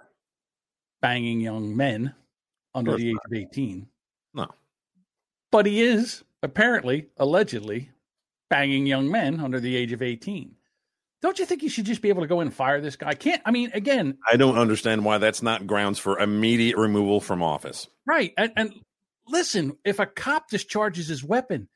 banging 1.02 1.40
young 1.42 1.76
men 1.76 2.14
under 2.76 2.96
the 2.98 3.10
age 3.10 3.16
of 3.26 3.34
18. 3.34 3.88
No. 4.36 4.48
But 5.52 5.66
he 5.66 5.82
is 5.82 6.24
apparently, 6.44 7.08
allegedly, 7.18 7.92
banging 8.50 8.86
young 8.86 9.12
men 9.12 9.40
under 9.40 9.60
the 9.60 9.76
age 9.76 9.92
of 9.92 10.02
18. 10.02 10.56
Don't 11.22 11.38
you 11.38 11.46
think 11.46 11.62
you 11.64 11.70
should 11.70 11.86
just 11.86 12.02
be 12.02 12.10
able 12.10 12.22
to 12.22 12.28
go 12.28 12.40
in 12.40 12.48
and 12.48 12.56
fire 12.56 12.80
this 12.80 12.96
guy? 12.96 13.14
Can't, 13.14 13.42
I 13.46 13.52
mean, 13.52 13.72
again, 13.74 14.18
I 14.32 14.38
don't 14.38 14.58
understand 14.58 15.04
why 15.04 15.18
that's 15.18 15.44
not 15.44 15.68
grounds 15.68 16.00
for 16.00 16.18
immediate 16.18 16.78
removal 16.78 17.20
from 17.20 17.44
office. 17.44 17.88
right. 18.06 18.34
And, 18.38 18.54
and 18.56 18.74
listen, 19.28 19.78
if 19.84 20.00
a 20.00 20.06
cop 20.06 20.50
discharges 20.50 21.08
his 21.10 21.24
weapon, 21.24 21.68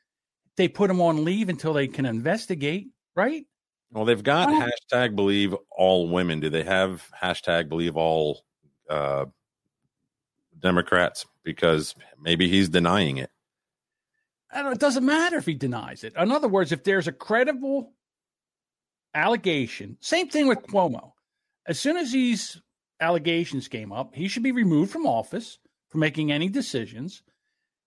they 0.56 0.68
put 0.68 0.90
him 0.90 1.02
on 1.02 1.26
leave 1.26 1.50
until 1.50 1.74
they 1.74 1.88
can 1.88 2.06
investigate, 2.06 2.88
right? 3.16 3.46
Well, 3.92 4.06
they've 4.06 4.24
got 4.24 4.48
don't- 4.48 4.72
hashtag 4.92 5.16
believe 5.16 5.56
all 5.70 6.08
women. 6.08 6.40
Do 6.40 6.50
they 6.50 6.64
have 6.64 7.08
hashtag 7.22 7.70
believe 7.70 7.98
all 7.98 8.44
uh, 8.90 9.26
Democrats? 10.58 11.26
Because 11.44 11.96
maybe 12.20 12.48
he's 12.48 12.70
denying 12.70 13.18
it. 13.18 13.30
It 14.56 14.80
doesn't 14.80 15.06
matter 15.06 15.38
if 15.38 15.46
he 15.46 15.54
denies 15.56 16.04
it. 16.04 16.14
In 16.18 16.32
other 16.32 16.48
words, 16.48 16.72
if 16.72 16.84
there's 16.84 17.08
a 17.08 17.12
credible 17.12 17.94
allegation, 19.14 19.98
same 20.00 20.30
thing 20.30 20.48
with 20.48 20.60
Cuomo. 20.68 21.14
As 21.66 21.80
soon 21.80 21.98
as 21.98 22.12
these 22.12 22.62
allegations 23.00 23.68
came 23.68 23.92
up, 23.92 24.16
he 24.16 24.28
should 24.28 24.44
be 24.44 24.52
removed 24.52 24.92
from 24.92 25.06
office 25.06 25.60
for 25.90 25.98
making 25.98 26.32
any 26.32 26.50
decisions, 26.50 27.22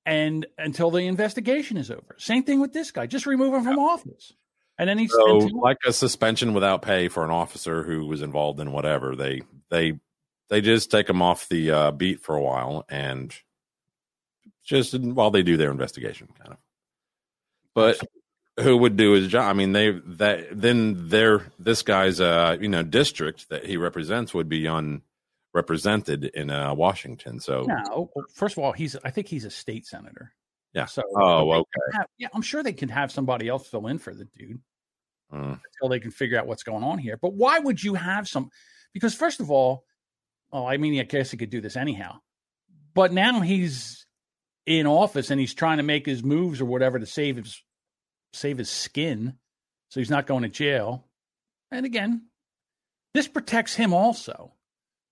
and 0.04 0.46
until 0.58 0.90
the 0.90 1.00
investigation 1.06 1.76
is 1.76 1.90
over. 1.90 2.16
Same 2.18 2.44
thing 2.44 2.60
with 2.60 2.72
this 2.72 2.90
guy. 2.90 3.06
Just 3.06 3.26
remove 3.26 3.54
him 3.54 3.64
from 3.64 3.78
office, 3.78 4.32
and 4.78 4.88
then 4.88 4.98
he's 4.98 5.12
So, 5.12 5.40
until- 5.42 5.60
like 5.60 5.78
a 5.86 5.92
suspension 5.92 6.54
without 6.54 6.82
pay 6.82 7.08
for 7.08 7.24
an 7.24 7.30
officer 7.30 7.82
who 7.82 8.06
was 8.06 8.22
involved 8.22 8.60
in 8.60 8.72
whatever, 8.72 9.14
they 9.16 9.42
they 9.70 9.98
they 10.48 10.60
just 10.60 10.90
take 10.90 11.08
him 11.10 11.20
off 11.22 11.48
the 11.48 11.70
uh, 11.70 11.90
beat 11.90 12.20
for 12.22 12.36
a 12.36 12.42
while 12.42 12.84
and 12.88 13.34
just 14.66 14.98
while 14.98 15.30
they 15.30 15.42
do 15.42 15.56
their 15.56 15.70
investigation, 15.70 16.28
kind 16.38 16.52
of. 16.52 16.58
But 17.74 18.00
who 18.60 18.76
would 18.78 18.96
do 18.96 19.12
his 19.12 19.28
job? 19.28 19.44
I 19.44 19.52
mean, 19.52 19.72
they 19.72 19.90
that 19.90 20.46
then 20.50 21.08
their 21.08 21.46
this 21.58 21.82
guy's 21.82 22.20
uh 22.20 22.56
you 22.60 22.68
know 22.68 22.82
district 22.82 23.48
that 23.50 23.64
he 23.64 23.76
represents 23.76 24.34
would 24.34 24.48
be 24.48 24.66
unrepresented 24.66 26.24
in 26.24 26.50
uh, 26.50 26.74
Washington. 26.74 27.40
So 27.40 27.62
no. 27.62 28.10
First 28.34 28.56
of 28.58 28.64
all, 28.64 28.72
he's 28.72 28.96
I 29.04 29.10
think 29.10 29.28
he's 29.28 29.44
a 29.44 29.50
state 29.50 29.86
senator. 29.86 30.32
Yeah. 30.74 30.86
So 30.86 31.02
Oh, 31.14 31.50
okay. 31.52 31.70
have- 31.94 32.08
yeah, 32.18 32.28
I'm 32.34 32.42
sure 32.42 32.62
they 32.62 32.72
can 32.72 32.88
have 32.88 33.10
somebody 33.12 33.48
else 33.48 33.66
fill 33.68 33.86
in 33.86 33.98
for 33.98 34.14
the 34.14 34.24
dude. 34.26 34.60
Mm. 35.32 35.58
until 35.80 35.88
they 35.88 35.98
can 35.98 36.12
figure 36.12 36.38
out 36.38 36.46
what's 36.46 36.62
going 36.62 36.84
on 36.84 36.98
here. 36.98 37.16
But 37.20 37.34
why 37.34 37.58
would 37.58 37.82
you 37.82 37.94
have 37.94 38.28
some? 38.28 38.48
Because 38.92 39.12
first 39.12 39.40
of 39.40 39.50
all, 39.50 39.82
oh, 40.52 40.64
I 40.64 40.76
mean, 40.76 41.00
I 41.00 41.02
guess 41.02 41.32
he 41.32 41.36
could 41.36 41.50
do 41.50 41.60
this 41.60 41.74
anyhow. 41.76 42.20
But 42.94 43.12
now 43.12 43.40
he's 43.40 44.05
in 44.66 44.86
office 44.86 45.30
and 45.30 45.40
he's 45.40 45.54
trying 45.54 45.78
to 45.78 45.82
make 45.82 46.04
his 46.04 46.22
moves 46.22 46.60
or 46.60 46.64
whatever 46.64 46.98
to 46.98 47.06
save 47.06 47.36
his 47.36 47.62
save 48.32 48.58
his 48.58 48.68
skin, 48.68 49.34
so 49.88 50.00
he's 50.00 50.10
not 50.10 50.26
going 50.26 50.42
to 50.42 50.48
jail. 50.48 51.06
And 51.70 51.86
again, 51.86 52.26
this 53.14 53.28
protects 53.28 53.74
him 53.74 53.94
also 53.94 54.52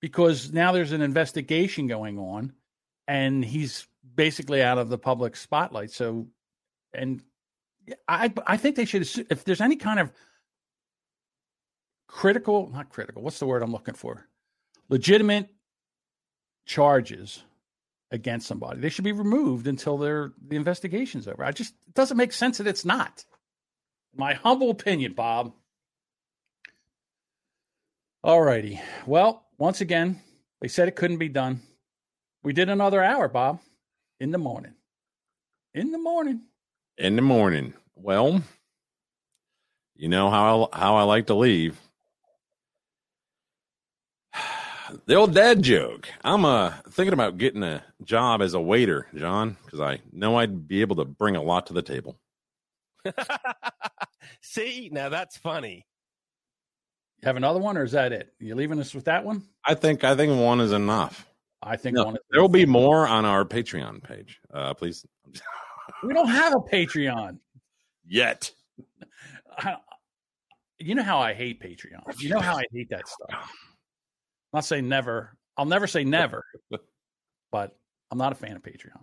because 0.01 0.53
now 0.53 0.73
there's 0.73 0.93
an 0.93 1.01
investigation 1.01 1.87
going 1.87 2.19
on 2.19 2.53
and 3.09 3.45
he's 3.45 3.87
basically 4.15 4.63
out 4.63 4.79
of 4.79 4.89
the 4.89 4.99
public 4.99 5.37
spotlight. 5.37 5.91
So, 5.91 6.27
and 6.93 7.23
I, 8.07 8.33
I 8.47 8.57
think 8.57 8.77
they 8.77 8.85
should, 8.85 9.09
if 9.31 9.45
there's 9.45 9.61
any 9.61 9.77
kind 9.77 10.01
of 10.01 10.13
critical, 12.09 12.69
not 12.71 12.91
critical, 12.91 13.23
what's 13.23 13.39
the 13.39 13.47
word 13.47 13.63
I'm 13.63 13.73
looking 13.73 13.95
for? 13.95 14.27
Legitimate 14.91 15.49
charges 16.67 17.43
against 18.15 18.47
somebody, 18.47 18.81
they 18.81 18.89
should 18.89 19.05
be 19.05 19.13
removed 19.13 19.67
until 19.67 19.99
their 19.99 20.33
the 20.49 20.57
investigation's 20.57 21.29
over. 21.29 21.45
I 21.45 21.53
just, 21.53 21.75
it 21.89 21.95
doesn't 21.95 22.17
make 22.17 22.33
sense 22.33 22.59
that 22.59 22.67
it's 22.67 22.85
not. 22.85 23.25
My 24.17 24.35
humble 24.35 24.71
opinion, 24.71 25.13
Bob. 25.13 25.53
All 28.23 28.41
righty. 28.41 28.81
Well, 29.07 29.45
once 29.59 29.81
again, 29.83 30.21
they 30.61 30.69
said 30.69 30.89
it 30.89 30.97
couldn't 30.97 31.19
be 31.19 31.29
done. 31.29 31.61
We 32.43 32.53
did 32.53 32.69
another 32.71 33.03
hour, 33.03 33.29
Bob, 33.29 33.61
in 34.21 34.31
the 34.31 34.39
morning. 34.39 34.75
In 35.75 35.91
the 35.91 35.99
morning. 35.99 36.41
in 36.97 37.17
the 37.17 37.23
morning. 37.23 37.75
Well, 37.97 38.43
you 39.97 40.09
know 40.09 40.31
how 40.31 40.71
I, 40.73 40.79
how 40.79 40.97
I 40.97 41.03
like 41.03 41.27
to 41.27 41.35
leave. 41.35 41.81
The 45.07 45.15
old 45.15 45.35
dad 45.35 45.63
joke. 45.63 46.09
I'm 46.25 46.45
uh 46.45 46.73
thinking 46.91 47.13
about 47.15 47.39
getting 47.39 47.63
a 47.63 47.83
job 48.03 48.43
as 48.43 48.55
a 48.55 48.61
waiter, 48.61 49.07
John, 49.15 49.57
because 49.65 49.81
I 49.81 50.01
know 50.13 50.37
I'd 50.37 50.69
be 50.69 50.81
able 50.83 50.97
to 50.97 51.05
bring 51.05 51.37
a 51.37 51.43
lot 51.43 51.67
to 51.69 51.73
the 51.73 51.83
table. 51.83 52.19
See, 54.43 54.91
now 54.93 55.09
that's 55.09 55.37
funny. 55.37 55.87
You 57.23 57.27
have 57.27 57.37
another 57.37 57.61
one, 57.61 57.77
or 57.79 57.85
is 57.85 57.93
that 57.93 58.13
it? 58.13 58.35
You 58.39 58.55
leaving 58.55 58.79
us 58.79 58.95
with 58.95 59.07
that 59.07 59.25
one? 59.25 59.43
I 59.65 59.75
think 59.75 60.05
I 60.05 60.15
think 60.15 60.39
one 60.39 60.61
is 60.61 60.73
enough. 60.73 61.27
I 61.63 61.77
think 61.77 61.97
No, 61.97 62.05
one. 62.05 62.17
There 62.31 62.43
will 62.43 62.49
be 62.51 62.67
more 62.67 63.07
on 63.09 63.25
our 63.25 63.45
Patreon 63.45 64.03
page. 64.03 64.39
Uh, 64.53 64.75
please, 64.75 65.07
We 66.03 66.13
don't 66.13 66.29
have 66.29 66.53
a 66.55 66.59
Patreon. 66.59 67.39
yet. 68.07 68.51
I, 69.57 69.77
you 70.79 70.95
know 70.95 71.03
how 71.03 71.19
I 71.19 71.33
hate 71.33 71.63
Patreon. 71.63 72.03
You 72.21 72.29
know 72.31 72.41
how 72.41 72.57
I 72.59 72.65
hate 72.71 72.91
that 72.91 73.09
stuff. 73.09 73.51
I'm 74.55 74.59
not 74.59 74.67
saying 74.67 74.89
never. 74.89 75.37
I'll 75.57 75.65
never 75.65 75.89
say 75.89 76.05
never, 76.05 76.45
but 77.51 77.77
I'm 78.13 78.19
not 78.19 78.31
a 78.31 78.37
fan 78.37 78.55
of 78.55 78.63
Patreon. 78.63 79.01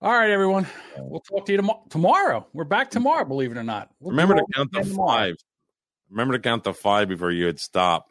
All 0.00 0.12
right, 0.12 0.30
everyone. 0.30 0.64
We'll 0.96 1.18
talk 1.18 1.44
to 1.46 1.52
you 1.52 1.56
tomorrow. 1.56 1.82
Tomorrow. 1.90 2.46
We're 2.52 2.62
back 2.62 2.88
tomorrow, 2.88 3.24
believe 3.24 3.50
it 3.50 3.58
or 3.58 3.64
not. 3.64 3.90
We'll 3.98 4.12
Remember 4.12 4.36
to 4.36 4.44
count 4.54 4.70
the 4.70 4.84
tomorrow. 4.84 5.08
five. 5.08 5.34
Remember 6.08 6.34
to 6.34 6.38
count 6.38 6.62
the 6.62 6.72
five 6.72 7.08
before 7.08 7.32
you 7.32 7.46
hit 7.46 7.58
stop. 7.58 8.06